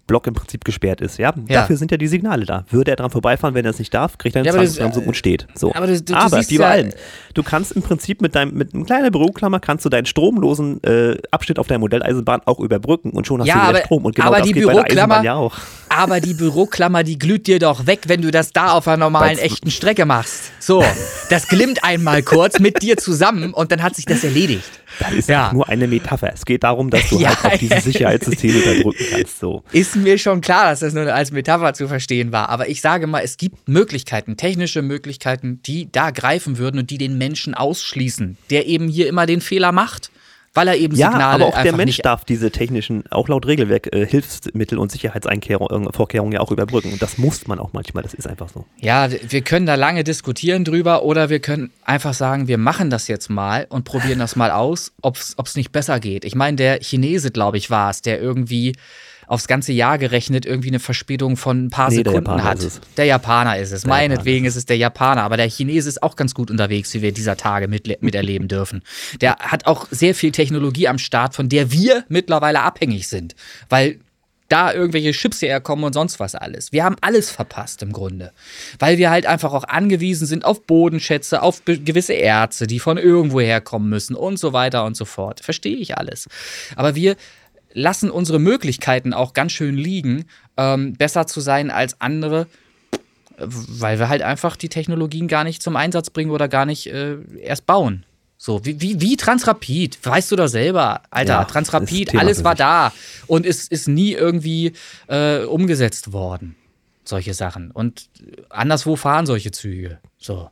[0.08, 1.34] Block im Prinzip gesperrt ist, ja?
[1.48, 1.62] Ja.
[1.62, 2.66] Dafür sind ja die Signale da.
[2.70, 4.74] Würde er dran vorbeifahren, wenn er es nicht darf, kriegt er eine Ja, aber das-
[4.76, 5.48] Zwangsbremsung und steht.
[5.56, 5.74] So.
[5.76, 6.90] aber du- du aber siehst wie bei ja- allem.
[7.34, 11.18] Du kannst im Prinzip mit deinem, mit einer kleinen Büroklammer kannst du deinen stromlosen äh,
[11.32, 14.06] Abschnitt auf deiner Modelleisenbahn auch überbrücken und schon hast du wieder aber- Strom.
[14.06, 15.58] Und genau aber das die geht bei der Büroklammer- Eisenbahn ja auch.
[15.90, 19.38] Aber die Büroklammer, die glüht dir doch weg, wenn du das da auf einer normalen,
[19.38, 20.52] Weil's- echten Strecke machst.
[20.60, 20.84] So,
[21.30, 24.64] das glimmt einmal kurz mit dir zusammen und dann hat sich das erledigt.
[25.02, 25.52] Das ist Ja.
[25.54, 26.32] nur eine Metapher.
[26.34, 27.30] Es geht darum, dass du Ja.
[27.44, 29.40] halt auf dieses Sicherheitssystem unterdrücken kannst.
[29.40, 29.64] So.
[29.72, 32.50] Ist mir schon klar, dass das nur als Metapher zu verstehen war.
[32.50, 36.98] Aber ich sage mal, es gibt Möglichkeiten, technische Möglichkeiten, die da greifen würden und die
[36.98, 40.12] den Menschen ausschließen, der eben hier immer den Fehler macht,
[40.54, 43.94] weil er eben Ja, Signale aber auch der Mensch darf diese technischen, auch laut Regelwerk,
[43.94, 46.92] äh, Hilfsmittel und Sicherheitsvorkehrungen ja auch überbrücken.
[46.92, 48.04] Und das muss man auch manchmal.
[48.04, 48.66] Das ist einfach so.
[48.78, 53.08] Ja, wir können da lange diskutieren drüber oder wir können einfach sagen, wir machen das
[53.08, 56.26] jetzt mal und probieren das mal aus, ob es nicht besser geht.
[56.26, 58.74] Ich meine, der Chinese, glaube ich, war es, der irgendwie
[59.32, 62.82] aufs ganze Jahr gerechnet irgendwie eine Verspätung von ein paar Nee, der Sekunden Japaner hat.
[62.98, 63.84] Der Japaner ist es.
[63.84, 67.02] Der Meinetwegen ist es der Japaner, aber der Chinese ist auch ganz gut unterwegs, wie
[67.02, 68.84] wir dieser Tage mit, miterleben dürfen.
[69.22, 73.36] Der hat auch sehr viel Technologie am Start, von der wir mittlerweile abhängig sind,
[73.70, 74.00] weil
[74.50, 76.74] da irgendwelche Chips herkommen und sonst was alles.
[76.74, 78.34] Wir haben alles verpasst im Grunde,
[78.80, 83.40] weil wir halt einfach auch angewiesen sind auf Bodenschätze, auf gewisse Erze, die von irgendwo
[83.40, 85.40] herkommen müssen und so weiter und so fort.
[85.40, 86.28] Verstehe ich alles.
[86.76, 87.16] Aber wir
[87.74, 90.26] lassen unsere Möglichkeiten auch ganz schön liegen,
[90.58, 92.48] ähm, besser zu sein als andere,
[93.38, 97.18] weil wir halt einfach die Technologien gar nicht zum Einsatz bringen oder gar nicht äh,
[97.40, 98.06] erst bauen.
[98.38, 102.92] So, wie, wie, wie Transrapid, weißt du doch selber, Alter, Ja, Transrapid, alles war da
[103.28, 104.74] und ist, ist nie irgendwie
[105.08, 106.56] äh, umgesetzt worden.
[107.04, 107.70] Solche Sachen.
[107.70, 108.10] Und
[108.50, 110.00] anderswo fahren solche Züge.
[110.18, 110.50] So.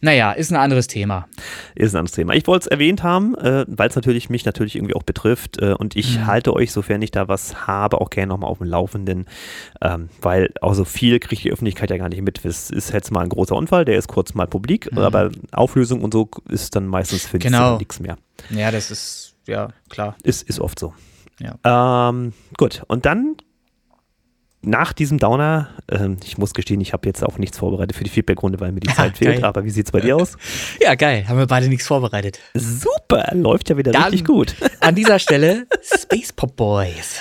[0.00, 1.26] Naja, ist ein anderes Thema.
[1.74, 2.34] Ist ein anderes Thema.
[2.34, 5.60] Ich wollte es erwähnt haben, äh, weil es natürlich mich natürlich irgendwie auch betrifft.
[5.60, 6.26] Äh, und ich Mhm.
[6.26, 9.26] halte euch, sofern ich da was habe, auch gerne nochmal auf dem Laufenden.
[9.82, 12.44] Ähm, weil auch so viel kriegt die Öffentlichkeit ja gar nicht mit.
[12.44, 16.12] Es ist jetzt mal ein großer Unfall, der ist kurz mal publik, aber Auflösung und
[16.12, 17.40] so ist dann meistens für Mhm.
[17.40, 17.78] Genau.
[17.78, 18.16] nichts mehr.
[18.50, 20.16] Ja, das ist, ja, klar.
[20.22, 20.94] Ist, ist oft so.
[21.40, 22.08] Ja.
[22.10, 23.36] Ähm, gut, und dann
[24.62, 28.10] nach diesem Downer, ähm, ich muss gestehen, ich habe jetzt auch nichts vorbereitet für die
[28.10, 29.44] Feedbackrunde, weil mir die Zeit fehlt, geil.
[29.44, 30.36] aber wie sieht es bei dir aus?
[30.80, 31.26] Ja, geil.
[31.28, 32.38] Haben wir beide nichts vorbereitet.
[32.54, 34.54] Super, läuft ja wieder Dann- richtig gut.
[34.80, 37.20] An dieser Stelle Space Pop Boys.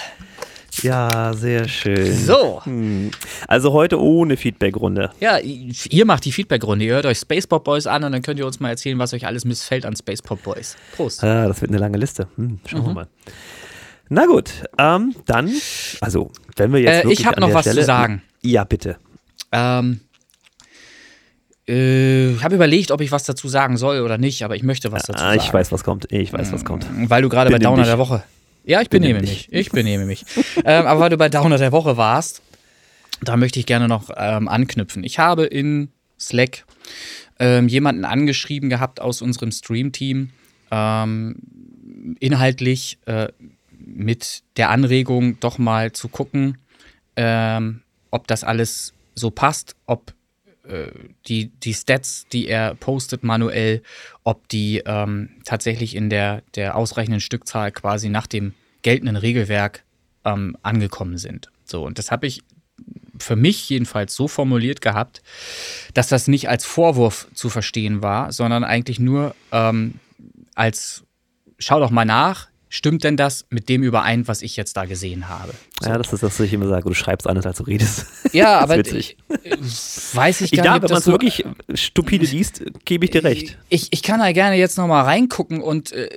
[0.83, 2.13] Ja, sehr schön.
[2.13, 2.61] So.
[2.63, 3.09] Hm.
[3.47, 5.09] Also heute ohne Feedbackrunde.
[5.19, 6.85] Ja, ihr macht die Feedback-Runde.
[6.85, 9.11] Ihr hört euch Space Pop Boys an und dann könnt ihr uns mal erzählen, was
[9.13, 10.75] euch alles missfällt an Space Pop Boys.
[10.95, 11.23] Prost.
[11.23, 12.27] Ah, das wird eine lange Liste.
[12.35, 12.85] Hm, schauen Mhm.
[12.85, 13.07] wir mal.
[14.10, 15.51] Na gut, ähm, dann,
[16.01, 18.22] also, wenn wir jetzt Äh, wirklich ich habe noch der was Stelle, zu sagen.
[18.41, 18.97] Ja, bitte.
[19.51, 19.99] Ähm,
[21.68, 24.91] äh, ich habe überlegt, ob ich was dazu sagen soll oder nicht, aber ich möchte
[24.91, 25.41] was dazu Ah, sagen.
[25.43, 26.12] ich weiß, was kommt.
[26.12, 26.86] Ich weiß, was kommt.
[27.10, 28.24] Weil du gerade bei Downer der Woche.
[28.64, 29.47] Ja, ich benehme mich.
[29.51, 30.26] Ich benehme mich.
[30.66, 32.41] ähm, aber weil du bei Downer der Woche warst,
[33.22, 35.03] da möchte ich gerne noch ähm, anknüpfen.
[35.03, 35.89] Ich habe in
[36.20, 36.66] Slack
[37.39, 40.32] ähm, jemanden angeschrieben gehabt aus unserem Stream-Team,
[40.72, 41.36] ähm,
[42.20, 43.28] inhaltlich äh,
[43.98, 46.60] mit der Anregung, doch mal zu gucken,
[47.16, 47.82] ähm,
[48.12, 50.14] ob das alles so passt, ob
[50.68, 50.91] äh,
[51.28, 53.82] die, die Stats, die er postet manuell,
[54.24, 59.84] ob die ähm, tatsächlich in der, der ausreichenden Stückzahl quasi nach dem geltenden Regelwerk
[60.26, 61.50] ähm, angekommen sind.
[61.66, 62.43] So, und das habe ich
[63.20, 65.24] für mich jedenfalls so formuliert gehabt,
[65.95, 69.95] dass das nicht als Vorwurf zu verstehen war, sondern eigentlich nur ähm,
[70.54, 71.04] als
[71.58, 75.30] schau doch mal nach, stimmt denn das mit dem überein, was ich jetzt da gesehen
[75.30, 75.53] habe?
[75.82, 75.89] So.
[75.89, 76.88] Ja, das ist das, was ich immer sage.
[76.88, 78.05] Du schreibst anders, als du redest.
[78.34, 79.18] Ja, aber ich,
[80.13, 80.84] weiß ich gar ja, nicht.
[80.84, 83.57] wenn man es so, wirklich stupide liest, gebe ich dir recht.
[83.70, 86.09] Ich, ich kann da gerne jetzt nochmal reingucken und äh,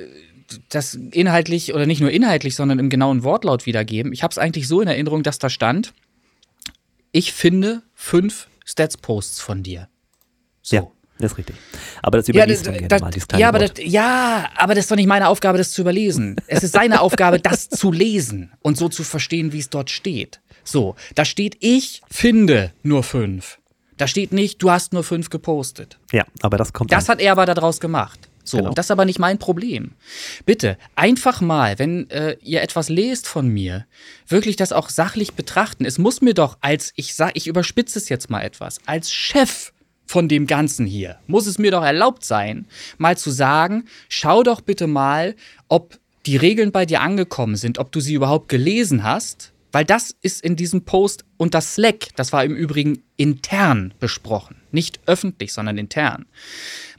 [0.69, 4.13] das inhaltlich oder nicht nur inhaltlich, sondern im genauen Wortlaut wiedergeben.
[4.13, 5.93] Ich habe es eigentlich so in Erinnerung, dass da stand,
[7.13, 9.89] ich finde fünf Stats-Posts von dir.
[10.63, 10.77] So.
[10.77, 10.91] Ja.
[11.21, 11.57] Das ist richtig.
[12.03, 14.91] Aber das überliest ja, das, das, mal, dieses ja, aber das, ja, aber das ist
[14.91, 16.37] doch nicht meine Aufgabe, das zu überlesen.
[16.47, 20.41] Es ist seine Aufgabe, das zu lesen und so zu verstehen, wie es dort steht.
[20.65, 23.59] So, da steht, ich finde nur fünf.
[23.97, 25.99] Da steht nicht, du hast nur fünf gepostet.
[26.11, 26.91] Ja, aber das kommt.
[26.91, 27.15] Das an.
[27.15, 28.19] hat er aber daraus gemacht.
[28.45, 28.71] So, genau.
[28.71, 29.93] das ist aber nicht mein Problem.
[30.47, 33.87] Bitte, einfach mal, wenn äh, ihr etwas lest von mir,
[34.27, 35.85] wirklich das auch sachlich betrachten.
[35.85, 39.73] Es muss mir doch als, ich sag, ich überspitze es jetzt mal etwas, als Chef
[40.11, 42.67] von dem Ganzen hier, muss es mir doch erlaubt sein,
[42.99, 45.37] mal zu sagen, schau doch bitte mal,
[45.69, 50.17] ob die Regeln bei dir angekommen sind, ob du sie überhaupt gelesen hast weil das
[50.21, 55.79] ist in diesem Post unter Slack, das war im Übrigen intern besprochen, nicht öffentlich, sondern
[55.79, 56.27] intern.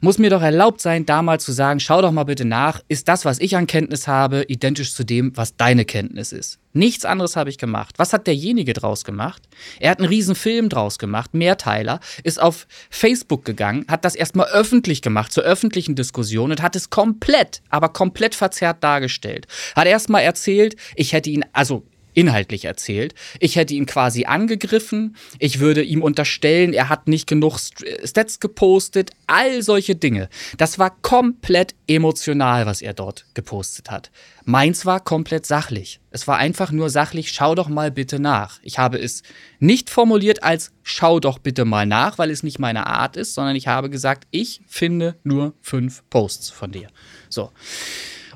[0.00, 3.08] Muss mir doch erlaubt sein, da mal zu sagen, schau doch mal bitte nach, ist
[3.08, 6.58] das, was ich an Kenntnis habe, identisch zu dem, was deine Kenntnis ist?
[6.72, 7.94] Nichts anderes habe ich gemacht.
[7.98, 9.42] Was hat derjenige draus gemacht?
[9.78, 14.46] Er hat einen riesen Film draus gemacht, Mehrteiler, ist auf Facebook gegangen, hat das erstmal
[14.48, 19.46] öffentlich gemacht, zur öffentlichen Diskussion und hat es komplett, aber komplett verzerrt dargestellt.
[19.76, 21.84] Hat erstmal erzählt, ich hätte ihn, also
[22.14, 23.14] inhaltlich erzählt.
[23.40, 29.10] Ich hätte ihn quasi angegriffen, ich würde ihm unterstellen, er hat nicht genug Stats gepostet,
[29.26, 30.28] all solche Dinge.
[30.56, 34.10] Das war komplett emotional, was er dort gepostet hat.
[34.44, 36.00] Meins war komplett sachlich.
[36.10, 38.58] Es war einfach nur sachlich, schau doch mal bitte nach.
[38.62, 39.22] Ich habe es
[39.60, 43.56] nicht formuliert als schau doch bitte mal nach, weil es nicht meine Art ist, sondern
[43.56, 46.88] ich habe gesagt, ich finde nur fünf Posts von dir.
[47.28, 47.50] So.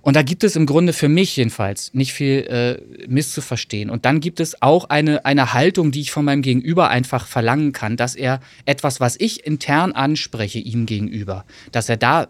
[0.07, 3.91] Und da gibt es im Grunde für mich jedenfalls nicht viel äh, misszuverstehen.
[3.91, 7.73] Und dann gibt es auch eine, eine Haltung, die ich von meinem Gegenüber einfach verlangen
[7.73, 12.29] kann, dass er etwas, was ich intern anspreche, ihm gegenüber, dass er da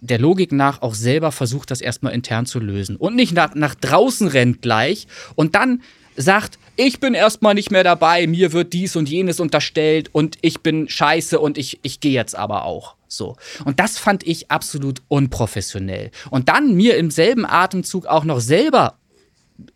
[0.00, 2.96] der Logik nach auch selber versucht, das erstmal intern zu lösen.
[2.96, 5.82] Und nicht nach, nach draußen rennt gleich und dann
[6.18, 10.60] sagt, ich bin erstmal nicht mehr dabei, mir wird dies und jenes unterstellt und ich
[10.60, 12.96] bin scheiße und ich, ich gehe jetzt aber auch.
[13.06, 13.36] So.
[13.64, 16.10] Und das fand ich absolut unprofessionell.
[16.30, 18.98] Und dann mir im selben Atemzug auch noch selber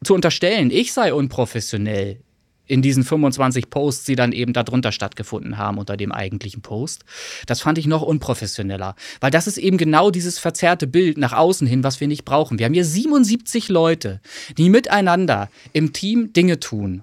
[0.05, 2.21] zu unterstellen, ich sei unprofessionell
[2.67, 7.05] in diesen 25 Posts, die dann eben darunter stattgefunden haben unter dem eigentlichen Post.
[7.47, 11.67] Das fand ich noch unprofessioneller, weil das ist eben genau dieses verzerrte Bild nach außen
[11.67, 12.59] hin, was wir nicht brauchen.
[12.59, 14.21] Wir haben hier 77 Leute,
[14.59, 17.03] die miteinander im Team Dinge tun.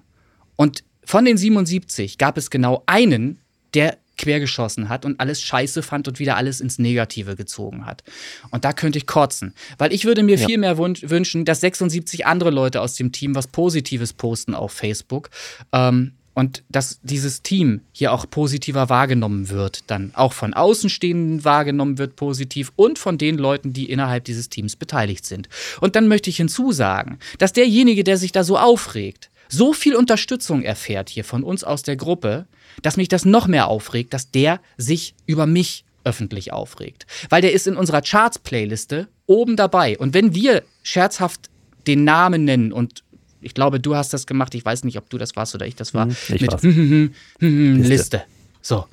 [0.56, 3.40] Und von den 77 gab es genau einen,
[3.74, 8.04] der quergeschossen hat und alles scheiße fand und wieder alles ins Negative gezogen hat.
[8.50, 9.54] Und da könnte ich kotzen.
[9.78, 10.46] Weil ich würde mir ja.
[10.46, 15.30] viel mehr wünschen, dass 76 andere Leute aus dem Team was Positives posten auf Facebook.
[15.72, 21.98] Ähm, und dass dieses Team hier auch positiver wahrgenommen wird, dann auch von Außenstehenden wahrgenommen
[21.98, 25.48] wird positiv und von den Leuten, die innerhalb dieses Teams beteiligt sind.
[25.80, 30.62] Und dann möchte ich hinzusagen, dass derjenige, der sich da so aufregt, so viel Unterstützung
[30.62, 32.46] erfährt hier von uns aus der Gruppe,
[32.82, 37.06] dass mich das noch mehr aufregt, dass der sich über mich öffentlich aufregt.
[37.28, 39.98] Weil der ist in unserer Charts-Playliste oben dabei.
[39.98, 41.50] Und wenn wir scherzhaft
[41.86, 43.02] den Namen nennen und
[43.40, 45.74] ich glaube, du hast das gemacht, ich weiß nicht, ob du das warst oder ich
[45.74, 47.88] das war, hm, ich mit hm, hm, Liste.
[47.88, 48.22] Liste.
[48.62, 48.86] So.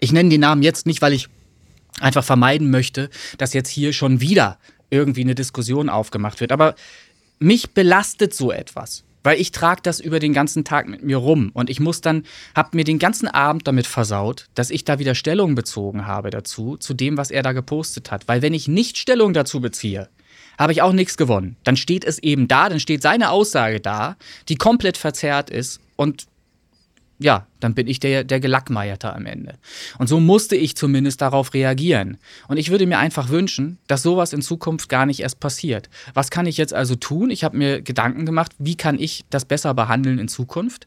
[0.00, 1.28] Ich nenne den Namen jetzt nicht, weil ich
[2.00, 4.58] einfach vermeiden möchte, dass jetzt hier schon wieder
[4.90, 6.52] irgendwie eine Diskussion aufgemacht wird.
[6.52, 6.74] Aber
[7.38, 9.04] mich belastet so etwas.
[9.22, 12.24] Weil ich trage das über den ganzen Tag mit mir rum und ich muss dann,
[12.54, 16.76] hab mir den ganzen Abend damit versaut, dass ich da wieder Stellung bezogen habe dazu,
[16.76, 18.28] zu dem, was er da gepostet hat.
[18.28, 20.08] Weil wenn ich nicht Stellung dazu beziehe,
[20.58, 21.56] habe ich auch nichts gewonnen.
[21.64, 24.16] Dann steht es eben da, dann steht seine Aussage da,
[24.48, 26.26] die komplett verzerrt ist und
[27.20, 29.58] ja, dann bin ich der, der Gelackmeierte am Ende.
[29.98, 32.16] Und so musste ich zumindest darauf reagieren.
[32.48, 35.90] Und ich würde mir einfach wünschen, dass sowas in Zukunft gar nicht erst passiert.
[36.14, 37.30] Was kann ich jetzt also tun?
[37.30, 40.86] Ich habe mir Gedanken gemacht, wie kann ich das besser behandeln in Zukunft?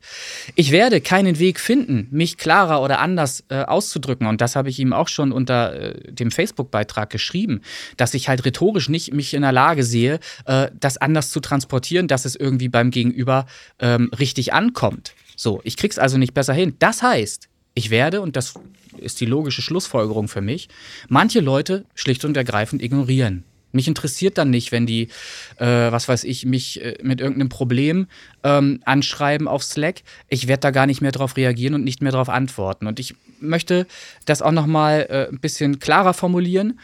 [0.55, 4.25] Ich werde keinen Weg finden, mich klarer oder anders äh, auszudrücken.
[4.25, 7.61] Und das habe ich ihm auch schon unter äh, dem Facebook-Beitrag geschrieben,
[7.95, 12.07] dass ich halt rhetorisch nicht mich in der Lage sehe, äh, das anders zu transportieren,
[12.07, 13.45] dass es irgendwie beim Gegenüber
[13.77, 15.13] ähm, richtig ankommt.
[15.35, 16.75] So, ich krieg's also nicht besser hin.
[16.79, 18.53] Das heißt, ich werde, und das
[18.97, 20.69] ist die logische Schlussfolgerung für mich,
[21.09, 23.43] manche Leute schlicht und ergreifend ignorieren.
[23.73, 25.09] Mich interessiert dann nicht, wenn die,
[25.57, 28.05] äh, was weiß ich, mich äh, mit irgendeinem Problem
[28.43, 30.03] ähm, anschreiben auf Slack.
[30.29, 32.85] Ich werde da gar nicht mehr drauf reagieren und nicht mehr darauf antworten.
[32.85, 33.87] Und ich möchte
[34.25, 36.79] das auch noch mal äh, ein bisschen klarer formulieren.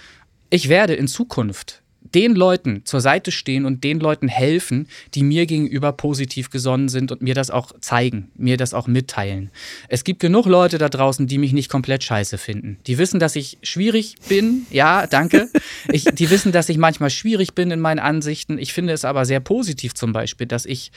[0.49, 5.45] Ich werde in Zukunft den Leuten zur Seite stehen und den Leuten helfen, die mir
[5.45, 9.51] gegenüber positiv gesonnen sind und mir das auch zeigen, mir das auch mitteilen.
[9.89, 12.79] Es gibt genug Leute da draußen, die mich nicht komplett scheiße finden.
[12.87, 14.65] Die wissen, dass ich schwierig bin.
[14.71, 15.49] Ja, danke.
[15.91, 18.57] Ich, die wissen, dass ich manchmal schwierig bin in meinen Ansichten.
[18.57, 20.91] Ich finde es aber sehr positiv zum Beispiel, dass ich,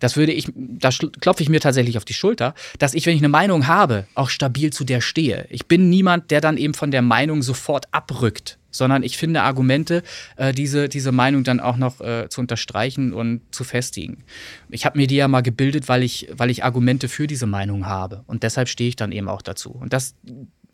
[0.00, 0.90] das würde ich, da
[1.20, 4.28] klopfe ich mir tatsächlich auf die Schulter, dass ich, wenn ich eine Meinung habe, auch
[4.28, 5.46] stabil zu der stehe.
[5.50, 10.02] Ich bin niemand, der dann eben von der Meinung sofort abrückt sondern ich finde Argumente,
[10.36, 14.24] äh, diese, diese Meinung dann auch noch äh, zu unterstreichen und zu festigen.
[14.70, 17.86] Ich habe mir die ja mal gebildet, weil ich, weil ich Argumente für diese Meinung
[17.86, 18.24] habe.
[18.26, 19.70] Und deshalb stehe ich dann eben auch dazu.
[19.70, 20.14] Und das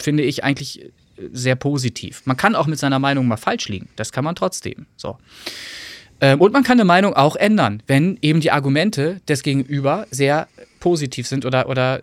[0.01, 0.90] finde ich eigentlich
[1.32, 2.22] sehr positiv.
[2.24, 3.89] Man kann auch mit seiner Meinung mal falsch liegen.
[3.97, 4.86] Das kann man trotzdem.
[4.97, 5.18] So.
[6.20, 10.48] Ähm, und man kann eine Meinung auch ändern, wenn eben die Argumente des Gegenüber sehr
[10.81, 12.01] positiv sind oder, oder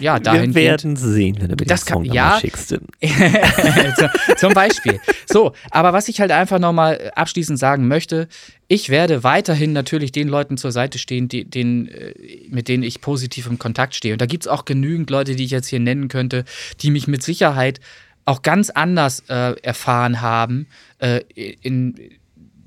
[0.00, 0.54] ja, dahin.
[0.54, 2.78] Wir werden sehen, wenn du mir das Song kann, ja, schickst.
[4.36, 5.00] zum Beispiel.
[5.26, 8.28] So, aber was ich halt einfach nochmal abschließend sagen möchte,
[8.68, 12.14] ich werde weiterhin natürlich den Leuten zur Seite stehen, die, den, äh,
[12.50, 14.14] mit denen ich positiv im Kontakt stehe.
[14.14, 16.44] Und da gibt es auch genügend Leute, die ich jetzt hier nennen könnte,
[16.80, 17.80] die mich mit Sicherheit
[18.26, 20.66] auch ganz anders äh, erfahren haben
[20.98, 21.94] äh, in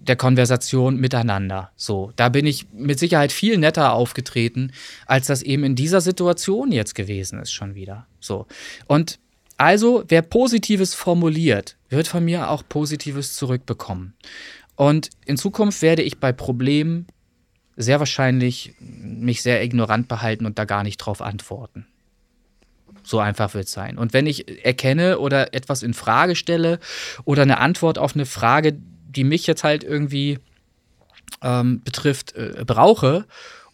[0.07, 1.72] der Konversation miteinander.
[1.76, 4.72] So, da bin ich mit Sicherheit viel netter aufgetreten,
[5.06, 8.07] als das eben in dieser Situation jetzt gewesen ist schon wieder.
[8.19, 8.48] So.
[8.88, 9.19] Und
[9.57, 14.15] also, wer Positives formuliert, wird von mir auch Positives zurückbekommen.
[14.76, 17.06] Und in Zukunft werde ich bei Problemen
[17.76, 21.86] sehr wahrscheinlich mich sehr ignorant behalten und da gar nicht drauf antworten.
[23.03, 23.98] So einfach wird es sein.
[23.98, 26.80] Und wenn ich erkenne oder etwas in Frage stelle
[27.23, 28.78] oder eine Antwort auf eine Frage,
[29.12, 30.40] die mich jetzt halt irgendwie
[31.42, 33.26] ähm, betrifft, äh, brauche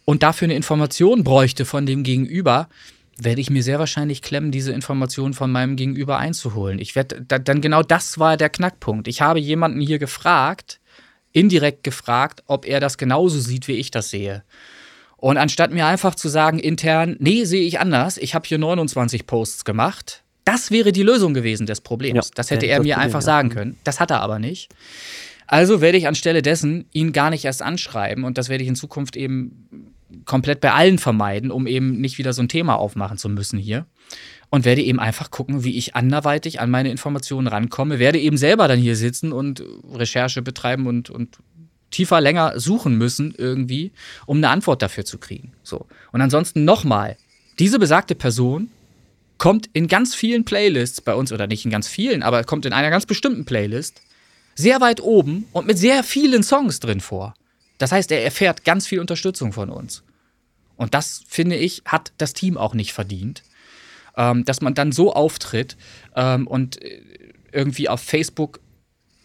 [0.05, 2.69] und dafür eine Information bräuchte von dem Gegenüber,
[3.17, 6.79] werde ich mir sehr wahrscheinlich klemmen, diese Information von meinem Gegenüber einzuholen.
[6.79, 9.07] Ich werde dann genau das war der Knackpunkt.
[9.07, 10.79] Ich habe jemanden hier gefragt,
[11.31, 14.43] indirekt gefragt, ob er das genauso sieht, wie ich das sehe.
[15.17, 19.25] Und anstatt mir einfach zu sagen intern, nee, sehe ich anders, ich habe hier 29
[19.25, 22.27] Posts gemacht, das wäre die Lösung gewesen des Problems.
[22.27, 23.25] Ja, das hätte er mir einfach ja.
[23.25, 23.77] sagen können.
[23.83, 24.69] Das hat er aber nicht.
[25.47, 28.75] Also werde ich anstelle dessen ihn gar nicht erst anschreiben und das werde ich in
[28.75, 29.93] Zukunft eben
[30.25, 33.85] komplett bei allen vermeiden, um eben nicht wieder so ein Thema aufmachen zu müssen hier.
[34.49, 37.99] Und werde eben einfach gucken, wie ich anderweitig an meine Informationen rankomme.
[37.99, 39.61] Werde eben selber dann hier sitzen und
[39.93, 41.39] Recherche betreiben und, und
[41.91, 43.91] tiefer, länger suchen müssen irgendwie,
[44.25, 45.51] um eine Antwort dafür zu kriegen.
[45.63, 45.85] So.
[46.13, 47.17] Und ansonsten nochmal,
[47.59, 48.69] diese besagte Person
[49.37, 52.73] kommt in ganz vielen Playlists bei uns, oder nicht in ganz vielen, aber kommt in
[52.73, 54.01] einer ganz bestimmten Playlist
[54.57, 57.35] sehr weit oben und mit sehr vielen Songs drin vor.
[57.77, 60.03] Das heißt, er erfährt ganz viel Unterstützung von uns.
[60.75, 63.43] Und das, finde ich, hat das Team auch nicht verdient.
[64.17, 65.77] Ähm, dass man dann so auftritt
[66.15, 67.01] ähm, und äh,
[67.51, 68.59] irgendwie auf Facebook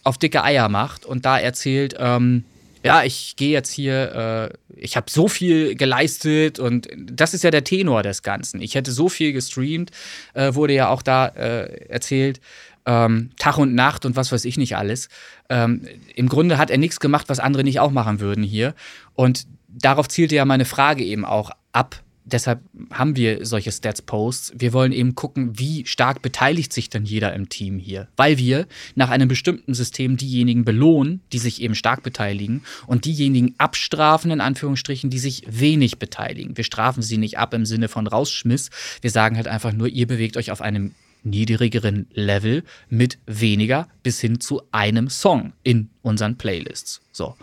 [0.05, 2.45] auf dicke Eier macht und da erzählt, ähm,
[2.85, 7.51] ja, ich gehe jetzt hier, äh, ich habe so viel geleistet und das ist ja
[7.51, 8.61] der Tenor des Ganzen.
[8.61, 9.93] Ich hätte so viel gestreamt,
[10.35, 12.41] äh, wurde ja auch da äh, erzählt
[12.87, 15.09] ähm, Tag und Nacht und was weiß ich nicht alles.
[15.49, 18.75] Ähm, Im Grunde hat er nichts gemacht, was andere nicht auch machen würden hier.
[19.15, 22.03] Und darauf zielte ja meine Frage eben auch ab.
[22.25, 22.61] Deshalb
[22.93, 24.53] haben wir solche Stats-Posts.
[24.57, 28.07] Wir wollen eben gucken, wie stark beteiligt sich denn jeder im Team hier.
[28.17, 33.57] Weil wir nach einem bestimmten System diejenigen belohnen, die sich eben stark beteiligen und diejenigen
[33.59, 36.57] abstrafen, in Anführungsstrichen, die sich wenig beteiligen.
[36.57, 38.71] Wir strafen sie nicht ab im Sinne von Rausschmiss.
[39.01, 40.93] Wir sagen halt einfach nur, ihr bewegt euch auf einem
[41.25, 47.01] niedrigeren Level mit weniger bis hin zu einem Song in unseren Playlists.
[47.13, 47.37] So.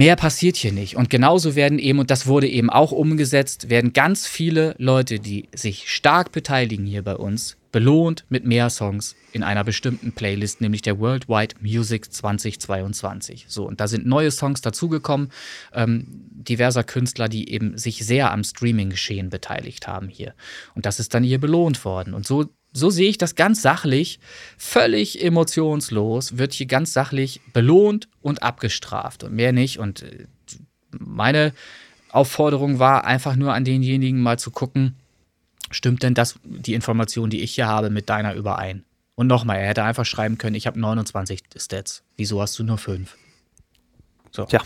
[0.00, 0.96] Mehr passiert hier nicht.
[0.96, 5.50] Und genauso werden eben, und das wurde eben auch umgesetzt, werden ganz viele Leute, die
[5.54, 10.80] sich stark beteiligen hier bei uns, belohnt mit mehr Songs in einer bestimmten Playlist, nämlich
[10.80, 13.44] der Worldwide Music 2022.
[13.46, 15.28] So, und da sind neue Songs dazugekommen,
[15.74, 20.32] ähm, diverser Künstler, die eben sich sehr am Streaming-Geschehen beteiligt haben hier.
[20.74, 22.14] Und das ist dann hier belohnt worden.
[22.14, 24.20] Und so, so sehe ich das ganz sachlich,
[24.56, 29.78] völlig emotionslos, wird hier ganz sachlich belohnt und abgestraft und mehr nicht.
[29.78, 30.26] Und äh,
[30.98, 31.52] meine
[32.10, 34.96] Aufforderung war einfach nur an denjenigen mal zu gucken,
[35.70, 38.84] stimmt denn das, die Information, die ich hier habe, mit deiner überein?
[39.14, 42.02] Und nochmal, er hätte einfach schreiben können, ich habe 29 Stats.
[42.16, 43.16] Wieso hast du nur 5?
[44.30, 44.44] So.
[44.44, 44.60] Tja.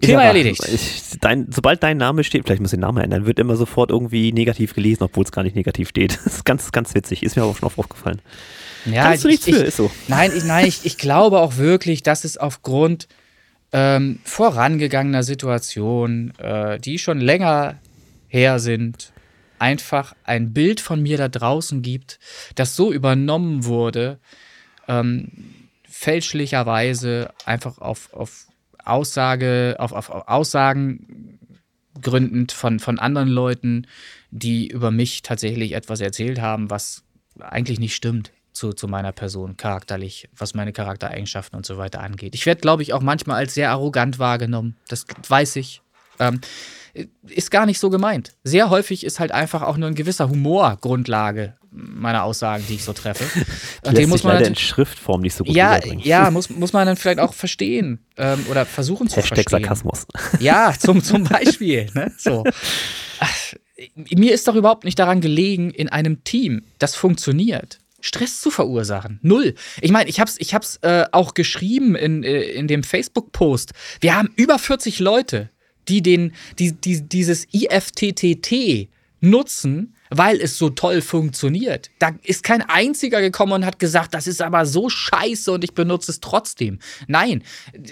[0.00, 0.62] Thema erledigt.
[0.66, 3.90] Ich, dein, sobald dein Name steht, vielleicht muss ich den Namen ändern, wird immer sofort
[3.90, 6.18] irgendwie negativ gelesen, obwohl es gar nicht negativ steht.
[6.24, 7.22] Das ist ganz, ganz witzig.
[7.22, 8.20] Ist mir aber schon oft aufgefallen.
[8.86, 9.90] Ja, Kannst du nichts ich, für, ich, ist so.
[10.08, 13.08] Nein, ich, nein ich, ich glaube auch wirklich, dass es aufgrund
[13.72, 17.78] ähm, vorangegangener Situationen, äh, die schon länger
[18.28, 19.12] her sind,
[19.58, 22.18] einfach ein Bild von mir da draußen gibt,
[22.54, 24.18] das so übernommen wurde,
[24.88, 25.30] ähm,
[25.88, 28.46] fälschlicherweise einfach auf, auf
[28.84, 31.38] Aussage, auf, auf, auf Aussagen
[32.00, 33.86] gründend von, von anderen Leuten,
[34.30, 37.02] die über mich tatsächlich etwas erzählt haben, was
[37.38, 42.34] eigentlich nicht stimmt zu, zu meiner Person, charakterlich, was meine Charaktereigenschaften und so weiter angeht.
[42.34, 44.76] Ich werde, glaube ich, auch manchmal als sehr arrogant wahrgenommen.
[44.88, 45.82] Das weiß ich.
[46.18, 46.40] Ähm,
[47.22, 48.34] ist gar nicht so gemeint.
[48.42, 52.84] Sehr häufig ist halt einfach auch nur ein gewisser Humor Grundlage meiner Aussagen, die ich
[52.84, 53.24] so treffe.
[53.86, 56.86] Und den muss man leider in Schriftform nicht so gut Ja, ja muss, muss man
[56.86, 59.62] dann vielleicht auch verstehen ähm, oder versuchen zu Hashtag verstehen.
[59.62, 60.06] Sarkasmus.
[60.40, 61.88] Ja, zum, zum Beispiel.
[61.94, 62.12] ne?
[62.16, 62.44] so.
[63.20, 63.54] Ach,
[63.94, 69.18] mir ist doch überhaupt nicht daran gelegen, in einem Team, das funktioniert, Stress zu verursachen.
[69.22, 69.54] Null.
[69.80, 73.72] Ich meine, ich habe es ich hab's, äh, auch geschrieben in, äh, in dem Facebook-Post.
[74.00, 75.50] Wir haben über 40 Leute,
[75.88, 78.88] die, den, die, die dieses IFTTT
[79.20, 81.90] nutzen, weil es so toll funktioniert.
[81.98, 85.72] Da ist kein einziger gekommen und hat gesagt, das ist aber so scheiße und ich
[85.72, 86.80] benutze es trotzdem.
[87.06, 87.42] Nein,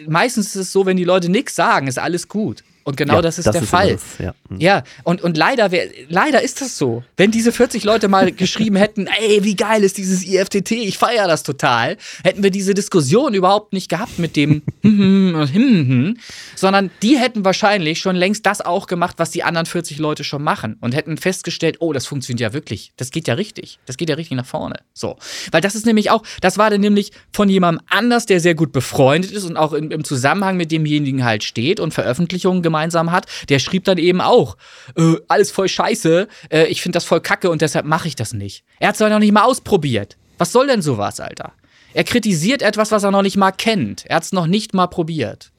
[0.06, 2.64] meistens ist es so, wenn die Leute nichts sagen, ist alles gut.
[2.88, 3.92] Und genau ja, das ist das der ist Fall.
[3.92, 4.34] Das, ja.
[4.48, 4.60] Hm.
[4.60, 7.04] ja, und, und leider, wär, leider ist das so.
[7.18, 11.28] Wenn diese 40 Leute mal geschrieben hätten, ey, wie geil ist dieses IFTT, ich feiere
[11.28, 14.62] das total, hätten wir diese Diskussion überhaupt nicht gehabt mit dem
[16.56, 20.42] sondern die hätten wahrscheinlich schon längst das auch gemacht, was die anderen 40 Leute schon
[20.42, 22.92] machen und hätten festgestellt, oh, das funktioniert ja wirklich.
[22.96, 23.80] Das geht ja richtig.
[23.84, 24.76] Das geht ja richtig nach vorne.
[24.94, 25.18] So.
[25.52, 28.72] Weil das ist nämlich auch, das war dann nämlich von jemandem anders, der sehr gut
[28.72, 33.10] befreundet ist und auch in, im Zusammenhang mit demjenigen halt steht und Veröffentlichungen gemacht gemeinsam
[33.10, 34.56] hat, der schrieb dann eben auch,
[34.96, 38.32] äh, alles voll scheiße, äh, ich finde das voll kacke und deshalb mache ich das
[38.32, 38.64] nicht.
[38.78, 40.16] Er hat es noch nicht mal ausprobiert.
[40.38, 41.52] Was soll denn sowas, Alter?
[41.94, 44.06] Er kritisiert etwas, was er noch nicht mal kennt.
[44.06, 45.50] Er hat es noch nicht mal probiert.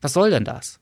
[0.00, 0.78] Was soll denn das?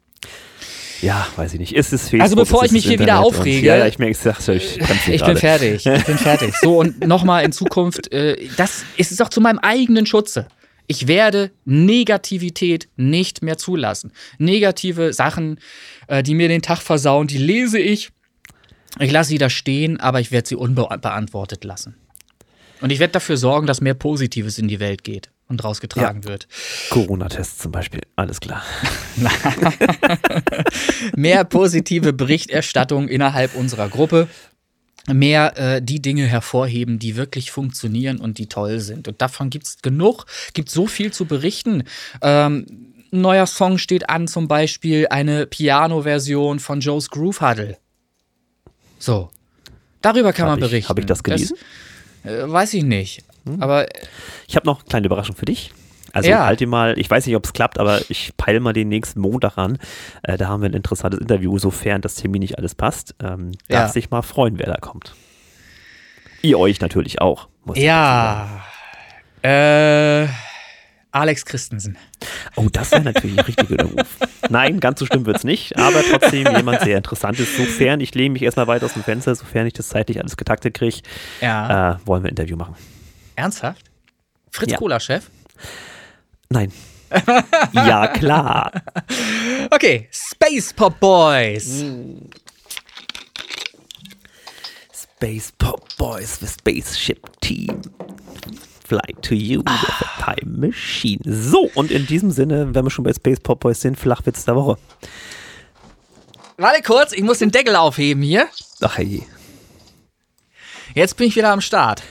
[1.00, 1.74] Ja, weiß ich nicht.
[1.74, 3.66] Ist es Facebook, Also bevor ich mich hier wieder aufrege.
[3.66, 4.48] ja, ja, ich merke es.
[4.48, 5.86] Ich, ich, ich bin fertig.
[5.86, 6.54] Ich bin fertig.
[6.60, 10.48] So, und nochmal in Zukunft, äh, das ist doch zu meinem eigenen Schutze.
[10.88, 14.10] Ich werde Negativität nicht mehr zulassen.
[14.38, 15.60] Negative Sachen,
[16.08, 18.10] äh, die mir den Tag versauen, die lese ich.
[18.98, 21.94] Ich lasse sie da stehen, aber ich werde sie unbeantwortet lassen.
[22.80, 26.28] Und ich werde dafür sorgen, dass mehr Positives in die Welt geht und rausgetragen ja.
[26.28, 26.48] wird.
[26.88, 28.62] Corona-Tests zum Beispiel, alles klar.
[31.16, 34.26] mehr positive Berichterstattung innerhalb unserer Gruppe
[35.12, 39.08] mehr äh, die Dinge hervorheben, die wirklich funktionieren und die toll sind.
[39.08, 41.84] Und davon gibt es genug, gibt so viel zu berichten.
[42.22, 42.66] Ähm,
[43.12, 47.78] ein neuer Song steht an, zum Beispiel eine Piano-Version von Joe's Groove Huddle.
[48.98, 49.30] So.
[50.02, 50.88] Darüber kann hab man berichten.
[50.88, 51.56] Habe ich das gelesen?
[52.22, 53.24] Das, äh, weiß ich nicht.
[53.44, 53.62] Hm.
[53.62, 53.86] Aber.
[54.46, 55.72] Ich habe noch eine kleine Überraschung für dich.
[56.12, 56.46] Also ja.
[56.46, 59.20] halt dir mal, ich weiß nicht, ob es klappt, aber ich peile mal den nächsten
[59.20, 59.78] Montag an.
[60.22, 63.14] Äh, da haben wir ein interessantes Interview, sofern das Termin nicht alles passt.
[63.22, 63.80] Ähm, ja.
[63.80, 65.14] Darf sich mal freuen, wer da kommt.
[66.42, 67.48] Ihr euch natürlich auch.
[67.74, 68.62] ja.
[69.42, 70.26] Äh,
[71.10, 71.96] Alex Christensen.
[72.56, 74.18] Oh, das wäre natürlich ein richtiger Ruf.
[74.50, 77.56] Nein, ganz so schlimm wird es nicht, aber trotzdem jemand sehr interessant ist.
[77.56, 80.74] Sofern ich lehne mich erstmal weit aus dem Fenster, sofern ich das zeitlich alles getaktet
[80.74, 80.98] kriege,
[81.40, 81.92] ja.
[81.92, 82.74] äh, wollen wir ein Interview machen.
[83.36, 83.86] Ernsthaft?
[84.50, 84.78] Fritz ja.
[84.78, 85.30] Kohler-Chef?
[86.50, 86.72] Nein.
[87.72, 88.72] ja, klar.
[89.70, 91.84] Okay, Space Pop Boys.
[94.92, 97.82] Space Pop Boys, the Spaceship Team.
[98.86, 99.82] Fly to you ah.
[99.82, 101.20] with a time machine.
[101.24, 104.56] So, und in diesem Sinne, wenn wir schon bei Space Pop Boys sind, Flachwitz der
[104.56, 104.78] Woche.
[106.56, 108.48] Warte kurz, ich muss den Deckel aufheben hier.
[108.80, 109.22] Ach hey.
[110.94, 112.02] Jetzt bin ich wieder am Start.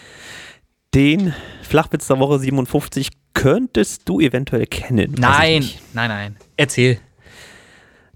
[0.94, 1.34] Den
[1.64, 5.16] Flachwitz der Woche 57 könntest du eventuell kennen.
[5.18, 6.38] Nein, nein, nein.
[6.58, 7.00] Erzähl.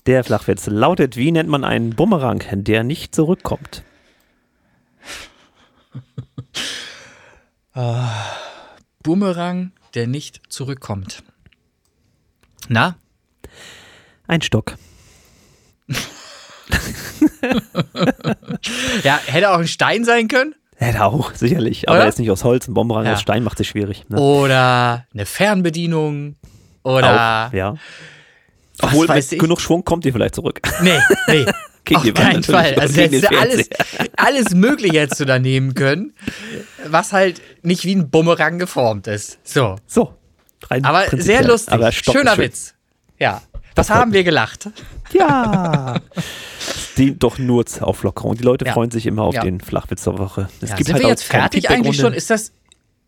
[0.07, 3.83] Der Flachwitz lautet: Wie nennt man einen Bumerang, der nicht zurückkommt?
[7.75, 8.07] uh,
[9.03, 11.23] Bumerang, der nicht zurückkommt.
[12.67, 12.95] Na?
[14.27, 14.75] Ein Stock.
[19.03, 20.55] ja, hätte auch ein Stein sein können.
[20.81, 21.87] Hätte auch, sicherlich.
[21.87, 23.13] Aber er ist nicht aus Holz, ein Bomberang ja.
[23.13, 24.03] aus Stein macht es schwierig.
[24.09, 24.19] Ne?
[24.19, 26.35] Oder eine Fernbedienung.
[26.81, 27.49] Oder.
[27.49, 27.75] Auch, ja.
[28.81, 30.59] Obwohl, mit genug Schwung kommt die vielleicht zurück.
[30.81, 30.97] Nee,
[31.27, 31.45] nee.
[31.93, 32.75] Auf keinen Fall.
[32.75, 33.69] Also hättest du alles,
[34.15, 36.13] alles Mögliche hättest du da nehmen können,
[36.87, 39.39] was halt nicht wie ein Bumerang geformt ist.
[39.43, 39.75] So.
[39.85, 40.15] So.
[40.69, 41.73] Aber sehr lustig.
[41.73, 42.45] Aber Schöner schön.
[42.45, 42.73] Witz.
[43.19, 43.41] Ja.
[43.75, 44.69] Was haben wir gelacht?
[45.11, 45.99] Ja.
[46.97, 48.35] Die doch nur zur Auflockerung.
[48.35, 48.73] Die Leute ja.
[48.73, 49.43] freuen sich immer auf ja.
[49.43, 50.49] den Flachwitz der Woche.
[50.61, 52.13] Es ja, gibt sind halt wir jetzt fertig eigentlich schon?
[52.13, 52.51] Ist das,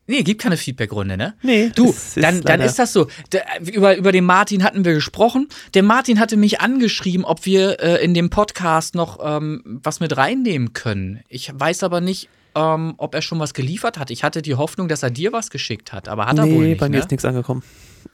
[0.06, 1.34] Nee, gibt keine Feedbackrunde, ne?
[1.44, 1.72] Nee.
[1.74, 3.08] Du, ist dann, dann ist das so.
[3.32, 5.48] Der, über, über den Martin hatten wir gesprochen.
[5.76, 10.18] Der Martin hatte mich angeschrieben, ob wir äh, in dem Podcast noch ähm, was mit
[10.18, 11.22] reinnehmen können.
[11.30, 14.12] Ich weiß aber nicht, ähm, ob er schon was geliefert hat.
[14.12, 16.80] Ich hatte die Hoffnung, dass er dir was geschickt hat, aber hat er wohl nicht.
[16.80, 17.04] bei mir ne?
[17.04, 17.64] ist nichts angekommen.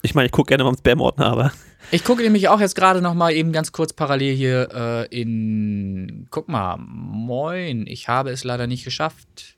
[0.04, 1.52] Ich meine, ich gucke gerne mal im Spam-Ordner, aber.
[1.92, 6.28] Ich gucke nämlich auch jetzt gerade noch mal eben ganz kurz parallel hier äh, in.
[6.30, 7.88] Guck mal, moin.
[7.88, 9.56] Ich habe es leider nicht geschafft.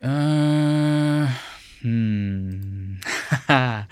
[0.00, 1.26] Äh,
[1.80, 3.00] hm.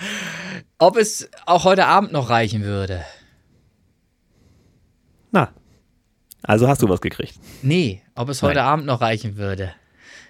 [0.79, 3.05] Ob es auch heute Abend noch reichen würde?
[5.31, 5.53] Na,
[6.43, 7.35] also hast du was gekriegt?
[7.63, 8.67] Nee, ob es heute Nein.
[8.67, 9.73] Abend noch reichen würde.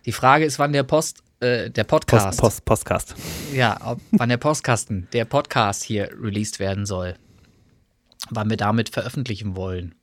[0.04, 2.38] Die Frage ist, wann der Post, äh, der Podcast.
[2.38, 3.14] Post, Post, Postcast.
[3.52, 7.14] Ja, ob, wann der Postkasten, der Podcast hier released werden soll.
[8.30, 9.94] Wann wir damit veröffentlichen wollen.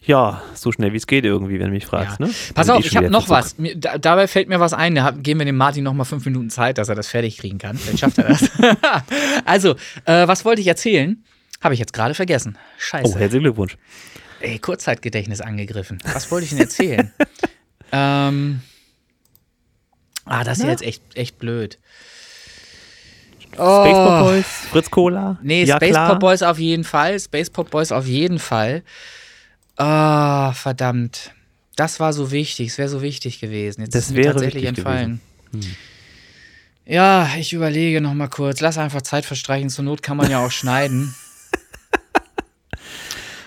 [0.00, 2.20] Ja, so schnell wie es geht irgendwie, wenn du mich fragst.
[2.20, 2.26] Ja.
[2.26, 2.34] Ne?
[2.54, 3.58] Pass auf, ich habe noch was.
[3.58, 4.94] Mir, da, dabei fällt mir was ein.
[4.94, 7.58] Da geben wir dem Martin noch mal fünf Minuten Zeit, dass er das fertig kriegen
[7.58, 7.76] kann.
[7.76, 8.50] Vielleicht schafft er das.
[9.44, 11.22] also, äh, was wollte ich erzählen?
[11.60, 12.56] Habe ich jetzt gerade vergessen.
[12.78, 13.12] Scheiße.
[13.12, 13.76] Oh, herzlichen Glückwunsch.
[14.40, 15.98] Ey, Kurzzeitgedächtnis angegriffen.
[16.12, 17.12] Was wollte ich denn erzählen?
[17.92, 18.60] ähm,
[20.28, 20.70] ah, das ist ja.
[20.70, 21.78] jetzt echt, echt blöd.
[23.56, 23.84] Oh.
[23.84, 25.38] Space Pop Boys, Fritz Cola.
[25.42, 27.18] Nee, ja, Space Pop Boys auf jeden Fall.
[27.18, 28.82] Space Pop Boys auf jeden Fall.
[29.76, 31.32] Ah, oh, verdammt.
[31.76, 32.68] Das war so wichtig.
[32.68, 33.82] Es wäre so wichtig gewesen.
[33.82, 35.20] Jetzt das ist mir tatsächlich entfallen.
[35.52, 35.60] Hm.
[36.84, 38.60] Ja, ich überlege noch mal kurz.
[38.60, 39.70] Lass einfach Zeit verstreichen.
[39.70, 41.14] Zur Not kann man ja auch schneiden.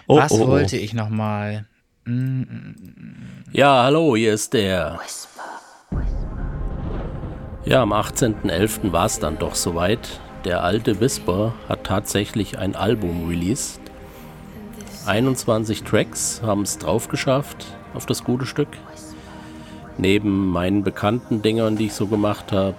[0.07, 0.47] Oh, Was oh, oh.
[0.47, 1.65] wollte ich noch mal?
[2.03, 3.43] Mm, mm, mm.
[3.53, 4.99] Ja, hallo, hier ist der.
[7.63, 8.91] Ja, am 18.11.
[8.91, 10.19] war es dann doch soweit.
[10.45, 13.79] Der alte Whisper hat tatsächlich ein Album released.
[15.05, 18.69] 21 Tracks haben es drauf geschafft auf das gute Stück.
[19.97, 22.75] Neben meinen bekannten Dingern, die ich so gemacht habe,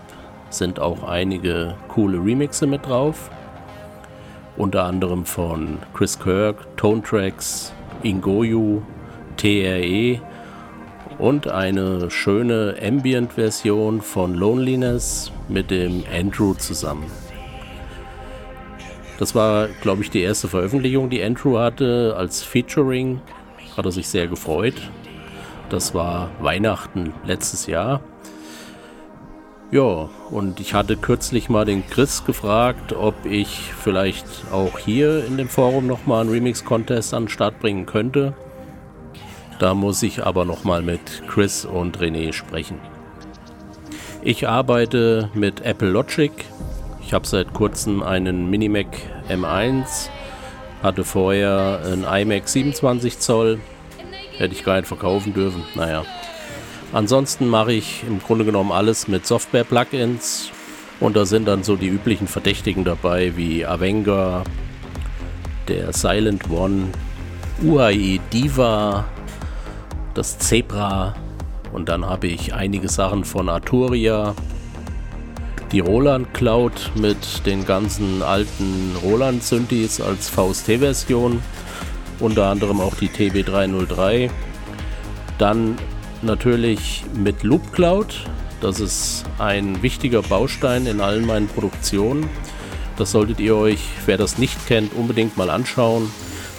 [0.51, 3.31] sind auch einige coole Remixe mit drauf
[4.57, 7.73] unter anderem von Chris Kirk, Tone Tracks,
[8.03, 8.83] Ingoyu,
[9.37, 10.21] TRE
[11.23, 17.05] und eine schöne Ambient-Version von Loneliness mit dem Andrew zusammen.
[19.21, 23.21] Das war, glaube ich, die erste Veröffentlichung, die Andrew hatte als Featuring.
[23.77, 24.75] Hat er sich sehr gefreut.
[25.71, 28.01] Das war Weihnachten letztes Jahr.
[29.71, 35.37] Ja, und ich hatte kürzlich mal den Chris gefragt, ob ich vielleicht auch hier in
[35.37, 38.35] dem Forum nochmal einen Remix-Contest an den Start bringen könnte.
[39.59, 42.79] Da muss ich aber nochmal mit Chris und René sprechen.
[44.23, 46.33] Ich arbeite mit Apple Logic.
[47.03, 48.87] Ich habe seit kurzem einen Minimac
[49.29, 50.09] M1,
[50.83, 53.61] hatte vorher einen iMac 27 Zoll.
[54.39, 55.63] Hätte ich gar nicht verkaufen dürfen.
[55.75, 56.05] Naja,
[56.93, 60.51] Ansonsten mache ich im Grunde genommen alles mit Software-Plugins
[61.01, 64.45] und da sind dann so die üblichen Verdächtigen dabei wie Avenger,
[65.69, 66.89] der Silent One,
[67.63, 69.07] UAE Diva,
[70.15, 71.15] das Zebra
[71.73, 74.35] und dann habe ich einige Sachen von Arturia,
[75.73, 81.41] die Roland Cloud mit den ganzen alten Roland Synthes als VST-Version,
[82.21, 84.31] unter anderem auch die TB303.
[85.39, 85.79] Dann
[86.21, 88.27] natürlich mit Loop Cloud.
[88.61, 92.29] Das ist ein wichtiger Baustein in allen meinen Produktionen.
[92.99, 96.11] Das solltet ihr euch, wer das nicht kennt, unbedingt mal anschauen.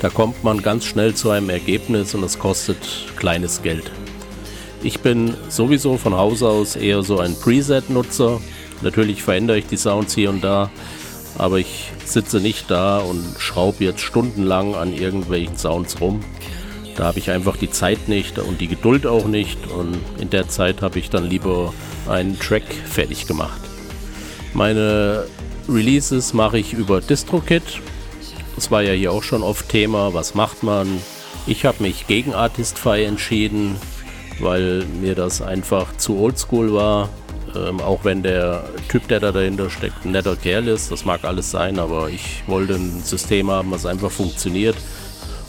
[0.04, 2.78] Da kommt man ganz schnell zu einem Ergebnis und es kostet
[3.16, 3.90] kleines Geld.
[4.84, 8.42] Ich bin sowieso von Haus aus eher so ein Preset-Nutzer.
[8.82, 10.70] Natürlich verändere ich die Sounds hier und da,
[11.38, 16.20] aber ich sitze nicht da und schraube jetzt stundenlang an irgendwelchen Sounds rum.
[16.98, 20.50] Da habe ich einfach die Zeit nicht und die Geduld auch nicht und in der
[20.50, 21.74] Zeit habe ich dann lieber
[22.10, 23.62] einen Track fertig gemacht.
[24.54, 25.28] Meine
[25.70, 27.80] Releases mache ich über DistroKit.
[28.56, 30.14] Das war ja hier auch schon oft Thema.
[30.14, 31.02] Was macht man?
[31.48, 33.76] Ich habe mich gegen Artistify entschieden,
[34.40, 37.10] weil mir das einfach zu oldschool war.
[37.56, 41.24] Ähm, auch wenn der Typ, der da dahinter steckt, ein netter Kerl ist, das mag
[41.24, 44.76] alles sein, aber ich wollte ein System haben, was einfach funktioniert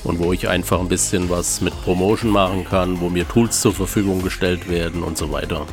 [0.02, 3.72] und wo ich einfach ein bisschen was mit Promotion machen kann, wo mir Tools zur
[3.72, 5.66] Verfügung gestellt werden und so weiter.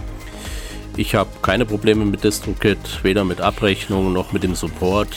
[0.96, 5.10] Ich habe keine Probleme mit DistroKit, weder mit Abrechnung noch mit dem Support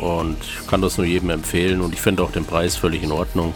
[0.00, 3.54] und kann das nur jedem empfehlen und ich finde auch den Preis völlig in Ordnung.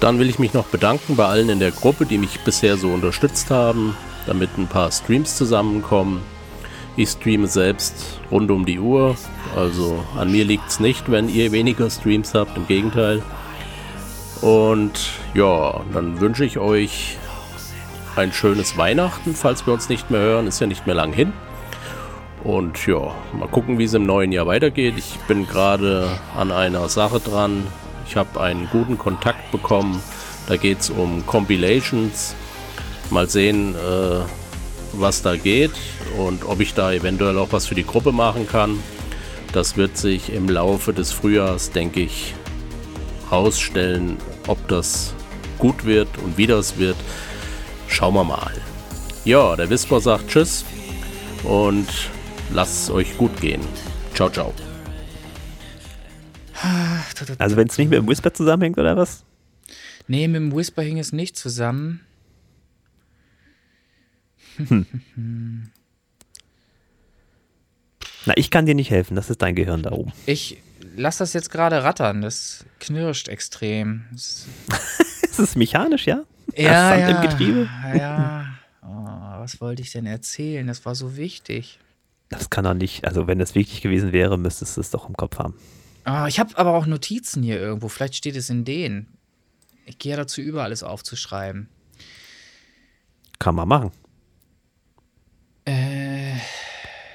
[0.00, 2.90] Dann will ich mich noch bedanken bei allen in der Gruppe, die mich bisher so
[2.90, 6.20] unterstützt haben, damit ein paar Streams zusammenkommen.
[6.96, 9.16] Ich streame selbst rund um die Uhr,
[9.54, 13.22] Also an mir liegt es nicht, wenn ihr weniger Streams habt, im Gegenteil.
[14.42, 17.16] Und ja, dann wünsche ich euch
[18.16, 20.46] ein schönes Weihnachten, falls wir uns nicht mehr hören.
[20.46, 21.32] Ist ja nicht mehr lang hin.
[22.46, 24.94] Und ja, mal gucken, wie es im neuen Jahr weitergeht.
[24.96, 27.66] Ich bin gerade an einer Sache dran.
[28.06, 30.00] Ich habe einen guten Kontakt bekommen.
[30.46, 32.36] Da geht es um Compilations.
[33.10, 34.20] Mal sehen, äh,
[34.92, 35.72] was da geht
[36.18, 38.78] und ob ich da eventuell auch was für die Gruppe machen kann.
[39.52, 42.32] Das wird sich im Laufe des Frühjahrs, denke ich,
[43.28, 45.14] ausstellen, ob das
[45.58, 46.96] gut wird und wie das wird.
[47.88, 48.52] Schauen wir mal.
[49.24, 50.64] Ja, der Whisper sagt Tschüss
[51.42, 51.88] und
[52.52, 53.60] lasst es euch gut gehen.
[54.14, 54.52] Ciao, ciao.
[57.38, 59.24] Also wenn es nicht mit dem Whisper zusammenhängt oder was?
[60.08, 62.00] Nee, mit dem Whisper hing es nicht zusammen.
[64.56, 65.70] Hm.
[68.24, 70.12] Na, ich kann dir nicht helfen, das ist dein Gehirn da oben.
[70.24, 70.62] Ich
[70.96, 74.04] lass das jetzt gerade rattern, das knirscht extrem.
[74.12, 74.46] Das
[75.22, 76.24] ist es mechanisch, ja?
[76.54, 77.08] Ja, Sand ja.
[77.16, 77.68] im Getriebe?
[77.96, 78.46] Ja.
[78.82, 80.66] Oh, was wollte ich denn erzählen?
[80.66, 81.78] Das war so wichtig.
[82.28, 85.16] Das kann doch nicht, also wenn das wichtig gewesen wäre, müsstest du es doch im
[85.16, 85.54] Kopf haben.
[86.06, 87.88] Oh, ich habe aber auch Notizen hier irgendwo.
[87.88, 89.18] Vielleicht steht es in denen.
[89.86, 91.68] Ich gehe ja dazu über, alles aufzuschreiben.
[93.38, 93.92] Kann man machen.
[95.64, 96.36] Äh,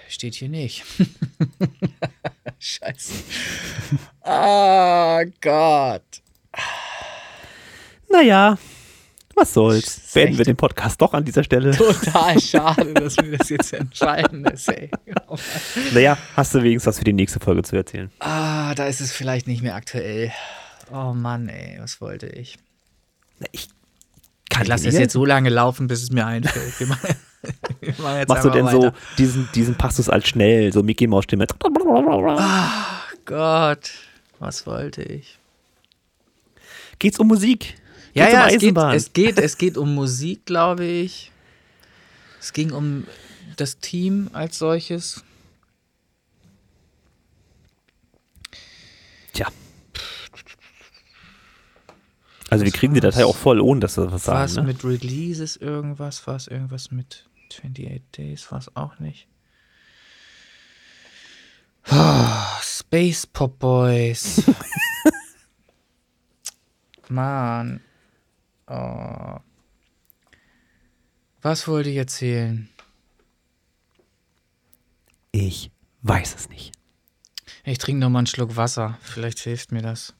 [0.07, 0.83] steht hier nicht.
[2.59, 3.13] Scheiße.
[4.23, 6.21] Oh Gott.
[8.09, 8.57] Naja,
[9.41, 9.99] was soll's.
[10.13, 11.71] Beenden wir den Podcast doch an dieser Stelle.
[11.71, 14.91] Total schade, dass wir das jetzt entscheiden ist, ey.
[15.93, 18.11] Naja, hast du wenigstens was für die nächste Folge zu erzählen.
[18.19, 20.31] Ah, da ist es vielleicht nicht mehr aktuell.
[20.91, 22.57] Oh Mann, ey, was wollte ich?
[23.39, 23.67] Na, Ich
[24.49, 26.79] kann Ich lasse es jetzt so lange laufen, bis es mir einfällt.
[26.79, 27.15] Wir machen,
[27.81, 28.93] wir machen Machst du denn so weiter.
[29.17, 31.47] diesen, diesen Passus als schnell, so Mickey Maus Stimme?
[33.25, 33.91] Gott,
[34.39, 35.39] was wollte ich?
[36.99, 37.75] Geht's um Musik?
[38.13, 41.31] Ja, ja, es geht, es, geht, es geht um Musik, glaube ich.
[42.39, 43.05] Es ging um
[43.55, 45.23] das Team als solches.
[49.33, 49.47] Tja.
[52.49, 54.67] Also wir kriegen die Datei auch voll, ohne dass wir was War es sagen.
[54.67, 54.73] Ne?
[54.73, 56.25] mit Releases irgendwas?
[56.27, 58.51] War es irgendwas mit 28 Days?
[58.51, 59.27] War es auch nicht?
[61.85, 64.43] Ah, Space Pop Boys.
[67.09, 67.81] Mann.
[68.71, 69.37] Oh.
[71.41, 72.69] Was wollte ich erzählen?
[75.33, 75.71] Ich
[76.03, 76.71] weiß es nicht.
[77.65, 78.97] Ich trinke noch mal einen Schluck Wasser.
[79.01, 80.13] Vielleicht hilft mir das.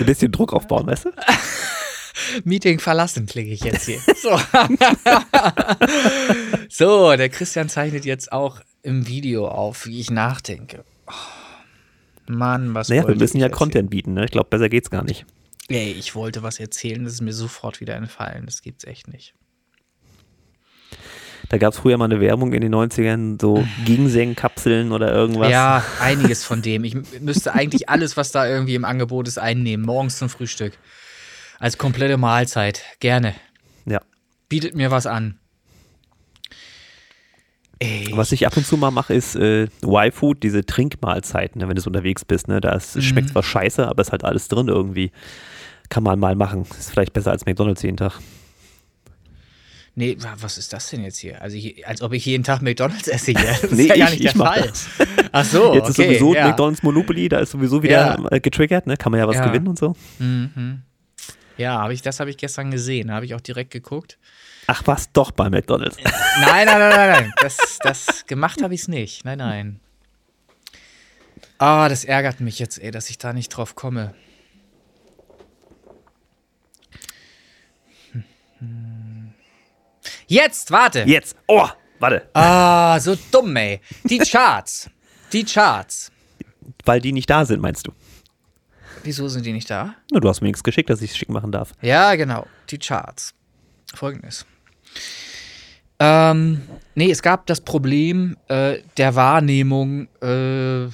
[0.00, 1.10] Ein bisschen Druck aufbauen, weißt du?
[2.44, 4.00] Meeting verlassen, klicke ich jetzt hier.
[4.16, 4.38] So.
[6.68, 10.84] so, der Christian zeichnet jetzt auch im Video auf, wie ich nachdenke.
[11.06, 11.12] Oh,
[12.26, 13.58] Mann, was Naja, wir müssen ja erzählen?
[13.58, 14.24] Content bieten, ne?
[14.24, 15.24] Ich glaube, besser geht's gar nicht.
[15.68, 18.46] Ey, ich wollte was erzählen, das ist mir sofort wieder entfallen.
[18.46, 19.34] Das gibt's echt nicht.
[21.50, 25.50] Da gab es früher mal eine Werbung in den 90ern, so Ginseng-Kapseln oder irgendwas.
[25.50, 26.84] Ja, einiges von dem.
[26.84, 29.84] Ich müsste eigentlich alles, was da irgendwie im Angebot ist, einnehmen.
[29.84, 30.78] Morgens zum Frühstück.
[31.58, 32.82] Als komplette Mahlzeit.
[33.00, 33.34] Gerne.
[33.84, 34.00] ja.
[34.48, 35.38] Bietet mir was an.
[37.78, 38.08] Ey.
[38.12, 41.80] Was ich ab und zu mal mache, ist äh, Y-Food, diese Trinkmahlzeiten, ne, wenn du
[41.80, 42.46] so unterwegs bist.
[42.46, 42.60] Ne?
[42.60, 43.00] Da Mhm.
[43.00, 45.10] schmeckt zwar scheiße, aber ist halt alles drin irgendwie.
[45.88, 46.66] Kann man mal machen.
[46.78, 48.20] Ist vielleicht besser als McDonalds jeden Tag.
[49.96, 51.42] Nee, wa- was ist das denn jetzt hier?
[51.42, 53.40] Also, als ob ich jeden Tag McDonalds esse hier.
[53.44, 54.62] Das ist Nee, ja gar ich- nicht ich der Fall.
[54.68, 54.86] das.
[55.32, 56.48] Ach so, Jetzt ist okay, sowieso ja.
[56.48, 58.28] McDonalds Monopoly, da ist sowieso wieder Ja.
[58.30, 58.96] äh, getriggert, ne?
[58.96, 59.46] Kann man ja was Ja.
[59.46, 59.96] gewinnen und so.
[60.18, 60.82] Mhm.
[61.56, 63.08] Ja, hab ich, das habe ich gestern gesehen.
[63.08, 64.18] Da habe ich auch direkt geguckt.
[64.66, 65.96] Ach was, doch bei McDonalds.
[66.40, 67.32] Nein, nein, nein, nein, nein.
[67.42, 69.24] Das, das gemacht habe ich es nicht.
[69.24, 69.80] Nein, nein.
[71.58, 74.14] Ah, das ärgert mich jetzt, ey, dass ich da nicht drauf komme.
[80.30, 81.00] Jetzt, warte.
[81.08, 81.34] Jetzt.
[81.48, 81.66] Oh,
[81.98, 82.28] warte.
[82.34, 83.80] Ah, so dumm, ey.
[84.04, 84.88] Die Charts.
[85.32, 86.12] Die Charts.
[86.84, 87.92] Weil die nicht da sind, meinst du?
[89.02, 89.96] Wieso sind die nicht da?
[90.12, 91.72] Na, du hast mir nichts geschickt, dass ich es schick machen darf.
[91.82, 92.46] Ja, genau.
[92.68, 93.34] Die Charts.
[93.92, 94.46] Folgendes.
[95.98, 96.62] Ähm,
[96.94, 100.88] nee, es gab das Problem äh, der Wahrnehmung, äh,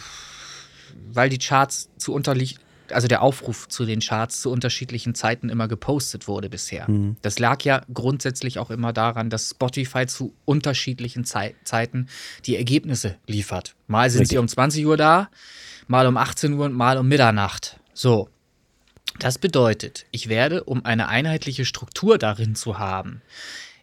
[1.12, 2.56] weil die Charts zu unterlich
[2.92, 6.90] also der Aufruf zu den Charts zu unterschiedlichen Zeiten immer gepostet wurde bisher.
[6.90, 7.16] Mhm.
[7.22, 12.08] Das lag ja grundsätzlich auch immer daran, dass Spotify zu unterschiedlichen Zei Zeiten
[12.44, 13.74] die Ergebnisse liefert.
[13.86, 14.36] Mal sind Richtig.
[14.36, 15.28] sie um 20 Uhr da,
[15.86, 17.78] mal um 18 Uhr und mal um Mitternacht.
[17.94, 18.28] So.
[19.18, 23.22] Das bedeutet, ich werde, um eine einheitliche Struktur darin zu haben,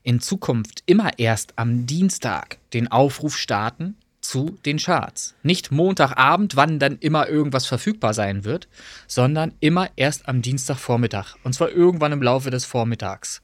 [0.04, 5.36] in Zukunft immer erst am Dienstag den Aufruf starten, zu den Charts.
[5.44, 8.68] Nicht Montagabend, wann dann immer irgendwas verfügbar sein wird,
[9.08, 11.36] sondern immer erst am Dienstagvormittag.
[11.44, 13.42] Und zwar irgendwann im Laufe des Vormittags.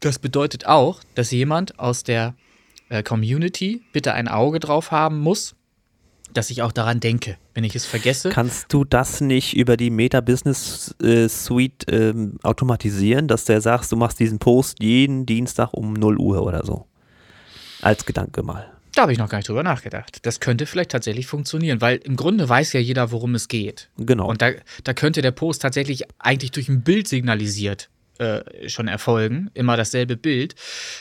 [0.00, 2.34] Das bedeutet auch, dass jemand aus der
[2.88, 5.54] äh, Community bitte ein Auge drauf haben muss,
[6.32, 8.30] dass ich auch daran denke, wenn ich es vergesse.
[8.30, 13.90] Kannst du das nicht über die Meta Business äh, Suite ähm, automatisieren, dass du sagst,
[13.92, 16.86] du machst diesen Post jeden Dienstag um 0 Uhr oder so?
[17.82, 18.79] Als Gedanke mal.
[19.00, 20.18] Da habe ich noch gar nicht drüber nachgedacht.
[20.26, 23.88] Das könnte vielleicht tatsächlich funktionieren, weil im Grunde weiß ja jeder, worum es geht.
[23.96, 24.28] Genau.
[24.28, 24.50] Und da,
[24.84, 29.50] da könnte der Post tatsächlich eigentlich durch ein Bild signalisiert äh, schon erfolgen.
[29.54, 30.54] Immer dasselbe Bild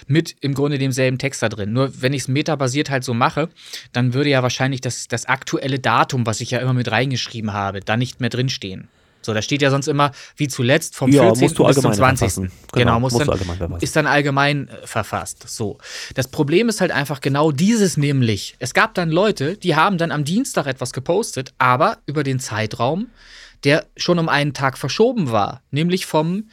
[0.07, 1.73] mit im Grunde demselben Text da drin.
[1.73, 3.49] Nur wenn ich es metabasiert halt so mache,
[3.91, 7.81] dann würde ja wahrscheinlich das, das aktuelle Datum, was ich ja immer mit reingeschrieben habe,
[7.81, 8.87] da nicht mehr drinstehen.
[9.29, 11.53] So, da steht ja sonst immer, wie zuletzt, vom ja, 14.
[11.53, 12.35] bis zum 20.
[12.35, 15.47] Genau, genau muss dann, ist dann allgemein äh, verfasst.
[15.47, 15.77] So.
[16.15, 18.55] Das Problem ist halt einfach genau dieses nämlich.
[18.57, 23.05] Es gab dann Leute, die haben dann am Dienstag etwas gepostet, aber über den Zeitraum,
[23.63, 25.61] der schon um einen Tag verschoben war.
[25.69, 26.49] Nämlich vom,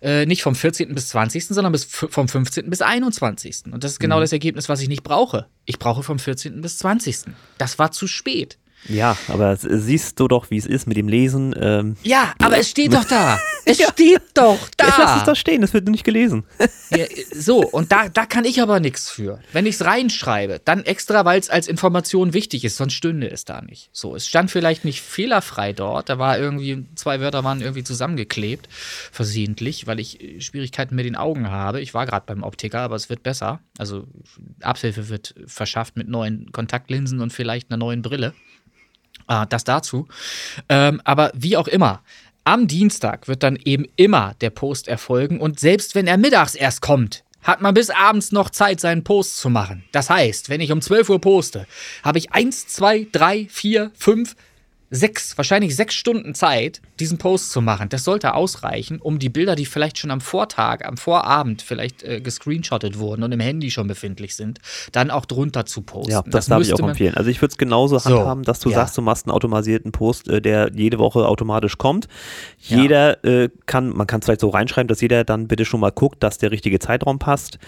[0.00, 0.94] äh, nicht vom 14.
[0.94, 2.70] bis 20., sondern bis, vom 15.
[2.70, 3.64] bis 21.
[3.70, 4.22] Und das ist genau mhm.
[4.22, 5.44] das Ergebnis, was ich nicht brauche.
[5.66, 6.62] Ich brauche vom 14.
[6.62, 7.34] bis 20.
[7.58, 8.56] Das war zu spät.
[8.88, 11.54] Ja, aber siehst du doch, wie es ist mit dem Lesen.
[11.58, 13.38] Ähm, ja, aber es steht doch da.
[13.66, 13.88] Es ja.
[13.90, 14.88] steht doch da.
[14.88, 16.44] Ich lass es da stehen, es wird nicht gelesen.
[16.90, 19.40] Ja, so, und da, da kann ich aber nichts für.
[19.54, 23.46] Wenn ich es reinschreibe, dann extra, weil es als Information wichtig ist, sonst stünde es
[23.46, 23.88] da nicht.
[23.90, 26.10] So, es stand vielleicht nicht fehlerfrei dort.
[26.10, 28.68] Da war irgendwie, zwei Wörter waren irgendwie zusammengeklebt,
[29.10, 31.80] versehentlich, weil ich Schwierigkeiten mit den Augen habe.
[31.80, 33.60] Ich war gerade beim Optiker, aber es wird besser.
[33.78, 34.06] Also
[34.60, 38.34] Abhilfe wird verschafft mit neuen Kontaktlinsen und vielleicht einer neuen Brille.
[39.26, 40.06] Ah, das dazu.
[40.68, 42.02] Ähm, aber wie auch immer,
[42.44, 46.82] am Dienstag wird dann eben immer der Post erfolgen und selbst wenn er mittags erst
[46.82, 49.84] kommt, hat man bis abends noch Zeit, seinen Post zu machen.
[49.92, 51.66] Das heißt, wenn ich um 12 Uhr poste,
[52.02, 54.36] habe ich 1, 2, 3, 4, 5,
[54.94, 57.88] sechs, wahrscheinlich sechs Stunden Zeit, diesen Post zu machen.
[57.88, 62.20] Das sollte ausreichen, um die Bilder, die vielleicht schon am Vortag, am Vorabend vielleicht äh,
[62.20, 64.60] gescreenshottet wurden und im Handy schon befindlich sind,
[64.92, 66.12] dann auch drunter zu posten.
[66.12, 67.14] Ja, das, das darf ich auch empfehlen.
[67.14, 68.76] Also ich würde es genauso so, handhaben, dass du ja.
[68.76, 72.06] sagst, du machst einen automatisierten Post, äh, der jede Woche automatisch kommt.
[72.58, 73.44] Jeder ja.
[73.44, 76.22] äh, kann, man kann es vielleicht so reinschreiben, dass jeder dann bitte schon mal guckt,
[76.22, 77.58] dass der richtige Zeitraum passt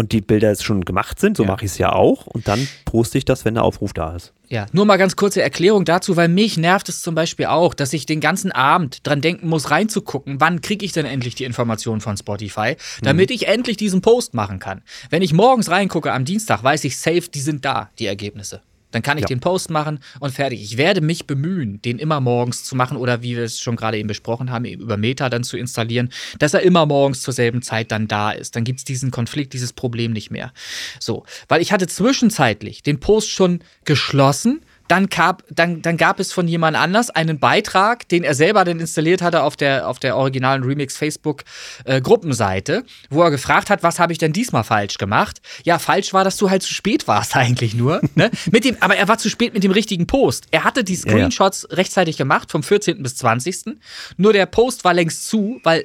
[0.00, 1.50] und die Bilder jetzt schon gemacht sind, so ja.
[1.50, 2.26] mache ich es ja auch.
[2.26, 4.32] Und dann poste ich das, wenn der Aufruf da ist.
[4.48, 7.92] Ja, nur mal ganz kurze Erklärung dazu, weil mich nervt es zum Beispiel auch, dass
[7.92, 12.00] ich den ganzen Abend dran denken muss, reinzugucken, wann kriege ich denn endlich die Informationen
[12.00, 13.34] von Spotify, damit mhm.
[13.34, 14.82] ich endlich diesen Post machen kann.
[15.10, 18.62] Wenn ich morgens reingucke am Dienstag, weiß ich safe, die sind da, die Ergebnisse.
[18.90, 19.28] Dann kann ich ja.
[19.28, 20.62] den Post machen und fertig.
[20.62, 23.98] Ich werde mich bemühen, den immer morgens zu machen oder wie wir es schon gerade
[23.98, 27.92] eben besprochen haben, über Meta dann zu installieren, dass er immer morgens zur selben Zeit
[27.92, 28.56] dann da ist.
[28.56, 30.52] Dann gibt es diesen Konflikt, dieses Problem nicht mehr.
[30.98, 34.60] So, weil ich hatte zwischenzeitlich den Post schon geschlossen
[34.90, 38.80] dann gab, dann, dann gab es von jemand anders einen Beitrag, den er selber dann
[38.80, 41.44] installiert hatte auf der, auf der originalen Remix Facebook
[41.84, 45.40] äh, Gruppenseite, wo er gefragt hat, was habe ich denn diesmal falsch gemacht?
[45.62, 48.00] Ja, falsch war, dass du halt zu spät warst eigentlich nur.
[48.16, 48.32] ne?
[48.50, 50.48] mit dem, aber er war zu spät mit dem richtigen Post.
[50.50, 51.76] Er hatte die Screenshots ja, ja.
[51.76, 53.00] rechtzeitig gemacht, vom 14.
[53.02, 53.76] bis 20.
[54.16, 55.84] Nur der Post war längst zu, weil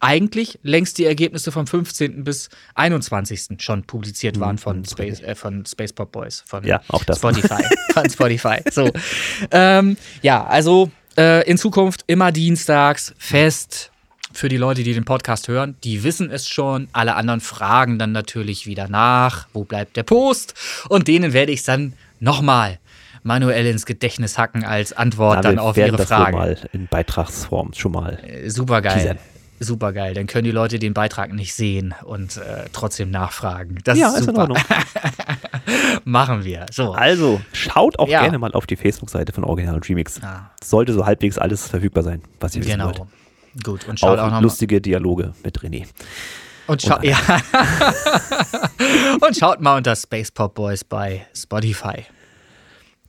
[0.00, 2.24] eigentlich längst die Ergebnisse vom 15.
[2.24, 3.60] bis 21.
[3.60, 4.40] schon publiziert mhm.
[4.40, 7.18] waren von Space, äh, von Space Pop Boys, von ja, auch das.
[7.18, 7.62] Spotify.
[7.92, 8.58] von Spotify.
[8.70, 8.90] So.
[9.50, 13.90] Ähm, ja, also äh, in Zukunft immer dienstags fest.
[14.30, 16.88] Für die Leute, die den Podcast hören, die wissen es schon.
[16.92, 20.54] Alle anderen fragen dann natürlich wieder nach, wo bleibt der Post?
[20.90, 22.78] Und denen werde ich es dann nochmal
[23.22, 26.36] manuell ins Gedächtnis hacken als Antwort ja, dann auf ihre Fragen.
[26.36, 28.18] mal in Beitragsform schon mal.
[28.22, 29.18] Äh, Super geil
[29.60, 30.14] super geil.
[30.14, 33.78] Dann können die Leute den Beitrag nicht sehen und äh, trotzdem nachfragen.
[33.84, 34.44] Das ja, ist, super.
[34.44, 34.58] In Ordnung.
[36.04, 36.66] Machen wir.
[36.70, 36.92] So.
[36.92, 38.22] Also, schaut auch ja.
[38.22, 40.20] gerne mal auf die Facebook-Seite von Original und Remix.
[40.22, 40.50] Ah.
[40.62, 42.90] Sollte so halbwegs alles verfügbar sein, was ihr genau.
[42.90, 43.64] wissen wollt.
[43.64, 44.80] Gut, und schaut auch, auch noch lustige mal.
[44.80, 45.86] Dialoge mit René.
[46.66, 47.18] Und, scha und, ja.
[49.26, 52.04] und schaut mal unter Space Pop Boys bei Spotify.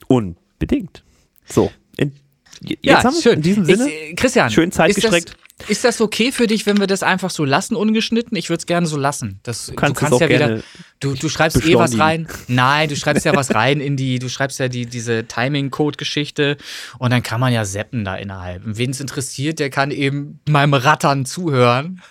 [0.07, 1.03] Unbedingt.
[1.45, 2.13] So, in,
[2.61, 3.33] jetzt ja, haben wir schön.
[3.33, 5.35] in diesem Sinne ich, Christian, schön Zeit gestreckt.
[5.67, 8.37] Ist das okay für dich, wenn wir das einfach so lassen, ungeschnitten?
[8.37, 9.39] Ich würde es gerne so lassen.
[9.43, 10.61] Das, du kannst, du kannst ja wieder.
[10.99, 12.27] Du, du schreibst eh was rein.
[12.47, 16.57] Nein, du schreibst ja was rein in die, du schreibst ja die, diese Timing-Code-Geschichte
[16.97, 18.61] und dann kann man ja seppen da innerhalb.
[18.65, 22.01] Wen es interessiert, der kann eben meinem Rattern zuhören.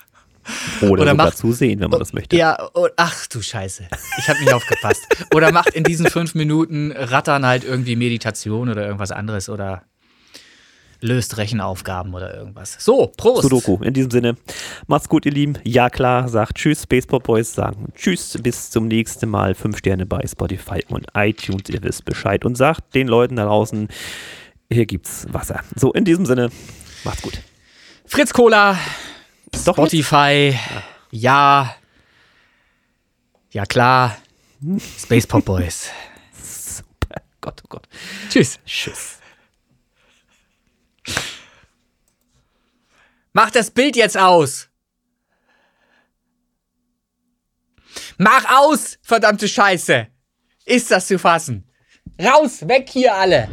[0.80, 2.36] Oder, Oder sogar macht, zusehen, wenn man das möchte.
[2.36, 3.88] Ja, oh, ach du Scheiße.
[4.18, 5.02] Ich habe nicht aufgepasst.
[5.34, 9.82] Oder macht in diesen fünf Minuten Rattern halt irgendwie Meditation oder irgendwas anderes oder
[11.00, 12.76] löst Rechenaufgaben oder irgendwas.
[12.78, 13.42] So, Prost.
[13.42, 13.82] Sudoku.
[13.82, 14.36] In diesem Sinne,
[14.86, 15.58] macht's gut, ihr Lieben.
[15.64, 16.86] Ja, klar, sagt Tschüss.
[16.86, 18.38] Baseball Boys sagen Tschüss.
[18.42, 19.54] Bis zum nächsten Mal.
[19.54, 21.68] Fünf Sterne bei Spotify und iTunes.
[21.68, 22.44] Ihr wisst Bescheid.
[22.44, 23.88] Und sagt den Leuten da draußen,
[24.70, 25.60] hier gibt's Wasser.
[25.76, 26.50] So, in diesem Sinne,
[27.04, 27.38] macht's gut.
[28.04, 28.78] Fritz Cola,
[29.64, 30.58] Doch Spotify,
[31.10, 31.74] ja.
[33.50, 34.16] Ja, klar.
[34.98, 35.90] Space Pop Boys.
[36.32, 37.22] Super.
[37.40, 37.88] Gott, oh Gott.
[38.28, 38.58] Tschüss.
[38.66, 39.17] Tschüss.
[43.40, 44.68] Mach das Bild jetzt aus!
[48.16, 50.08] Mach aus, verdammte Scheiße!
[50.64, 51.64] Ist das zu fassen?
[52.20, 53.48] Raus, weg hier alle!